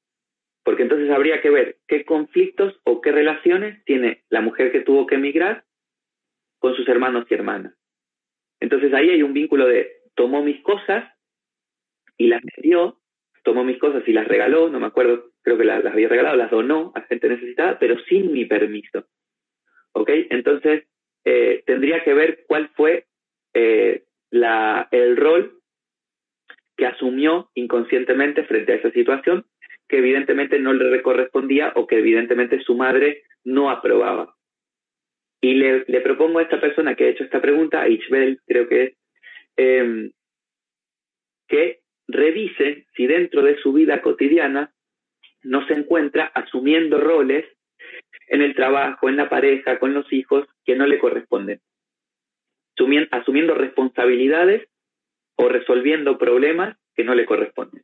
Porque 0.63 0.83
entonces 0.83 1.09
habría 1.09 1.41
que 1.41 1.49
ver 1.49 1.77
qué 1.87 2.05
conflictos 2.05 2.79
o 2.83 3.01
qué 3.01 3.11
relaciones 3.11 3.83
tiene 3.85 4.23
la 4.29 4.41
mujer 4.41 4.71
que 4.71 4.81
tuvo 4.81 5.05
que 5.05 5.15
emigrar 5.15 5.63
con 6.59 6.75
sus 6.75 6.87
hermanos 6.87 7.25
y 7.29 7.33
hermanas. 7.33 7.73
Entonces 8.59 8.93
ahí 8.93 9.09
hay 9.09 9.23
un 9.23 9.33
vínculo 9.33 9.67
de 9.67 9.91
tomó 10.15 10.43
mis 10.43 10.61
cosas 10.61 11.13
y 12.17 12.27
las 12.27 12.41
dio 12.57 12.99
tomó 13.43 13.63
mis 13.63 13.79
cosas 13.79 14.07
y 14.07 14.13
las 14.13 14.27
regaló, 14.27 14.69
no 14.69 14.79
me 14.79 14.87
acuerdo, 14.87 15.31
creo 15.41 15.57
que 15.57 15.65
las, 15.65 15.85
había 15.85 16.07
regalado, 16.07 16.35
las 16.35 16.51
donó 16.51 16.91
a 16.95 17.01
gente 17.01 17.29
necesitada, 17.29 17.79
pero 17.79 17.97
sin 18.05 18.31
mi 18.31 18.45
permiso. 18.45 19.05
¿Ok? 19.93 20.09
Entonces, 20.29 20.85
eh, 21.25 21.63
tendría 21.65 22.03
que 22.03 22.13
ver 22.13 22.43
cuál 22.47 22.69
fue 22.75 23.07
eh, 23.53 24.03
el 24.31 25.17
rol 25.17 25.59
que 26.77 26.85
asumió 26.85 27.49
inconscientemente 27.55 28.43
frente 28.43 28.73
a 28.73 28.75
esa 28.75 28.91
situación, 28.91 29.45
que 29.87 29.97
evidentemente 29.97 30.59
no 30.59 30.73
le 30.73 31.01
correspondía 31.01 31.73
o 31.75 31.87
que 31.87 31.97
evidentemente 31.97 32.61
su 32.61 32.75
madre 32.75 33.23
no 33.43 33.69
aprobaba. 33.69 34.35
Y 35.41 35.55
le, 35.55 36.01
propongo 36.01 36.39
a 36.39 36.43
esta 36.43 36.59
persona 36.59 36.95
que 36.95 37.05
ha 37.05 37.09
hecho 37.09 37.23
esta 37.23 37.41
pregunta, 37.41 37.81
a 37.81 37.89
Ichbel, 37.89 38.41
creo 38.45 38.67
que 38.67 38.83
es, 38.83 38.93
eh, 39.57 40.11
que 41.47 41.79
revise 42.07 42.85
si 42.95 43.07
dentro 43.07 43.41
de 43.41 43.57
su 43.57 43.73
vida 43.73 44.01
cotidiana 44.01 44.71
no 45.43 45.65
se 45.67 45.73
encuentra 45.73 46.25
asumiendo 46.35 46.99
roles 46.99 47.45
en 48.27 48.41
el 48.41 48.55
trabajo, 48.55 49.09
en 49.09 49.17
la 49.17 49.29
pareja, 49.29 49.79
con 49.79 49.93
los 49.93 50.11
hijos 50.13 50.47
que 50.65 50.75
no 50.75 50.85
le 50.85 50.99
corresponden. 50.99 51.59
Asumiendo 53.11 53.53
responsabilidades 53.53 54.67
o 55.35 55.49
resolviendo 55.49 56.17
problemas 56.17 56.77
que 56.95 57.03
no 57.03 57.13
le 57.13 57.25
corresponden. 57.25 57.83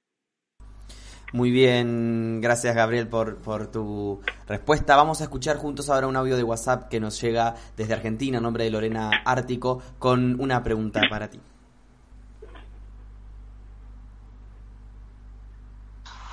Muy 1.33 1.51
bien, 1.51 2.39
gracias 2.39 2.75
Gabriel 2.75 3.09
por, 3.09 3.41
por, 3.41 3.69
tu 3.69 4.21
respuesta. 4.47 4.95
Vamos 4.95 5.19
a 5.19 5.25
escuchar 5.25 5.57
juntos 5.57 5.89
ahora 5.89 6.07
un 6.07 6.15
audio 6.15 6.37
de 6.37 6.43
WhatsApp 6.43 6.87
que 6.89 6.99
nos 6.99 7.19
llega 7.19 7.55
desde 7.75 7.93
Argentina, 7.93 8.37
en 8.37 8.43
nombre 8.43 8.63
de 8.63 8.69
Lorena 8.69 9.09
Ártico, 9.25 9.81
con 9.99 10.39
una 10.39 10.63
pregunta 10.63 11.01
para 11.09 11.29
ti. 11.29 11.41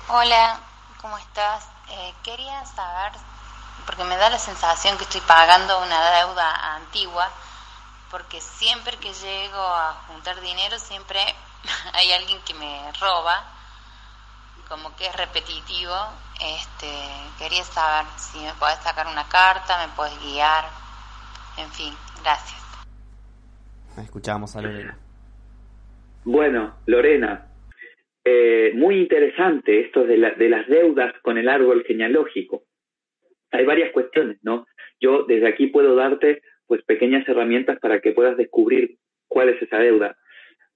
Hola, 0.07 0.59
¿cómo 1.01 1.17
estás? 1.17 1.67
Eh, 1.91 2.13
quería 2.23 2.63
saber, 2.65 3.11
porque 3.85 4.03
me 4.05 4.15
da 4.15 4.29
la 4.29 4.37
sensación 4.37 4.97
que 4.97 5.03
estoy 5.03 5.21
pagando 5.27 5.83
una 5.83 6.19
deuda 6.19 6.75
antigua, 6.75 7.29
porque 8.13 8.39
siempre 8.39 8.93
que 9.01 9.09
llego 9.09 9.57
a 9.57 10.05
juntar 10.05 10.39
dinero, 10.39 10.77
siempre 10.77 11.17
hay 11.97 12.11
alguien 12.11 12.37
que 12.45 12.53
me 12.53 12.77
roba, 13.01 13.41
como 14.69 14.95
que 14.95 15.07
es 15.07 15.17
repetitivo. 15.17 15.97
Este, 16.37 16.93
quería 17.39 17.63
saber 17.63 18.05
si 18.17 18.37
me 18.37 18.53
puedes 18.59 18.77
sacar 18.85 19.07
una 19.07 19.27
carta, 19.27 19.87
me 19.87 19.91
puedes 19.95 20.13
guiar, 20.21 20.65
en 21.57 21.69
fin, 21.71 21.91
gracias. 22.21 22.61
Escuchamos 23.97 24.55
a 24.55 24.61
Lorena. 24.61 24.95
Bueno, 26.23 26.75
Lorena, 26.85 27.47
eh, 28.23 28.73
muy 28.75 29.01
interesante 29.01 29.87
esto 29.87 30.03
de, 30.03 30.17
de 30.37 30.49
las 30.49 30.67
deudas 30.67 31.13
con 31.23 31.39
el 31.39 31.49
árbol 31.49 31.83
genealógico. 31.87 32.61
Hay 33.49 33.65
varias 33.65 33.91
cuestiones, 33.91 34.37
¿no? 34.43 34.67
Yo 34.99 35.23
desde 35.23 35.49
aquí 35.49 35.67
puedo 35.67 35.95
darte 35.95 36.43
pues 36.67 36.83
pequeñas 36.83 37.27
herramientas 37.27 37.79
para 37.79 37.99
que 37.99 38.11
puedas 38.11 38.37
descubrir 38.37 38.97
cuál 39.27 39.49
es 39.49 39.61
esa 39.61 39.79
deuda. 39.79 40.15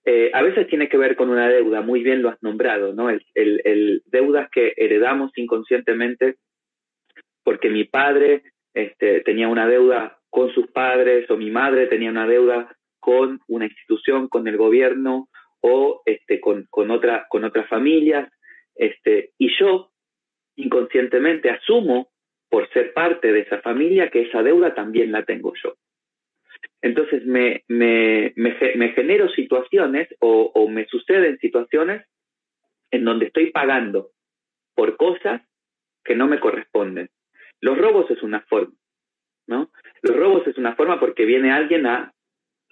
Eh, 0.06 0.32
a 0.34 0.42
veces 0.42 0.68
tiene 0.68 0.88
que 0.88 0.98
ver 0.98 1.16
con 1.16 1.30
una 1.30 1.50
deuda, 1.50 1.82
muy 1.82 2.02
bien 2.02 2.22
lo 2.22 2.30
has 2.30 2.42
nombrado, 2.42 2.94
¿no? 2.94 3.10
El, 3.10 3.22
el, 3.36 4.04
deudas 4.06 4.50
que 4.50 4.74
heredamos 4.78 5.32
inconscientemente 5.36 6.36
porque 7.44 7.70
mi 7.70 7.84
padre 7.84 8.44
este, 8.74 9.22
tenía 9.22 9.48
una 9.48 9.68
deuda 9.68 10.18
con 10.30 10.54
sus 10.54 10.68
padres 10.68 11.30
o 11.30 11.38
mi 11.38 11.50
madre 11.52 11.88
tenía 11.88 12.10
una 12.10 12.28
deuda 12.28 12.76
con 13.00 13.40
una 13.48 13.66
institución, 13.66 14.28
con 14.28 14.48
el 14.48 14.58
gobierno 14.58 15.30
o 15.62 16.02
este, 16.06 16.40
con, 16.40 16.68
con, 16.70 16.92
otra, 16.92 17.26
con 17.30 17.44
otras 17.44 17.68
familias, 17.68 18.30
este, 18.76 19.32
y 19.38 19.50
yo 19.60 19.92
inconscientemente 20.56 21.50
asumo 21.50 22.10
por 22.50 22.70
ser 22.70 22.94
parte 22.94 23.32
de 23.32 23.42
esa 23.42 23.62
familia 23.62 24.10
que 24.10 24.22
esa 24.22 24.44
deuda 24.44 24.74
también 24.74 25.12
la 25.12 25.24
tengo 25.24 25.54
yo. 25.64 25.76
Entonces 26.82 27.26
me, 27.26 27.64
me, 27.68 28.34
me, 28.36 28.90
genero 28.94 29.30
situaciones 29.30 30.08
o, 30.20 30.52
o, 30.54 30.70
me 30.70 30.86
suceden 30.86 31.38
situaciones 31.40 32.06
en 32.92 33.04
donde 33.04 33.28
estoy 33.28 33.52
pagando 33.52 34.12
por 34.76 34.96
cosas 34.96 35.42
que 36.04 36.16
no 36.16 36.28
me 36.28 36.40
corresponden. 36.40 37.10
Los 37.60 37.78
robos 37.78 38.10
es 38.12 38.22
una 38.24 38.42
forma, 38.42 38.76
¿no? 39.48 39.72
Los 40.02 40.16
robos 40.16 40.48
es 40.48 40.58
una 40.58 40.76
forma 40.76 41.00
porque 41.00 41.26
viene 41.26 41.52
alguien 41.52 41.86
a 41.88 42.14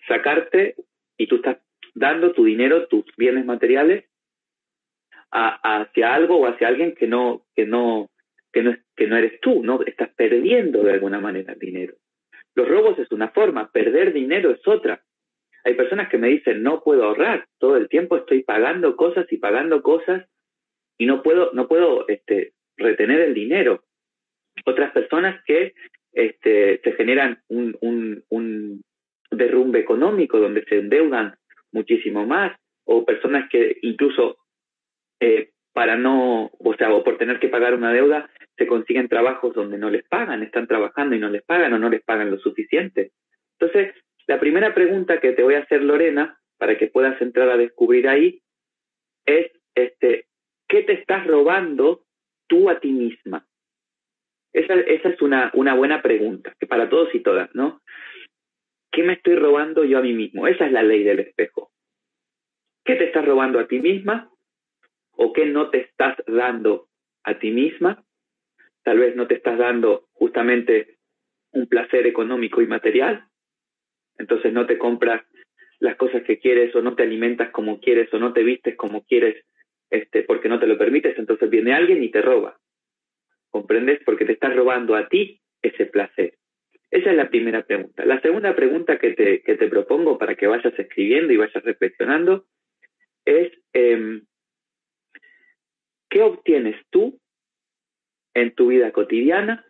sacarte 0.08 0.76
y 1.18 1.28
tú 1.28 1.38
estás 1.38 1.58
dando 1.96 2.34
tu 2.34 2.46
dinero, 2.46 2.88
tus 2.88 3.06
bienes 3.18 3.46
materiales 3.46 4.06
hacia 5.32 6.14
algo 6.14 6.38
o 6.38 6.48
hacia 6.48 6.68
alguien 6.68 6.96
que 6.96 7.08
no, 7.08 7.46
que 7.56 7.66
no, 7.66 8.10
que 8.56 8.64
no, 8.64 8.74
que 8.96 9.06
no 9.08 9.18
eres 9.18 9.42
tú, 9.42 9.62
¿no? 9.62 9.82
Estás 9.86 10.10
perdiendo 10.16 10.82
de 10.82 10.94
alguna 10.94 11.20
manera 11.20 11.52
el 11.52 11.60
dinero. 11.60 11.96
Los 12.56 12.70
robos 12.70 12.98
es 13.00 13.12
una 13.12 13.28
forma, 13.28 13.70
perder 13.70 14.14
dinero 14.14 14.50
es 14.52 14.66
otra. 14.66 15.04
Hay 15.66 15.74
personas 15.74 16.08
que 16.08 16.18
me 16.18 16.30
dicen, 16.30 16.64
no 16.64 16.82
puedo 16.82 17.04
ahorrar, 17.04 17.48
todo 17.60 17.76
el 17.76 17.90
tiempo 17.90 18.16
estoy 18.16 18.44
pagando 18.44 18.96
cosas 18.96 19.26
y 19.30 19.38
pagando 19.40 19.82
cosas 19.84 20.26
y 20.98 21.06
no 21.06 21.22
puedo, 21.22 21.52
no 21.52 21.68
puedo 21.68 22.08
este, 22.08 22.54
retener 22.78 23.20
el 23.20 23.34
dinero. 23.34 23.84
Otras 24.66 24.94
personas 24.94 25.44
que 25.44 25.74
este, 26.14 26.80
se 26.82 26.94
generan 26.94 27.42
un 27.50 28.82
derrumbe 29.32 29.80
económico 29.80 30.40
donde 30.40 30.64
se 30.64 30.78
endeudan 30.78 31.36
muchísimo 31.74 32.26
más, 32.26 32.58
o 32.86 33.04
personas 33.04 33.50
que 33.50 33.80
incluso 33.82 34.38
eh, 35.20 35.50
para 35.76 35.98
no, 35.98 36.52
o 36.58 36.74
sea, 36.76 36.94
o 36.94 37.04
por 37.04 37.18
tener 37.18 37.38
que 37.38 37.50
pagar 37.50 37.74
una 37.74 37.92
deuda, 37.92 38.30
se 38.58 38.68
consiguen 38.68 39.10
trabajos 39.10 39.54
donde 39.54 39.78
no 39.78 39.90
les 39.90 40.04
pagan, 40.08 40.44
están 40.44 40.68
trabajando 40.68 41.16
y 41.16 41.20
no 41.20 41.30
les 41.30 41.44
pagan 41.44 41.74
o 41.74 41.80
no 41.80 41.90
les 41.90 42.04
pagan 42.04 42.32
lo 42.32 42.38
suficiente. 42.40 43.12
Entonces, 43.60 43.94
la 44.28 44.40
primera 44.40 44.74
pregunta 44.74 45.20
que 45.20 45.34
te 45.34 45.44
voy 45.44 45.56
a 45.56 45.60
hacer, 45.60 45.84
Lorena, 45.84 46.40
para 46.58 46.78
que 46.78 46.88
puedas 46.88 47.22
entrar 47.22 47.50
a 47.50 47.58
descubrir 47.58 48.08
ahí, 48.08 48.42
es, 49.26 49.52
este, 49.76 50.28
¿qué 50.68 50.84
te 50.84 50.94
estás 50.94 51.28
robando 51.28 52.06
tú 52.48 52.70
a 52.70 52.80
ti 52.80 52.92
misma? 52.92 53.46
Esa, 54.54 54.74
esa 54.76 55.10
es 55.10 55.22
una, 55.22 55.52
una 55.54 55.74
buena 55.74 56.02
pregunta, 56.02 56.56
que 56.60 56.66
para 56.66 56.90
todos 56.90 57.14
y 57.14 57.20
todas, 57.20 57.54
¿no? 57.54 57.82
¿Qué 58.92 59.04
me 59.04 59.14
estoy 59.14 59.36
robando 59.36 59.84
yo 59.84 59.98
a 59.98 60.02
mí 60.02 60.14
mismo? 60.14 60.48
Esa 60.48 60.66
es 60.66 60.72
la 60.72 60.82
ley 60.82 61.04
del 61.04 61.20
espejo. 61.20 61.72
¿Qué 62.86 62.96
te 62.96 63.06
estás 63.06 63.26
robando 63.26 63.60
a 63.60 63.68
ti 63.68 63.80
misma? 63.80 64.32
¿O 65.12 65.34
qué 65.34 65.46
no 65.46 65.70
te 65.70 65.82
estás 65.82 66.16
dando 66.28 66.88
a 67.24 67.38
ti 67.38 67.52
misma? 67.52 68.06
Tal 68.86 69.00
vez 69.00 69.16
no 69.16 69.26
te 69.26 69.34
estás 69.34 69.58
dando 69.58 70.10
justamente 70.14 71.00
un 71.54 71.66
placer 71.66 72.06
económico 72.06 72.62
y 72.62 72.68
material. 72.68 73.26
Entonces 74.20 74.54
no 74.54 74.68
te 74.68 74.78
compras 74.78 75.26
las 75.80 75.96
cosas 75.96 76.22
que 76.22 76.38
quieres 76.38 76.76
o 76.76 76.84
no 76.84 76.96
te 76.96 77.02
alimentas 77.02 77.50
como 77.50 77.80
quieres 77.80 78.14
o 78.14 78.20
no 78.20 78.32
te 78.32 78.44
vistes 78.44 78.76
como 78.76 79.04
quieres 79.04 79.44
este, 79.90 80.22
porque 80.22 80.50
no 80.50 80.60
te 80.60 80.68
lo 80.68 80.78
permites. 80.78 81.18
Entonces 81.18 81.50
viene 81.50 81.74
alguien 81.74 82.04
y 82.04 82.12
te 82.12 82.22
roba. 82.22 82.60
¿Comprendes? 83.50 84.02
Porque 84.06 84.24
te 84.24 84.34
estás 84.34 84.56
robando 84.56 84.96
a 84.96 85.10
ti 85.10 85.42
ese 85.64 85.88
placer. 85.88 86.36
Esa 86.92 87.10
es 87.10 87.18
la 87.18 87.32
primera 87.32 87.66
pregunta. 87.66 88.06
La 88.06 88.22
segunda 88.22 88.56
pregunta 88.56 89.00
que 89.00 89.14
te, 89.14 89.42
que 89.42 89.56
te 89.56 89.68
propongo 89.68 90.20
para 90.20 90.36
que 90.36 90.46
vayas 90.46 90.78
escribiendo 90.78 91.34
y 91.34 91.38
vayas 91.38 91.64
reflexionando 91.64 92.46
es, 93.26 93.52
em, 93.74 94.28
¿qué 96.08 96.22
obtienes 96.22 96.76
tú 96.92 97.20
en 98.36 98.54
tu 98.54 98.68
vida 98.68 98.92
cotidiana 98.92 99.66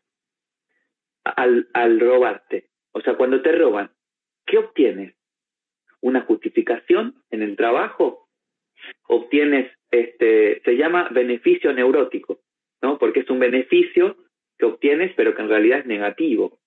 al, 1.23 1.69
al 1.73 1.99
robarte? 1.99 2.69
O 2.91 3.01
sea, 3.01 3.15
cuando 3.15 3.41
te 3.41 3.53
roban, 3.53 3.91
¿qué 4.45 4.57
obtienes? 4.57 5.15
¿Una 6.01 6.21
justificación 6.21 7.23
en 7.31 7.41
el 7.41 7.55
trabajo? 7.55 8.27
¿Obtienes, 9.07 9.71
este, 9.91 10.61
se 10.63 10.75
llama 10.75 11.09
beneficio 11.11 11.71
neurótico, 11.73 12.41
¿no? 12.81 12.97
Porque 12.97 13.21
es 13.21 13.29
un 13.29 13.39
beneficio 13.39 14.17
que 14.57 14.65
obtienes, 14.65 15.13
pero 15.15 15.35
que 15.35 15.41
en 15.41 15.49
realidad 15.49 15.79
es 15.79 15.85
negativo. 15.85 16.59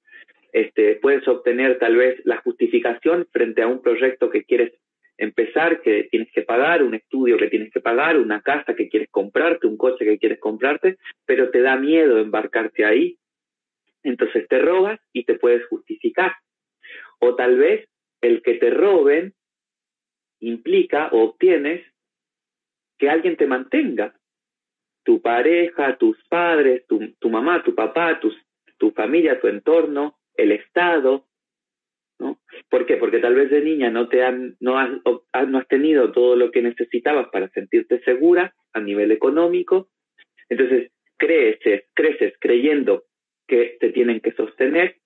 Este, 0.53 0.97
puedes 0.97 1.27
obtener 1.29 1.79
tal 1.79 1.97
vez 1.97 2.21
la 2.25 2.39
justificación 2.39 3.27
frente 3.33 3.63
a 3.63 3.67
un 3.67 3.83
proyecto 3.83 4.31
que 4.31 4.45
quieres 4.45 4.73
empezar, 5.19 5.83
que 5.83 6.05
tienes 6.05 6.31
que 6.33 6.43
pagar, 6.43 6.83
un 6.83 6.95
estudio 6.95 7.37
que 7.37 7.49
tienes 7.49 7.73
que 7.73 7.81
pagar, 7.81 8.17
una 8.17 8.41
casa 8.41 8.75
que 8.75 8.89
quieres 8.89 9.11
comprarte, 9.11 9.67
un 9.67 9.77
coche 9.77 10.05
que 10.05 10.19
quieres 10.19 10.39
comprarte, 10.39 10.97
pero 11.27 11.51
te 11.51 11.61
da 11.61 11.77
miedo 11.77 12.19
embarcarte 12.19 12.85
ahí. 12.85 13.19
Entonces 14.05 14.47
te 14.49 14.61
robas 14.61 15.01
y 15.13 15.25
te 15.25 15.35
puedes 15.35 15.67
justificar. 15.67 16.33
O 17.19 17.35
tal 17.35 17.59
vez 17.59 17.89
el 18.21 18.43
que 18.43 18.55
te 18.55 18.71
roben 18.71 19.35
implica 20.41 21.09
o 21.09 21.25
obtienes 21.25 21.85
que 22.97 23.11
alguien 23.11 23.37
te 23.37 23.47
mantenga. 23.47 24.15
Tu 25.05 25.21
pareja, 25.21 25.97
tus 25.97 26.17
padres, 26.29 26.87
tu, 26.87 27.15
tu 27.19 27.29
mamá, 27.29 27.63
tu 27.63 27.75
papá, 27.75 28.21
tus, 28.21 28.37
tu 28.77 28.93
familia, 28.93 29.41
tu 29.41 29.49
entorno, 29.49 30.19
el 30.35 30.53
Estado, 30.53 31.28
¿no? 32.19 32.41
¿Por 32.69 32.87
qué? 32.87 32.97
Porque 32.97 33.19
tal 33.19 33.35
vez 33.35 33.51
de 33.51 33.63
niña 33.63 33.91
no 33.91 34.09
te 34.09 34.23
han, 34.23 34.57
no 34.61 34.79
has, 34.79 34.91
no 35.49 35.59
has 35.59 35.69
tenido 35.69 36.13
todo 36.13 36.37
lo 36.37 36.51
que 36.51 36.63
necesitabas 36.63 37.29
para 37.29 37.49
sentirte 37.51 38.01
segura 38.01 38.55
a 38.73 38.81
nivel 38.81 39.13
económico, 39.13 39.89
entonces 40.49 40.93
creces, 41.17 41.85
creces 41.95 42.35
creyendo 42.41 43.05
que 43.47 43.77
te 43.81 43.91
tienen 43.91 44.21
que 44.21 44.33
sostener 44.33 44.97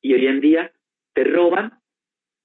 y 0.00 0.14
hoy 0.14 0.26
en 0.26 0.40
día 0.40 0.72
te 1.14 1.24
roban 1.24 1.80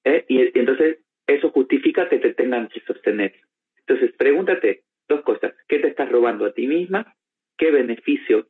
¿eh? 0.04 0.26
y, 0.28 0.58
entonces 0.58 1.00
eso 1.28 1.52
justifica 1.52 2.10
que 2.10 2.20
te 2.20 2.34
tengan 2.34 2.68
que 2.70 2.82
sostener. 2.82 3.36
Entonces 3.78 4.12
pregúntate 4.18 4.84
dos 5.08 5.22
cosas, 5.22 5.54
¿qué 5.68 5.80
te 5.80 5.88
estás 5.88 6.10
robando 6.10 6.46
a 6.46 6.54
ti 6.54 6.68
misma? 6.68 7.16
¿Qué 7.58 7.72
beneficio 7.72 8.48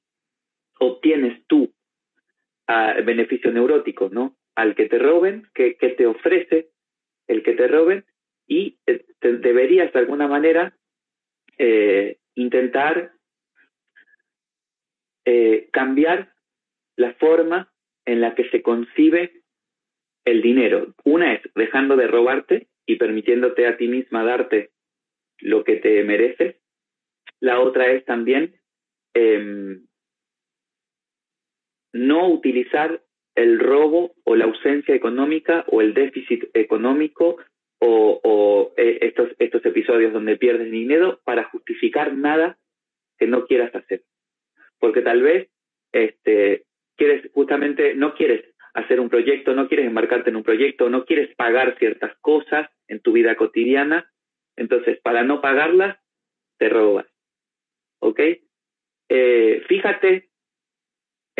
obtienes 0.80 1.46
tú 1.48 1.74
beneficio 3.04 3.52
neurótico, 3.52 4.10
¿no? 4.10 4.38
Al 4.62 4.76
que 4.76 4.88
te 4.88 4.99
roben, 4.99 5.47
que, 5.55 5.74
te 5.74 6.05
ofrece 6.05 6.70
el 7.28 7.41
que 7.41 7.53
te 7.53 7.68
roben 7.68 8.05
y 8.47 8.78
deberías 9.20 9.91
de 9.91 9.99
alguna 9.99 10.28
manera 10.28 10.78
eh, 11.57 12.20
intentar 12.36 13.12
eh, 15.26 15.68
cambiar 15.74 16.36
la 16.95 17.16
forma 17.16 17.74
en 18.05 18.22
la 18.22 18.36
que 18.36 18.51
se 18.51 18.62
concibe 18.62 19.41
el 20.26 20.43
dinero. 20.43 20.93
Una 21.05 21.34
es 21.34 21.41
dejando 21.55 21.95
de 21.95 22.05
robarte 22.05 22.68
y 22.86 22.97
permitiéndote 22.97 23.66
a 23.66 23.78
ti 23.78 23.88
misma 23.88 24.24
darte 24.24 24.70
lo 25.39 25.64
que 25.64 25.78
te 25.78 26.03
mereces. 26.03 26.55
La 27.39 27.59
otra 27.62 27.91
es 27.91 28.05
también 28.05 28.62
em, 29.16 29.88
no 31.93 32.30
utilizar 32.30 33.03
el 33.36 33.60
robo 33.60 34.14
o 34.24 34.36
la 34.36 34.46
ausencia 34.46 34.96
económica 34.96 35.66
o 35.68 35.82
el 35.82 35.94
déficit 35.94 36.46
económico 36.54 37.38
o, 37.80 38.74
eh, 38.78 39.00
estos, 39.02 39.30
estos 39.40 39.66
episodios 39.66 40.14
donde 40.14 40.38
pierdes 40.38 40.70
dinero 40.70 41.20
para 41.24 41.46
justificar 41.46 42.14
nada 42.16 42.58
que 43.18 43.28
no 43.28 43.46
quieras 43.46 43.74
hacer. 43.74 44.04
Porque 44.80 45.02
tal 45.02 45.22
vez 45.22 45.50
este, 45.92 46.66
quieres 46.96 47.30
justamente, 47.34 47.96
no 47.96 48.14
quieres 48.14 48.46
hacer 48.74 49.00
un 49.00 49.10
proyecto, 49.10 49.54
no 49.54 49.68
quieres 49.68 49.88
embarcarte 49.88 50.30
en 50.30 50.36
un 50.36 50.44
proyecto, 50.44 50.90
no 50.90 51.06
quieres 51.06 51.36
pagar 51.36 51.78
ciertas 51.80 52.16
cosas 52.22 52.70
en 52.88 53.02
tu 53.02 53.12
vida 53.12 53.36
cotidiana, 53.36 54.10
entonces 54.56 55.00
para 55.02 55.24
no 55.24 55.42
pagarlas, 55.42 55.98
te 56.58 56.70
robas. 56.70 57.08
¿Ok? 58.00 58.20
Eh, 59.10 59.64
fíjate 59.68 60.31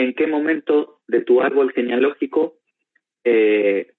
en 0.02 0.14
qué 0.14 0.28
momento 0.28 1.00
de 1.08 1.22
tu 1.22 1.42
árbol 1.42 1.72
genealógico, 1.74 2.56
eh, 3.24 3.92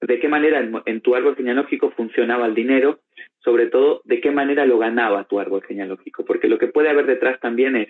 de 0.00 0.20
qué 0.20 0.28
manera 0.28 0.60
en, 0.84 1.00
tu 1.00 1.14
árbol 1.14 1.36
genealógico 1.36 1.90
funcionaba 1.92 2.46
el 2.46 2.54
dinero, 2.54 3.00
sobre 3.38 3.66
todo 3.66 4.02
de 4.04 4.20
qué 4.20 4.30
manera 4.30 4.66
lo 4.66 4.78
ganaba 4.78 5.24
tu 5.24 5.40
árbol 5.40 5.62
genealógico, 5.62 6.24
porque 6.24 6.48
lo 6.48 6.58
que 6.58 6.68
puede 6.68 6.90
haber 6.90 7.06
detrás 7.06 7.40
también 7.40 7.76
es, 7.76 7.88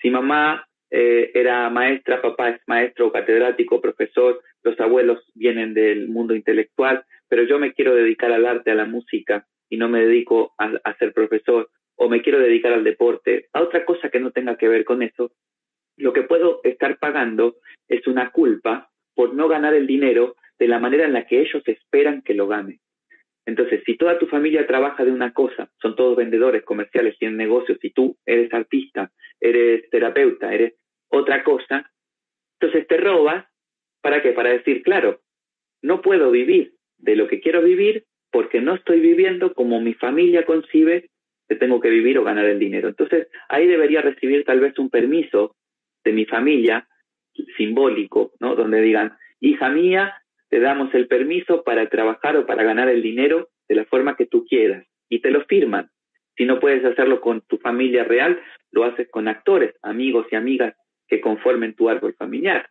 si 0.00 0.10
mamá 0.10 0.66
eh, 0.90 1.30
era 1.34 1.70
maestra, 1.70 2.22
papá 2.22 2.50
es 2.50 2.60
maestro, 2.66 3.10
catedrático, 3.10 3.80
profesor, 3.80 4.40
los 4.62 4.78
abuelos 4.78 5.24
vienen 5.34 5.74
del 5.74 6.08
mundo 6.08 6.34
intelectual, 6.34 7.04
pero 7.28 7.42
yo 7.44 7.58
me 7.58 7.72
quiero 7.72 7.94
dedicar 7.94 8.30
al 8.30 8.46
arte, 8.46 8.70
a 8.70 8.76
la 8.76 8.84
música, 8.84 9.46
y 9.68 9.76
no 9.76 9.88
me 9.88 10.04
dedico 10.04 10.52
a 10.58 10.94
ser 10.98 11.12
profesor, 11.12 11.68
o 11.96 12.08
me 12.08 12.22
quiero 12.22 12.38
dedicar 12.38 12.72
al 12.72 12.84
deporte, 12.84 13.48
a 13.52 13.62
otra 13.62 13.84
cosa 13.84 14.10
que 14.10 14.20
no 14.20 14.30
tenga 14.30 14.56
que 14.56 14.68
ver 14.68 14.84
con 14.84 15.02
eso, 15.02 15.32
lo 15.96 16.12
que 16.12 16.22
puedo 16.22 16.60
estar 16.64 16.98
pagando 16.98 17.56
es 17.88 18.06
una 18.06 18.30
culpa 18.30 18.90
por 19.14 19.34
no 19.34 19.48
ganar 19.48 19.74
el 19.74 19.86
dinero 19.86 20.36
de 20.58 20.68
la 20.68 20.78
manera 20.78 21.04
en 21.04 21.12
la 21.12 21.26
que 21.26 21.40
ellos 21.40 21.62
esperan 21.66 22.22
que 22.22 22.34
lo 22.34 22.48
gane. 22.48 22.80
Entonces, 23.46 23.82
si 23.84 23.96
toda 23.96 24.18
tu 24.18 24.26
familia 24.26 24.66
trabaja 24.66 25.04
de 25.04 25.12
una 25.12 25.32
cosa, 25.32 25.70
son 25.80 25.94
todos 25.96 26.16
vendedores, 26.16 26.64
comerciales, 26.64 27.18
tienen 27.18 27.36
negocios, 27.36 27.78
y 27.82 27.90
tú 27.90 28.16
eres 28.24 28.52
artista, 28.54 29.10
eres 29.38 29.88
terapeuta, 29.90 30.52
eres 30.54 30.74
otra 31.08 31.44
cosa, 31.44 31.90
entonces 32.58 32.86
te 32.88 32.96
robas, 32.96 33.44
¿para 34.00 34.22
qué? 34.22 34.32
Para 34.32 34.50
decir, 34.50 34.82
claro, 34.82 35.20
no 35.82 36.00
puedo 36.00 36.30
vivir 36.30 36.72
de 36.98 37.16
lo 37.16 37.28
que 37.28 37.40
quiero 37.40 37.60
vivir 37.62 38.04
porque 38.30 38.60
no 38.60 38.74
estoy 38.74 39.00
viviendo 39.00 39.52
como 39.52 39.80
mi 39.80 39.94
familia 39.94 40.46
concibe 40.46 41.10
que 41.48 41.56
tengo 41.56 41.80
que 41.80 41.90
vivir 41.90 42.18
o 42.18 42.24
ganar 42.24 42.46
el 42.46 42.58
dinero. 42.58 42.88
Entonces, 42.88 43.28
ahí 43.48 43.66
debería 43.66 44.00
recibir 44.00 44.44
tal 44.44 44.60
vez 44.60 44.78
un 44.78 44.88
permiso 44.88 45.54
de 46.04 46.12
mi 46.12 46.26
familia, 46.26 46.86
simbólico, 47.56 48.32
¿no? 48.40 48.54
Donde 48.54 48.80
digan, 48.80 49.16
hija 49.40 49.68
mía, 49.68 50.14
te 50.48 50.60
damos 50.60 50.94
el 50.94 51.08
permiso 51.08 51.64
para 51.64 51.88
trabajar 51.88 52.36
o 52.36 52.46
para 52.46 52.62
ganar 52.62 52.88
el 52.88 53.02
dinero 53.02 53.48
de 53.68 53.74
la 53.74 53.84
forma 53.84 54.16
que 54.16 54.26
tú 54.26 54.44
quieras. 54.44 54.86
Y 55.08 55.20
te 55.20 55.30
lo 55.30 55.44
firman. 55.44 55.90
Si 56.36 56.44
no 56.44 56.60
puedes 56.60 56.84
hacerlo 56.84 57.20
con 57.20 57.42
tu 57.42 57.58
familia 57.58 58.04
real, 58.04 58.40
lo 58.70 58.84
haces 58.84 59.08
con 59.10 59.28
actores, 59.28 59.74
amigos 59.82 60.26
y 60.30 60.36
amigas 60.36 60.76
que 61.08 61.20
conformen 61.20 61.74
tu 61.74 61.88
árbol 61.88 62.14
familiar. 62.14 62.68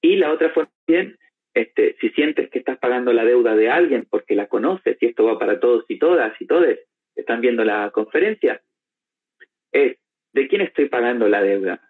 Y 0.00 0.16
la 0.16 0.32
otra 0.32 0.50
forma 0.50 0.70
bien, 0.86 1.16
este, 1.54 1.96
si 2.00 2.10
sientes 2.10 2.50
que 2.50 2.58
estás 2.58 2.78
pagando 2.78 3.12
la 3.12 3.24
deuda 3.24 3.54
de 3.54 3.70
alguien 3.70 4.06
porque 4.08 4.34
la 4.34 4.48
conoces, 4.48 4.96
y 5.00 5.06
esto 5.06 5.24
va 5.24 5.38
para 5.38 5.60
todos 5.60 5.84
y 5.88 5.98
todas 5.98 6.32
y 6.40 6.46
todos, 6.46 6.66
están 7.14 7.40
viendo 7.40 7.64
la 7.64 7.90
conferencia, 7.90 8.60
es, 9.72 9.96
¿de 10.32 10.48
quién 10.48 10.62
estoy 10.62 10.88
pagando 10.88 11.28
la 11.28 11.42
deuda? 11.42 11.80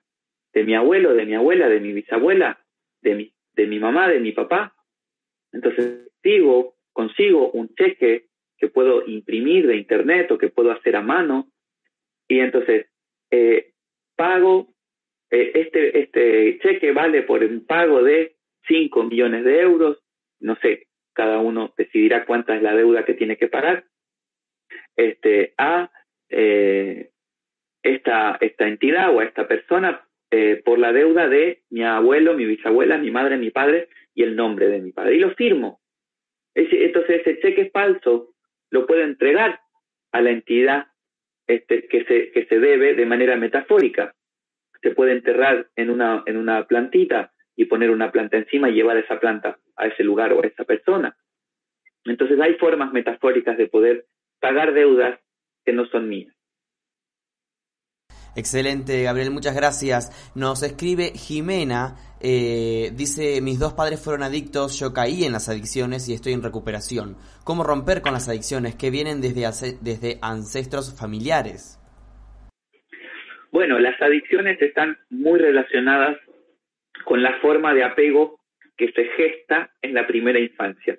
De 0.54 0.64
mi 0.64 0.74
abuelo, 0.74 1.12
de 1.14 1.26
mi 1.26 1.34
abuela, 1.34 1.68
de 1.68 1.80
mi 1.80 1.92
bisabuela, 1.92 2.64
de 3.02 3.14
mi, 3.16 3.32
de 3.54 3.66
mi 3.66 3.78
mamá, 3.78 4.08
de 4.08 4.20
mi 4.20 4.32
papá. 4.32 4.74
Entonces, 5.52 6.10
digo, 6.22 6.76
consigo 6.92 7.50
un 7.50 7.74
cheque 7.74 8.28
que 8.56 8.68
puedo 8.68 9.06
imprimir 9.06 9.66
de 9.66 9.76
internet 9.76 10.30
o 10.30 10.38
que 10.38 10.48
puedo 10.48 10.70
hacer 10.70 10.96
a 10.96 11.02
mano. 11.02 11.48
Y 12.28 12.38
entonces 12.38 12.86
eh, 13.30 13.72
pago, 14.16 14.74
eh, 15.30 15.52
este, 15.54 15.98
este 15.98 16.58
cheque 16.60 16.92
vale 16.92 17.22
por 17.22 17.42
un 17.42 17.66
pago 17.66 18.02
de 18.02 18.36
5 18.68 19.04
millones 19.04 19.44
de 19.44 19.60
euros, 19.60 20.02
no 20.40 20.56
sé, 20.56 20.86
cada 21.12 21.38
uno 21.40 21.74
decidirá 21.76 22.24
cuánta 22.24 22.56
es 22.56 22.62
la 22.62 22.74
deuda 22.74 23.04
que 23.04 23.14
tiene 23.14 23.36
que 23.36 23.48
pagar, 23.48 23.84
este, 24.96 25.52
a 25.58 25.90
eh, 26.28 27.10
esta, 27.82 28.38
esta 28.40 28.66
entidad 28.66 29.14
o 29.14 29.20
a 29.20 29.24
esta 29.24 29.46
persona 29.46 30.06
eh, 30.30 30.62
por 30.64 30.78
la 30.78 30.92
deuda 30.92 31.28
de 31.28 31.62
mi 31.70 31.84
abuelo, 31.84 32.34
mi 32.34 32.44
bisabuela, 32.44 32.98
mi 32.98 33.10
madre, 33.10 33.36
mi 33.36 33.50
padre 33.50 33.88
y 34.14 34.22
el 34.22 34.36
nombre 34.36 34.68
de 34.68 34.80
mi 34.80 34.92
padre. 34.92 35.16
Y 35.16 35.18
lo 35.20 35.34
firmo. 35.34 35.80
Entonces 36.54 37.20
ese 37.20 37.40
cheque 37.40 37.70
falso 37.70 38.34
lo 38.70 38.86
puedo 38.86 39.02
entregar 39.02 39.60
a 40.12 40.20
la 40.20 40.30
entidad 40.30 40.86
este, 41.46 41.88
que, 41.88 42.04
se, 42.04 42.30
que 42.30 42.46
se 42.46 42.58
debe 42.58 42.94
de 42.94 43.06
manera 43.06 43.36
metafórica. 43.36 44.14
Se 44.82 44.90
puede 44.90 45.12
enterrar 45.12 45.68
en 45.76 45.90
una, 45.90 46.22
en 46.26 46.36
una 46.36 46.66
plantita 46.66 47.32
y 47.56 47.66
poner 47.66 47.90
una 47.90 48.12
planta 48.12 48.36
encima 48.36 48.70
y 48.70 48.74
llevar 48.74 48.96
esa 48.96 49.20
planta 49.20 49.58
a 49.76 49.86
ese 49.86 50.04
lugar 50.04 50.32
o 50.32 50.42
a 50.42 50.46
esa 50.46 50.64
persona. 50.64 51.16
Entonces 52.04 52.38
hay 52.40 52.54
formas 52.54 52.92
metafóricas 52.92 53.56
de 53.56 53.68
poder 53.68 54.06
pagar 54.40 54.74
deudas 54.74 55.18
que 55.64 55.72
no 55.72 55.86
son 55.86 56.08
mías. 56.08 56.34
Excelente, 58.36 59.04
Gabriel, 59.04 59.30
muchas 59.30 59.54
gracias. 59.54 60.32
Nos 60.34 60.62
escribe 60.62 61.12
Jimena, 61.14 61.94
eh, 62.20 62.90
dice, 62.94 63.40
mis 63.40 63.60
dos 63.60 63.74
padres 63.74 64.02
fueron 64.02 64.24
adictos, 64.24 64.78
yo 64.80 64.92
caí 64.92 65.24
en 65.24 65.32
las 65.32 65.48
adicciones 65.48 66.08
y 66.08 66.14
estoy 66.14 66.32
en 66.32 66.42
recuperación. 66.42 67.16
¿Cómo 67.44 67.62
romper 67.62 68.02
con 68.02 68.12
las 68.12 68.28
adicciones 68.28 68.74
que 68.74 68.90
vienen 68.90 69.20
desde, 69.20 69.42
desde 69.80 70.18
ancestros 70.20 70.98
familiares? 70.98 71.78
Bueno, 73.52 73.78
las 73.78 74.00
adicciones 74.02 74.60
están 74.60 74.98
muy 75.10 75.38
relacionadas 75.38 76.18
con 77.04 77.22
la 77.22 77.38
forma 77.40 77.72
de 77.72 77.84
apego 77.84 78.40
que 78.76 78.90
se 78.90 79.04
gesta 79.16 79.70
en 79.80 79.94
la 79.94 80.08
primera 80.08 80.40
infancia. 80.40 80.98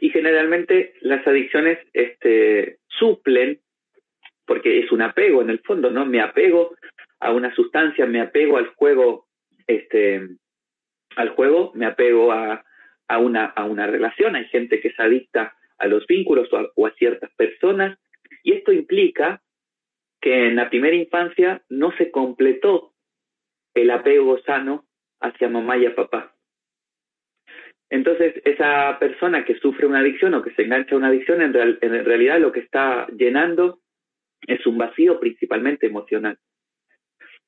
Y 0.00 0.10
generalmente 0.10 0.94
las 1.00 1.24
adicciones 1.26 1.78
este, 1.92 2.78
suplen 2.88 3.60
porque 4.48 4.80
es 4.80 4.90
un 4.90 5.02
apego 5.02 5.42
en 5.42 5.50
el 5.50 5.60
fondo, 5.60 5.90
¿no? 5.90 6.06
Me 6.06 6.22
apego 6.22 6.74
a 7.20 7.32
una 7.32 7.54
sustancia, 7.54 8.06
me 8.06 8.22
apego 8.22 8.56
al 8.56 8.68
juego, 8.68 9.26
este, 9.66 10.26
al 11.16 11.28
juego, 11.30 11.70
me 11.74 11.84
apego 11.84 12.32
a, 12.32 12.64
a, 13.08 13.18
una, 13.18 13.44
a 13.44 13.64
una 13.66 13.86
relación. 13.86 14.36
Hay 14.36 14.46
gente 14.46 14.80
que 14.80 14.88
es 14.88 14.98
adicta 14.98 15.54
a 15.76 15.86
los 15.86 16.06
vínculos 16.06 16.48
o 16.74 16.86
a, 16.86 16.90
ciertas 16.92 17.30
personas, 17.34 17.98
y 18.42 18.54
esto 18.54 18.72
implica 18.72 19.42
que 20.20 20.46
en 20.46 20.56
la 20.56 20.70
primera 20.70 20.96
infancia 20.96 21.62
no 21.68 21.92
se 21.98 22.10
completó 22.10 22.94
el 23.74 23.90
apego 23.90 24.38
sano 24.44 24.86
hacia 25.20 25.50
mamá 25.50 25.76
y 25.76 25.84
a 25.84 25.94
papá. 25.94 26.34
Entonces, 27.90 28.40
esa 28.44 28.96
persona 28.98 29.44
que 29.44 29.58
sufre 29.58 29.86
una 29.86 30.00
adicción 30.00 30.32
o 30.34 30.42
que 30.42 30.54
se 30.54 30.62
engancha 30.62 30.94
a 30.94 30.98
una 30.98 31.08
adicción, 31.08 31.42
en, 31.42 31.54
en 31.54 32.04
realidad 32.04 32.40
lo 32.40 32.50
que 32.50 32.60
está 32.60 33.06
llenando 33.08 33.80
es 34.46 34.66
un 34.66 34.78
vacío 34.78 35.18
principalmente 35.20 35.86
emocional, 35.86 36.38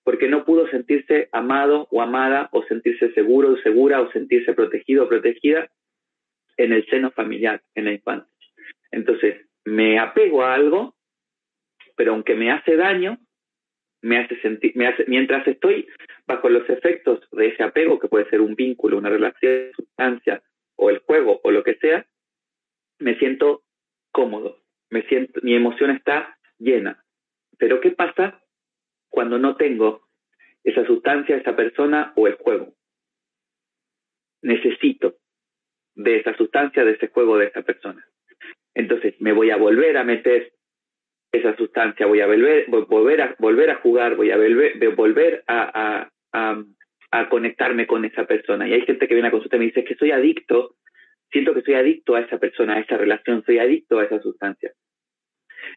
porque 0.02 0.28
no 0.28 0.44
pudo 0.44 0.68
sentirse 0.68 1.28
amado 1.32 1.88
o 1.90 2.02
amada 2.02 2.48
o 2.52 2.62
sentirse 2.64 3.12
seguro 3.12 3.52
o 3.52 3.56
segura 3.58 4.00
o 4.00 4.10
sentirse 4.12 4.54
protegido 4.54 5.04
o 5.04 5.08
protegida 5.08 5.70
en 6.56 6.72
el 6.72 6.86
seno 6.86 7.10
familiar, 7.10 7.62
en 7.74 7.86
la 7.86 7.92
infancia. 7.92 8.30
Entonces, 8.90 9.46
me 9.64 9.98
apego 9.98 10.42
a 10.42 10.54
algo, 10.54 10.94
pero 11.96 12.12
aunque 12.12 12.34
me 12.34 12.50
hace 12.50 12.76
daño, 12.76 13.18
me 14.02 14.18
hace 14.18 14.40
sentir, 14.40 14.72
me 14.74 14.86
hace, 14.86 15.04
mientras 15.06 15.46
estoy 15.46 15.86
bajo 16.26 16.48
los 16.48 16.68
efectos 16.68 17.20
de 17.32 17.48
ese 17.48 17.62
apego, 17.62 17.98
que 17.98 18.08
puede 18.08 18.28
ser 18.30 18.40
un 18.40 18.54
vínculo, 18.54 18.98
una 18.98 19.10
relación, 19.10 19.72
sustancia, 19.74 20.42
o 20.76 20.88
el 20.90 20.98
juego, 21.00 21.40
o 21.44 21.50
lo 21.50 21.62
que 21.62 21.74
sea, 21.74 22.06
me 22.98 23.18
siento 23.18 23.62
cómodo, 24.12 24.62
me 24.88 25.02
siento, 25.02 25.40
mi 25.42 25.54
emoción 25.54 25.90
está 25.90 26.38
llena. 26.60 27.02
Pero 27.58 27.80
¿qué 27.80 27.90
pasa 27.90 28.40
cuando 29.08 29.38
no 29.38 29.56
tengo 29.56 30.08
esa 30.62 30.86
sustancia, 30.86 31.36
esa 31.36 31.56
persona 31.56 32.12
o 32.14 32.28
el 32.28 32.34
juego? 32.34 32.74
Necesito 34.42 35.16
de 35.94 36.18
esa 36.18 36.36
sustancia, 36.36 36.84
de 36.84 36.92
ese 36.92 37.08
juego, 37.08 37.38
de 37.38 37.46
esa 37.46 37.62
persona. 37.62 38.06
Entonces 38.74 39.20
me 39.20 39.32
voy 39.32 39.50
a 39.50 39.56
volver 39.56 39.96
a 39.96 40.04
meter 40.04 40.52
esa 41.32 41.56
sustancia, 41.56 42.06
voy 42.06 42.20
a 42.20 42.26
volver, 42.26 42.66
volver, 42.68 43.20
a, 43.20 43.36
volver 43.38 43.70
a 43.70 43.76
jugar, 43.76 44.16
voy 44.16 44.30
a 44.30 44.36
volver, 44.36 45.44
a, 45.46 46.08
a, 46.32 47.28
conectarme 47.28 47.86
con 47.86 48.04
esa 48.04 48.24
persona. 48.24 48.68
Y 48.68 48.72
hay 48.72 48.82
gente 48.82 49.06
que 49.06 49.14
viene 49.14 49.28
a 49.28 49.32
consulta 49.32 49.56
y 49.56 49.60
me 49.60 49.64
dice 49.66 49.84
que 49.84 49.96
soy 49.96 50.10
adicto, 50.10 50.76
siento 51.30 51.54
que 51.54 51.62
soy 51.62 51.74
adicto 51.74 52.14
a 52.14 52.20
esa 52.20 52.38
persona, 52.38 52.74
a 52.74 52.80
esa 52.80 52.96
relación, 52.96 53.44
soy 53.44 53.58
adicto 53.58 53.98
a 53.98 54.04
esa 54.04 54.20
sustancia. 54.20 54.72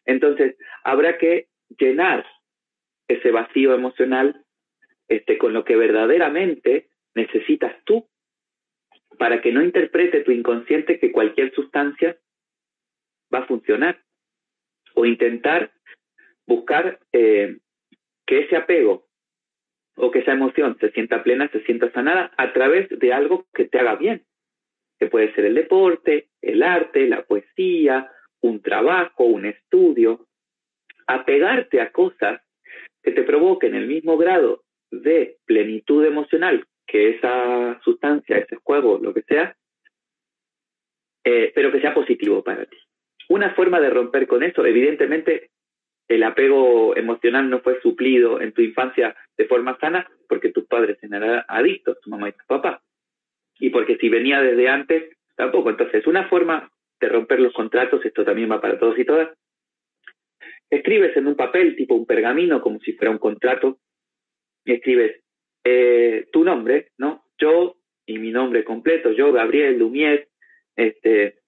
Entonces, 0.04 0.56
habrá 0.82 1.18
que 1.18 1.48
llenar 1.78 2.26
ese 3.08 3.30
vacío 3.30 3.74
emocional 3.74 4.44
este, 5.08 5.38
con 5.38 5.52
lo 5.52 5.64
que 5.64 5.76
verdaderamente 5.76 6.88
necesitas 7.14 7.74
tú 7.84 8.08
para 9.18 9.40
que 9.40 9.52
no 9.52 9.62
interprete 9.62 10.22
tu 10.22 10.32
inconsciente 10.32 10.98
que 10.98 11.12
cualquier 11.12 11.54
sustancia 11.54 12.16
va 13.32 13.40
a 13.40 13.46
funcionar. 13.46 14.00
O 14.94 15.04
intentar 15.04 15.72
buscar 16.46 17.00
eh, 17.12 17.58
que 18.26 18.40
ese 18.40 18.56
apego 18.56 19.06
o 19.96 20.10
que 20.10 20.20
esa 20.20 20.32
emoción 20.32 20.76
se 20.80 20.90
sienta 20.90 21.22
plena, 21.22 21.48
se 21.50 21.62
sienta 21.64 21.90
sanada 21.92 22.32
a 22.36 22.52
través 22.52 22.88
de 22.90 23.12
algo 23.12 23.46
que 23.54 23.66
te 23.66 23.78
haga 23.78 23.96
bien, 23.96 24.24
que 24.98 25.06
puede 25.06 25.32
ser 25.34 25.44
el 25.44 25.54
deporte, 25.54 26.28
el 26.42 26.62
arte, 26.62 27.08
la 27.08 27.22
poesía, 27.24 28.10
un 28.44 28.60
trabajo, 28.60 29.24
un 29.24 29.46
estudio, 29.46 30.26
apegarte 31.06 31.80
a 31.80 31.90
cosas 31.90 32.42
que 33.02 33.12
te 33.12 33.22
provoquen 33.22 33.74
el 33.74 33.86
mismo 33.86 34.18
grado 34.18 34.64
de 34.90 35.38
plenitud 35.46 36.04
emocional 36.04 36.66
que 36.86 37.16
esa 37.16 37.80
sustancia, 37.82 38.36
ese 38.36 38.56
juego, 38.56 38.98
lo 39.02 39.14
que 39.14 39.22
sea, 39.22 39.56
eh, 41.24 41.52
pero 41.54 41.72
que 41.72 41.80
sea 41.80 41.94
positivo 41.94 42.44
para 42.44 42.66
ti. 42.66 42.76
Una 43.30 43.54
forma 43.54 43.80
de 43.80 43.88
romper 43.88 44.26
con 44.26 44.42
eso, 44.42 44.66
evidentemente, 44.66 45.48
el 46.06 46.22
apego 46.22 46.94
emocional 46.96 47.48
no 47.48 47.60
fue 47.60 47.80
suplido 47.80 48.42
en 48.42 48.52
tu 48.52 48.60
infancia 48.60 49.16
de 49.38 49.46
forma 49.46 49.78
sana 49.78 50.06
porque 50.28 50.52
tus 50.52 50.66
padres 50.66 50.98
eran 51.02 51.44
adictos, 51.48 51.98
tu 52.02 52.10
mamá 52.10 52.28
y 52.28 52.32
tu 52.32 52.44
papá. 52.46 52.82
Y 53.58 53.70
porque 53.70 53.96
si 53.96 54.10
venía 54.10 54.42
desde 54.42 54.68
antes, 54.68 55.16
tampoco. 55.34 55.70
Entonces, 55.70 56.06
una 56.06 56.28
forma 56.28 56.70
de 57.04 57.10
romper 57.10 57.40
los 57.40 57.52
contratos, 57.52 58.04
esto 58.04 58.24
también 58.24 58.50
va 58.50 58.60
para 58.60 58.78
todos 58.78 58.98
y 58.98 59.04
todas. 59.04 59.36
Escribes 60.70 61.16
en 61.16 61.26
un 61.26 61.36
papel, 61.36 61.76
tipo 61.76 61.94
un 61.94 62.06
pergamino, 62.06 62.60
como 62.60 62.80
si 62.80 62.94
fuera 62.94 63.10
un 63.10 63.18
contrato, 63.18 63.78
y 64.64 64.72
escribes 64.72 65.22
eh, 65.64 66.26
tu 66.32 66.44
nombre, 66.44 66.88
¿no? 66.98 67.24
Yo 67.38 67.76
y 68.06 68.18
mi 68.18 68.30
nombre 68.30 68.64
completo, 68.64 69.12
yo, 69.12 69.32
Gabriel 69.32 69.78
Lumier, 69.78 70.28
este, 70.76 71.38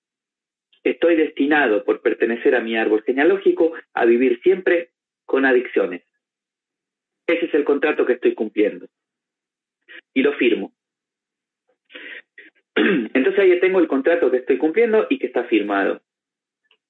estoy 0.83 1.17
destinado 1.17 1.85
por 1.85 2.01
pertenecer 2.01 2.55
a 2.55 2.61
mi 2.61 2.77
árbol 2.77 3.03
genealógico 3.03 3.73
a 3.93 4.05
vivir 4.05 4.41
siempre 4.43 4.91
con 5.25 5.45
adicciones. 5.45 6.03
Ese 7.27 7.47
es 7.47 7.55
el 7.55 7.65
contrato 7.65 8.07
que 8.07 8.15
estoy 8.15 8.35
cumpliendo. 8.35 8.87
Y 10.15 10.23
lo 10.23 10.33
firmo. 10.35 10.76
Entonces 13.15 13.39
ahí 13.39 13.59
tengo 13.61 13.81
el 13.81 13.89
contrato 13.89 14.31
que 14.31 14.39
estoy 14.39 14.59
cumpliendo 14.59 15.07
y 15.09 15.19
que 15.19 15.27
está 15.27 15.45
firmado. 15.45 16.03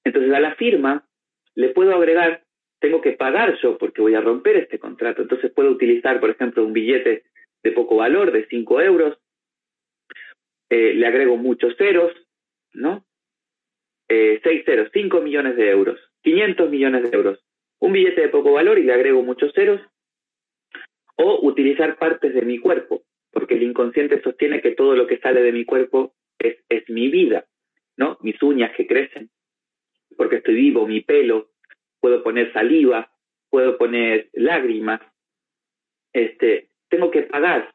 Entonces 0.04 0.32
a 0.32 0.40
la 0.40 0.54
firma 0.56 1.06
le 1.54 1.70
puedo 1.70 1.94
agregar, 1.94 2.42
tengo 2.80 3.00
que 3.00 3.12
pagar 3.12 3.56
yo 3.62 3.78
porque 3.78 4.02
voy 4.02 4.14
a 4.14 4.20
romper 4.20 4.56
este 4.56 4.78
contrato. 4.78 5.22
Entonces 5.22 5.52
puedo 5.52 5.70
utilizar, 5.70 6.20
por 6.20 6.30
ejemplo, 6.30 6.64
un 6.64 6.72
billete 6.72 7.24
de 7.62 7.72
poco 7.72 7.96
valor, 7.96 8.32
de 8.32 8.46
5 8.46 8.80
euros, 8.80 9.18
eh, 10.70 10.94
le 10.94 11.06
agrego 11.06 11.36
muchos 11.36 11.76
ceros, 11.76 12.12
¿no? 12.72 13.04
Eh, 14.08 14.40
6 14.42 14.64
ceros, 14.64 14.90
5 14.92 15.20
millones 15.20 15.56
de 15.56 15.70
euros, 15.70 15.98
500 16.22 16.70
millones 16.70 17.10
de 17.10 17.16
euros. 17.16 17.44
Un 17.78 17.92
billete 17.92 18.22
de 18.22 18.28
poco 18.28 18.52
valor 18.52 18.78
y 18.78 18.82
le 18.82 18.92
agrego 18.92 19.22
muchos 19.22 19.52
ceros. 19.52 19.80
O 21.16 21.46
utilizar 21.46 21.96
partes 21.98 22.34
de 22.34 22.42
mi 22.42 22.58
cuerpo 22.58 23.02
porque 23.36 23.52
el 23.52 23.64
inconsciente 23.64 24.22
sostiene 24.22 24.62
que 24.62 24.70
todo 24.70 24.96
lo 24.96 25.06
que 25.06 25.18
sale 25.18 25.42
de 25.42 25.52
mi 25.52 25.66
cuerpo 25.66 26.14
es, 26.38 26.56
es 26.70 26.88
mi 26.88 27.10
vida, 27.10 27.44
¿no? 27.98 28.16
Mis 28.22 28.42
uñas 28.42 28.74
que 28.74 28.86
crecen, 28.86 29.28
porque 30.16 30.36
estoy 30.36 30.54
vivo, 30.54 30.86
mi 30.86 31.02
pelo, 31.02 31.50
puedo 32.00 32.22
poner 32.22 32.50
saliva, 32.54 33.12
puedo 33.50 33.76
poner 33.76 34.30
lágrimas, 34.32 35.02
este, 36.14 36.70
tengo 36.88 37.10
que 37.10 37.24
pagar 37.24 37.74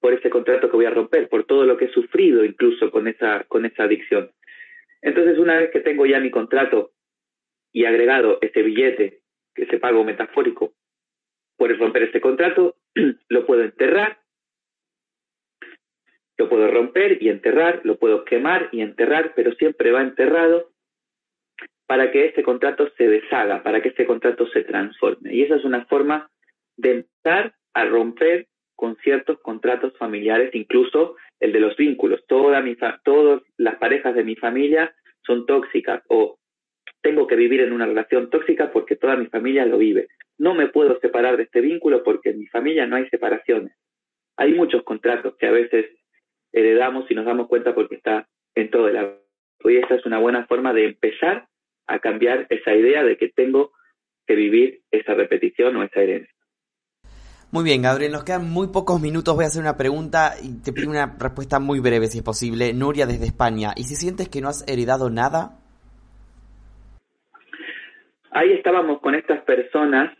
por 0.00 0.14
ese 0.14 0.30
contrato 0.30 0.70
que 0.70 0.76
voy 0.76 0.86
a 0.86 0.94
romper, 0.94 1.28
por 1.28 1.44
todo 1.44 1.66
lo 1.66 1.76
que 1.76 1.84
he 1.84 1.92
sufrido 1.92 2.42
incluso 2.42 2.90
con 2.90 3.06
esa, 3.06 3.44
con 3.48 3.66
esa 3.66 3.82
adicción. 3.82 4.30
Entonces, 5.02 5.36
una 5.36 5.58
vez 5.58 5.72
que 5.72 5.80
tengo 5.80 6.06
ya 6.06 6.20
mi 6.20 6.30
contrato 6.30 6.92
y 7.70 7.84
agregado 7.84 8.38
ese 8.40 8.62
billete, 8.62 9.20
ese 9.56 9.78
pago 9.78 10.04
metafórico, 10.04 10.72
por 11.58 11.76
romper 11.76 12.04
ese 12.04 12.22
contrato, 12.22 12.76
lo 13.28 13.44
puedo 13.44 13.62
enterrar 13.62 14.24
lo 16.38 16.48
puedo 16.48 16.70
romper 16.70 17.22
y 17.22 17.28
enterrar, 17.28 17.80
lo 17.84 17.98
puedo 17.98 18.24
quemar 18.24 18.68
y 18.72 18.80
enterrar, 18.80 19.32
pero 19.34 19.54
siempre 19.54 19.90
va 19.90 20.02
enterrado 20.02 20.70
para 21.86 22.10
que 22.10 22.26
este 22.26 22.42
contrato 22.42 22.88
se 22.96 23.08
deshaga, 23.08 23.62
para 23.62 23.80
que 23.80 23.90
este 23.90 24.06
contrato 24.06 24.46
se 24.48 24.64
transforme. 24.64 25.34
Y 25.34 25.42
esa 25.42 25.56
es 25.56 25.64
una 25.64 25.86
forma 25.86 26.30
de 26.76 26.90
empezar 26.92 27.54
a 27.74 27.84
romper 27.84 28.48
con 28.74 28.96
ciertos 28.96 29.40
contratos 29.40 29.96
familiares, 29.96 30.54
incluso 30.54 31.16
el 31.40 31.52
de 31.52 31.60
los 31.60 31.76
vínculos. 31.76 32.24
Toda 32.26 32.60
mi 32.60 32.76
todas 33.04 33.42
las 33.56 33.76
parejas 33.76 34.14
de 34.14 34.24
mi 34.24 34.36
familia 34.36 34.94
son 35.24 35.46
tóxicas 35.46 36.02
o 36.08 36.38
tengo 37.00 37.26
que 37.26 37.36
vivir 37.36 37.60
en 37.60 37.72
una 37.72 37.86
relación 37.86 38.30
tóxica 38.30 38.70
porque 38.72 38.96
toda 38.96 39.16
mi 39.16 39.26
familia 39.26 39.64
lo 39.64 39.78
vive. 39.78 40.08
No 40.38 40.54
me 40.54 40.68
puedo 40.68 40.98
separar 41.00 41.36
de 41.36 41.44
este 41.44 41.60
vínculo 41.60 42.02
porque 42.02 42.30
en 42.30 42.40
mi 42.40 42.46
familia 42.46 42.86
no 42.86 42.96
hay 42.96 43.08
separaciones. 43.08 43.74
Hay 44.36 44.52
muchos 44.52 44.82
contratos 44.82 45.36
que 45.36 45.46
a 45.46 45.52
veces 45.52 45.86
heredamos 46.52 47.10
y 47.10 47.14
nos 47.14 47.26
damos 47.26 47.48
cuenta 47.48 47.74
porque 47.74 47.96
está 47.96 48.28
en 48.54 48.70
todo 48.70 48.88
el 48.88 48.96
árbol. 48.96 49.20
Y 49.64 49.76
esta 49.76 49.94
es 49.94 50.06
una 50.06 50.18
buena 50.18 50.46
forma 50.46 50.72
de 50.72 50.86
empezar 50.86 51.48
a 51.86 51.98
cambiar 51.98 52.46
esa 52.50 52.74
idea 52.74 53.04
de 53.04 53.16
que 53.16 53.28
tengo 53.28 53.72
que 54.26 54.34
vivir 54.34 54.80
esa 54.90 55.14
repetición 55.14 55.76
o 55.76 55.82
esa 55.82 56.00
herencia. 56.00 56.34
Muy 57.52 57.62
bien, 57.62 57.80
Gabriel, 57.80 58.12
nos 58.12 58.24
quedan 58.24 58.50
muy 58.50 58.68
pocos 58.68 59.00
minutos. 59.00 59.34
Voy 59.34 59.44
a 59.44 59.46
hacer 59.46 59.62
una 59.62 59.76
pregunta 59.76 60.32
y 60.42 60.62
te 60.62 60.72
pido 60.72 60.90
una 60.90 61.16
respuesta 61.18 61.60
muy 61.60 61.78
breve, 61.78 62.06
si 62.08 62.18
es 62.18 62.24
posible. 62.24 62.72
Nuria, 62.74 63.06
desde 63.06 63.24
España. 63.24 63.70
¿Y 63.76 63.84
si 63.84 63.94
sientes 63.94 64.28
que 64.28 64.40
no 64.40 64.48
has 64.48 64.66
heredado 64.68 65.10
nada? 65.10 65.60
Ahí 68.32 68.52
estábamos 68.52 69.00
con 69.00 69.14
estas 69.14 69.42
personas 69.44 70.16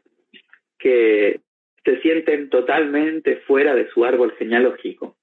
que 0.79 1.41
se 1.85 2.01
sienten 2.01 2.49
totalmente 2.49 3.39
fuera 3.47 3.75
de 3.75 3.89
su 3.91 4.05
árbol 4.05 4.33
genealógico. 4.39 5.16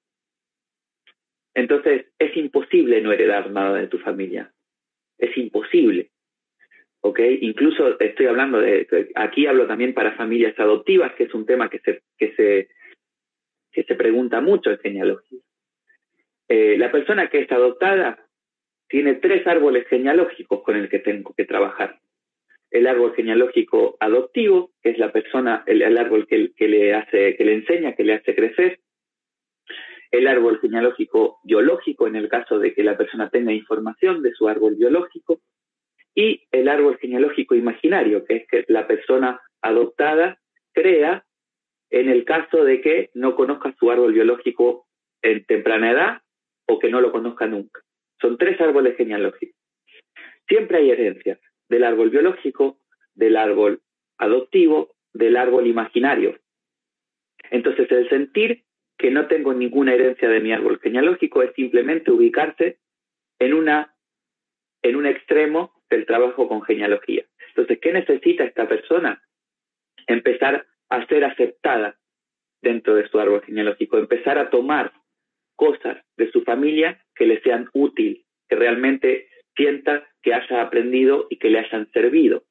Entonces, 1.54 2.06
es 2.18 2.36
imposible 2.36 3.00
no 3.00 3.12
heredar 3.12 3.50
nada 3.50 3.78
de 3.78 3.86
tu 3.86 3.98
familia. 3.98 4.52
Es 5.18 5.36
imposible. 5.36 6.10
¿Ok? 7.00 7.20
Incluso 7.40 7.98
estoy 8.00 8.26
hablando 8.26 8.60
de, 8.60 8.86
aquí 9.14 9.46
hablo 9.46 9.66
también 9.66 9.94
para 9.94 10.16
familias 10.16 10.58
adoptivas, 10.58 11.14
que 11.14 11.24
es 11.24 11.34
un 11.34 11.46
tema 11.46 11.68
que 11.68 11.78
se, 11.80 12.02
que 12.18 12.34
se, 12.34 12.68
que 13.70 13.84
se 13.84 13.94
pregunta 13.94 14.40
mucho 14.40 14.70
en 14.70 14.78
genealogía. 14.78 15.40
Eh, 16.48 16.76
la 16.78 16.90
persona 16.90 17.28
que 17.28 17.40
es 17.40 17.52
adoptada 17.52 18.18
tiene 18.88 19.14
tres 19.14 19.46
árboles 19.46 19.86
genealógicos 19.88 20.62
con 20.62 20.76
el 20.76 20.88
que 20.88 20.98
tengo 20.98 21.34
que 21.34 21.44
trabajar. 21.44 22.00
El 22.70 22.86
árbol 22.86 23.14
genealógico 23.14 23.96
adoptivo, 24.00 24.72
que 24.82 24.90
es 24.90 24.98
la 24.98 25.12
persona, 25.12 25.62
el, 25.66 25.82
el 25.82 25.96
árbol 25.96 26.26
que, 26.26 26.52
que, 26.54 26.68
le 26.68 26.94
hace, 26.94 27.36
que 27.36 27.44
le 27.44 27.54
enseña, 27.54 27.94
que 27.94 28.04
le 28.04 28.14
hace 28.14 28.34
crecer, 28.34 28.80
el 30.18 30.28
árbol 30.28 30.60
genealógico 30.60 31.40
biológico 31.42 32.06
en 32.06 32.14
el 32.14 32.28
caso 32.28 32.60
de 32.60 32.72
que 32.72 32.84
la 32.84 32.96
persona 32.96 33.30
tenga 33.30 33.52
información 33.52 34.22
de 34.22 34.32
su 34.32 34.48
árbol 34.48 34.76
biológico 34.76 35.40
y 36.14 36.44
el 36.52 36.68
árbol 36.68 36.98
genealógico 36.98 37.56
imaginario, 37.56 38.24
que 38.24 38.36
es 38.36 38.46
que 38.46 38.64
la 38.68 38.86
persona 38.86 39.40
adoptada 39.60 40.38
crea 40.72 41.24
en 41.90 42.08
el 42.08 42.24
caso 42.24 42.64
de 42.64 42.80
que 42.80 43.10
no 43.14 43.34
conozca 43.34 43.74
su 43.78 43.90
árbol 43.90 44.12
biológico 44.12 44.86
en 45.20 45.44
temprana 45.46 45.90
edad 45.90 46.22
o 46.66 46.78
que 46.78 46.90
no 46.90 47.00
lo 47.00 47.10
conozca 47.10 47.46
nunca. 47.46 47.80
Son 48.20 48.38
tres 48.38 48.60
árboles 48.60 48.96
genealógicos. 48.96 49.58
Siempre 50.46 50.78
hay 50.78 50.90
herencias 50.90 51.40
del 51.68 51.82
árbol 51.82 52.10
biológico, 52.10 52.78
del 53.14 53.36
árbol 53.36 53.82
adoptivo, 54.18 54.94
del 55.12 55.36
árbol 55.36 55.66
imaginario. 55.66 56.38
Entonces 57.50 57.90
el 57.90 58.08
sentir 58.08 58.64
que 59.04 59.10
no 59.10 59.26
tengo 59.26 59.52
ninguna 59.52 59.92
herencia 59.92 60.30
de 60.30 60.40
mi 60.40 60.50
árbol 60.50 60.80
genealógico, 60.80 61.42
es 61.42 61.52
simplemente 61.52 62.10
ubicarse 62.10 62.78
en, 63.38 63.52
una, 63.52 63.94
en 64.80 64.96
un 64.96 65.04
extremo 65.04 65.74
del 65.90 66.06
trabajo 66.06 66.48
con 66.48 66.62
genealogía. 66.62 67.22
Entonces, 67.48 67.80
¿qué 67.82 67.92
necesita 67.92 68.44
esta 68.44 68.66
persona? 68.66 69.22
Empezar 70.06 70.66
a 70.88 71.06
ser 71.06 71.22
aceptada 71.22 71.98
dentro 72.62 72.94
de 72.94 73.06
su 73.10 73.20
árbol 73.20 73.42
genealógico, 73.42 73.98
empezar 73.98 74.38
a 74.38 74.48
tomar 74.48 74.94
cosas 75.54 75.98
de 76.16 76.30
su 76.30 76.42
familia 76.42 77.04
que 77.14 77.26
le 77.26 77.42
sean 77.42 77.68
útil, 77.74 78.24
que 78.48 78.56
realmente 78.56 79.28
sienta 79.54 80.08
que 80.22 80.32
haya 80.32 80.62
aprendido 80.62 81.26
y 81.28 81.36
que 81.36 81.50
le 81.50 81.58
hayan 81.58 81.92
servido. 81.92 82.44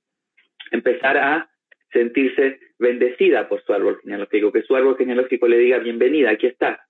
Empezar 0.69 1.17
a 1.17 1.49
sentirse 1.91 2.59
bendecida 2.84 3.47
por 3.47 3.63
su 3.63 3.73
árbol 3.73 3.99
genealógico, 4.01 4.51
que 4.51 4.61
su 4.63 4.75
árbol 4.75 4.97
genealógico 4.97 5.47
le 5.47 5.57
diga 5.57 5.79
bienvenida, 5.79 6.31
aquí 6.31 6.47
está, 6.47 6.86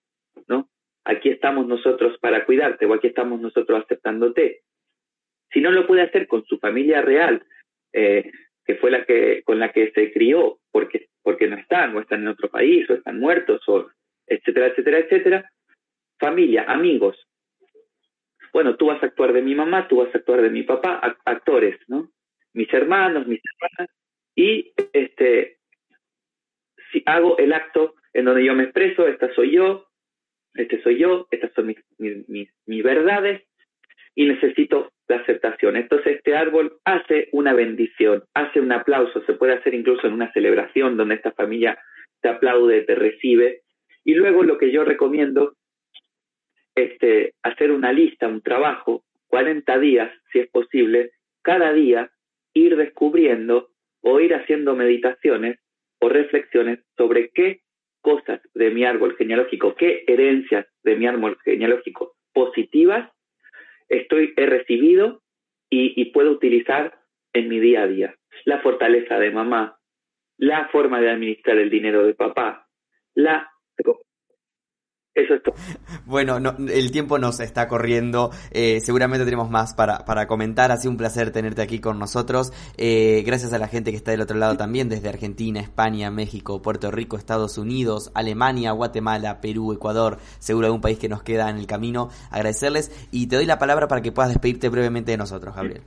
¿no? 0.48 0.70
Aquí 1.06 1.30
estamos 1.30 1.68
nosotros 1.68 2.18
para 2.20 2.46
cuidarte 2.46 2.88
o 2.88 2.94
aquí 2.94 3.08
estamos 3.08 3.40
nosotros 3.40 3.84
aceptándote. 3.84 4.62
Si 5.52 5.62
no 5.62 5.72
lo 5.72 5.86
puede 5.86 6.02
hacer 6.02 6.28
con 6.28 6.44
su 6.46 6.58
familia 6.58 7.02
real, 7.02 7.44
eh, 7.94 8.32
que 8.66 8.76
fue 8.76 8.90
la 8.90 9.06
que 9.06 9.44
con 9.44 9.60
la 9.60 9.72
que 9.72 9.92
se 9.92 10.12
crió, 10.12 10.58
porque 10.72 11.10
porque 11.22 11.48
no 11.48 11.58
están 11.58 11.96
o 11.96 12.02
están 12.02 12.22
en 12.22 12.30
otro 12.30 12.50
país 12.50 12.90
o 12.90 12.96
están 12.96 13.20
muertos 13.20 13.62
o 13.68 13.88
etcétera, 14.26 14.68
etcétera, 14.68 14.98
etcétera, 15.00 15.52
familia, 16.18 16.64
amigos. 16.68 17.18
Bueno, 18.52 18.78
tú 18.78 18.88
vas 18.88 19.02
a 19.04 19.08
actuar 19.08 19.32
de 19.34 19.44
mi 19.44 19.54
mamá, 19.54 19.88
tú 19.88 19.98
vas 19.98 20.14
a 20.14 20.18
actuar 20.18 20.42
de 20.42 20.50
mi 20.50 20.64
papá, 20.64 21.18
actores, 21.26 21.78
¿no? 21.88 22.10
Mis 22.54 22.74
hermanos, 22.74 23.28
mis 23.28 23.42
hermanas, 23.52 23.94
y 24.36 24.74
este, 24.94 25.58
si 26.94 27.04
hago 27.06 27.38
el 27.38 27.52
acto 27.52 27.96
en 28.14 28.26
donde 28.26 28.46
yo 28.46 28.54
me 28.54 28.64
expreso, 28.64 29.08
esta 29.08 29.34
soy 29.34 29.52
yo, 29.52 29.88
este 30.54 30.82
soy 30.84 31.00
yo, 31.00 31.28
estas 31.32 31.52
son 31.54 31.68
mis, 31.68 31.78
mis, 31.98 32.50
mis, 32.66 32.84
verdades 32.84 33.44
y 34.16 34.26
necesito 34.26 34.92
la 35.08 35.18
aceptación. 35.18 35.76
Entonces 35.76 36.18
este 36.18 36.36
árbol 36.36 36.78
hace 36.86 37.30
una 37.32 37.54
bendición, 37.54 38.24
hace 38.34 38.62
un 38.62 38.72
aplauso, 38.72 39.24
se 39.26 39.34
puede 39.34 39.54
hacer 39.54 39.74
incluso 39.74 40.08
en 40.08 40.14
una 40.14 40.32
celebración 40.32 40.96
donde 40.96 41.16
esta 41.16 41.32
familia 41.32 41.78
te 42.22 42.30
aplaude, 42.30 42.84
te 42.84 42.96
recibe. 42.96 43.62
Y 44.06 44.14
luego 44.14 44.44
lo 44.44 44.58
que 44.58 44.72
yo 44.72 44.86
recomiendo, 44.86 45.56
este, 46.76 47.34
hacer 47.42 47.72
una 47.72 47.92
lista, 47.92 48.28
un 48.28 48.42
trabajo, 48.42 49.04
40 49.28 49.80
días, 49.80 50.12
si 50.32 50.40
es 50.40 50.50
posible, 50.50 51.12
cada 51.42 51.74
día 51.74 52.12
ir 52.54 52.76
descubriendo 52.78 53.70
o 54.02 54.20
ir 54.20 54.36
haciendo 54.36 54.76
meditaciones 54.76 55.58
o 56.04 56.10
reflexiones 56.10 56.80
sobre 56.98 57.30
qué 57.30 57.62
cosas 58.02 58.42
de 58.54 58.72
mi 58.72 58.84
árbol 58.84 59.16
genealógico, 59.16 59.74
qué 59.76 60.04
herencias 60.06 60.66
de 60.84 60.98
mi 60.98 61.08
árbol 61.08 61.38
genealógico 61.46 62.18
positivas 62.34 63.10
estoy, 63.88 64.34
he 64.36 64.46
recibido 64.46 65.22
y, 65.70 65.94
y 66.00 66.12
puedo 66.12 66.32
utilizar 66.32 67.00
en 67.32 67.48
mi 67.48 67.62
día 67.62 67.84
a 67.84 67.88
día. 67.88 68.16
La 68.44 68.60
fortaleza 68.60 69.18
de 69.18 69.32
mamá, 69.32 69.78
la 70.38 70.68
forma 70.74 71.00
de 71.00 71.10
administrar 71.10 71.58
el 71.58 71.70
dinero 71.70 72.06
de 72.06 72.16
papá, 72.16 72.68
la 73.16 73.50
eso 75.16 75.36
es 75.36 75.44
todo. 75.44 75.56
Bueno, 76.06 76.38
el 76.38 76.92
tiempo 76.92 77.20
nos 77.20 77.40
está 77.40 77.68
corriendo. 77.68 78.32
Eh, 78.52 78.80
seguramente 78.80 79.26
tenemos 79.26 79.50
más 79.50 79.74
para, 79.74 80.06
para 80.06 80.28
comentar. 80.28 80.72
Ha 80.72 80.78
sido 80.78 80.92
un 80.92 80.98
placer 80.98 81.32
tenerte 81.32 81.62
aquí 81.62 81.80
con 81.80 82.00
nosotros. 82.00 82.52
Eh, 82.78 83.24
gracias 83.26 83.54
a 83.54 83.60
la 83.60 83.68
gente 83.68 83.92
que 83.92 83.98
está 83.98 84.12
del 84.12 84.22
otro 84.22 84.38
lado 84.38 84.58
también, 84.58 84.90
desde 84.90 85.10
Argentina, 85.10 85.60
España, 85.60 86.10
México, 86.10 86.62
Puerto 86.62 86.92
Rico, 86.92 87.18
Estados 87.18 87.58
Unidos, 87.58 88.12
Alemania, 88.16 88.72
Guatemala, 88.72 89.40
Perú, 89.42 89.74
Ecuador. 89.74 90.18
Seguro 90.40 90.68
algún 90.68 90.82
país 90.82 90.98
que 90.98 91.10
nos 91.10 91.24
queda 91.24 91.50
en 91.50 91.58
el 91.58 91.68
camino. 91.68 92.10
Agradecerles 92.32 92.92
y 93.12 93.28
te 93.28 93.36
doy 93.36 93.46
la 93.46 93.60
palabra 93.60 93.88
para 93.88 94.02
que 94.02 94.12
puedas 94.12 94.32
despedirte 94.32 94.70
brevemente 94.70 95.12
de 95.12 95.18
nosotros, 95.18 95.56
Gabriel. 95.56 95.82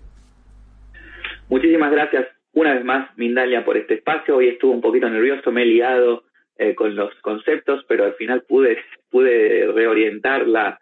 Muchísimas 1.48 1.90
gracias 1.92 2.26
una 2.52 2.74
vez 2.74 2.84
más, 2.84 3.10
Mindalia, 3.18 3.64
por 3.64 3.76
este 3.76 3.94
espacio. 3.94 4.36
Hoy 4.36 4.48
estuve 4.48 4.72
un 4.72 4.80
poquito 4.80 5.08
nervioso, 5.10 5.52
me 5.52 5.62
he 5.62 5.66
liado 5.66 6.24
eh, 6.58 6.74
con 6.74 6.96
los 6.96 7.14
conceptos, 7.20 7.84
pero 7.86 8.04
al 8.04 8.14
final 8.14 8.42
pude, 8.48 8.78
pude 9.10 9.70
reorientar 9.72 10.46
la, 10.46 10.78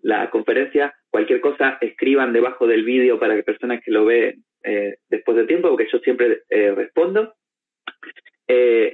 la 0.00 0.30
conferencia. 0.30 0.94
Cualquier 1.10 1.40
cosa, 1.40 1.78
escriban 1.80 2.32
debajo 2.32 2.66
del 2.66 2.84
vídeo 2.84 3.18
para 3.18 3.34
que 3.34 3.42
personas 3.42 3.80
que 3.84 3.90
lo 3.90 4.04
vean 4.04 4.34
eh, 4.62 4.96
después 5.08 5.36
de 5.36 5.46
tiempo, 5.46 5.68
porque 5.68 5.88
yo 5.90 5.98
siempre 5.98 6.42
eh, 6.48 6.72
respondo. 6.74 7.34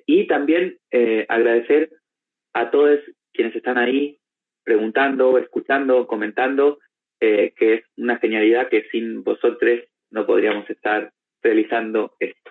y 0.07 0.27
también 0.27 0.77
agradecer 1.29 1.91
a 2.53 2.71
todos 2.71 3.01
quienes 3.33 3.55
están 3.57 3.79
ahí 3.79 4.19
preguntando, 4.65 5.39
escuchando, 5.39 6.07
comentando, 6.07 6.79
que 7.19 7.55
es 7.59 7.83
una 7.97 8.19
genialidad 8.19 8.69
que 8.69 8.89
sin 8.91 9.23
vosotros 9.23 9.81
no 10.11 10.27
podríamos 10.27 10.69
estar 10.71 11.13
realizando 11.43 12.15
esto. 12.21 12.51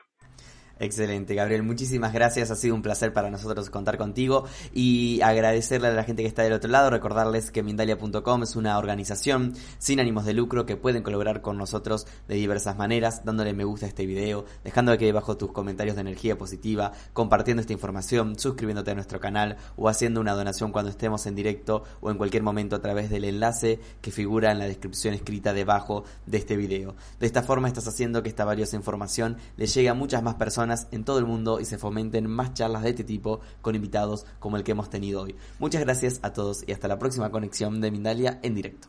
Excelente, 0.80 1.36
Gabriel. 1.36 1.62
Muchísimas 1.62 2.14
gracias. 2.14 2.52
Ha 2.52 2.56
sido 2.56 2.74
un 2.74 2.82
placer 2.82 3.12
para 3.12 3.30
nosotros 3.30 3.70
contar 3.70 3.98
contigo 3.98 4.46
y 4.74 5.20
agradecerle 5.22 5.90
a 5.90 5.92
la 5.92 6.06
gente 6.06 6.22
que 6.24 6.30
está 6.30 6.44
del 6.44 6.54
otro 6.54 6.72
lado. 6.72 6.90
Recordarles 6.90 7.52
que 7.52 7.64
Mindalia.com 7.64 8.44
es 8.44 8.56
una 8.56 8.78
organización 8.78 9.54
sin 9.78 10.00
ánimos 10.00 10.24
de 10.24 10.34
lucro 10.34 10.66
que 10.66 10.78
pueden 10.78 11.04
colaborar 11.04 11.42
con 11.42 11.58
nosotros 11.58 12.08
de 12.30 12.36
diversas 12.36 12.78
maneras, 12.78 13.26
dándole 13.26 13.54
me 13.54 13.66
gusta 13.66 13.88
a 13.88 13.90
este 13.90 14.06
video, 14.06 14.46
dejando 14.64 14.94
aquí 14.94 15.04
debajo 15.04 15.36
tus 15.36 15.52
comentarios 15.52 15.98
de 15.98 16.02
energía 16.02 16.38
positiva, 16.38 16.94
compartiendo 17.12 17.60
esta 17.60 17.74
información, 17.74 18.40
suscribiéndote 18.40 18.92
a 18.92 18.96
nuestro 18.96 19.20
canal 19.20 19.58
o 19.76 19.90
haciendo 19.90 20.22
una 20.22 20.34
donación 20.34 20.72
cuando 20.72 20.92
estemos 20.92 21.26
en 21.26 21.36
directo 21.36 21.84
o 22.00 22.10
en 22.10 22.18
cualquier 22.18 22.44
momento 22.44 22.78
a 22.78 22.82
través 22.82 23.10
del 23.10 23.26
enlace 23.26 23.82
que 24.02 24.12
figura 24.12 24.54
en 24.54 24.60
la 24.60 24.66
descripción 24.66 25.14
escrita 25.14 25.52
debajo 25.54 26.06
de 26.26 26.38
este 26.38 26.56
video. 26.56 26.96
De 27.20 27.28
esta 27.28 27.44
forma 27.44 27.68
estás 27.68 27.88
haciendo 27.90 28.24
que 28.24 28.30
esta 28.30 28.46
valiosa 28.46 28.78
información 28.78 29.36
le 29.58 29.68
llegue 29.68 29.90
a 29.90 29.94
muchas 29.94 30.24
más 30.24 30.36
personas 30.36 30.69
en 30.92 31.04
todo 31.04 31.20
el 31.20 31.26
mundo 31.26 31.60
y 31.60 31.66
se 31.66 31.78
fomenten 31.78 32.28
más 32.28 32.54
charlas 32.54 32.84
de 32.84 32.92
este 32.92 33.04
tipo 33.04 33.42
con 33.62 33.76
invitados 33.76 34.26
como 34.40 34.58
el 34.58 34.64
que 34.64 34.72
hemos 34.72 34.90
tenido 34.90 35.22
hoy. 35.24 35.36
Muchas 35.60 35.82
gracias 35.82 36.20
a 36.22 36.34
todos 36.34 36.64
y 36.68 36.72
hasta 36.72 36.88
la 36.88 37.00
próxima 37.00 37.32
conexión 37.32 37.82
de 37.82 37.92
Mindalia 37.92 38.40
en 38.44 38.56
directo. 38.56 38.88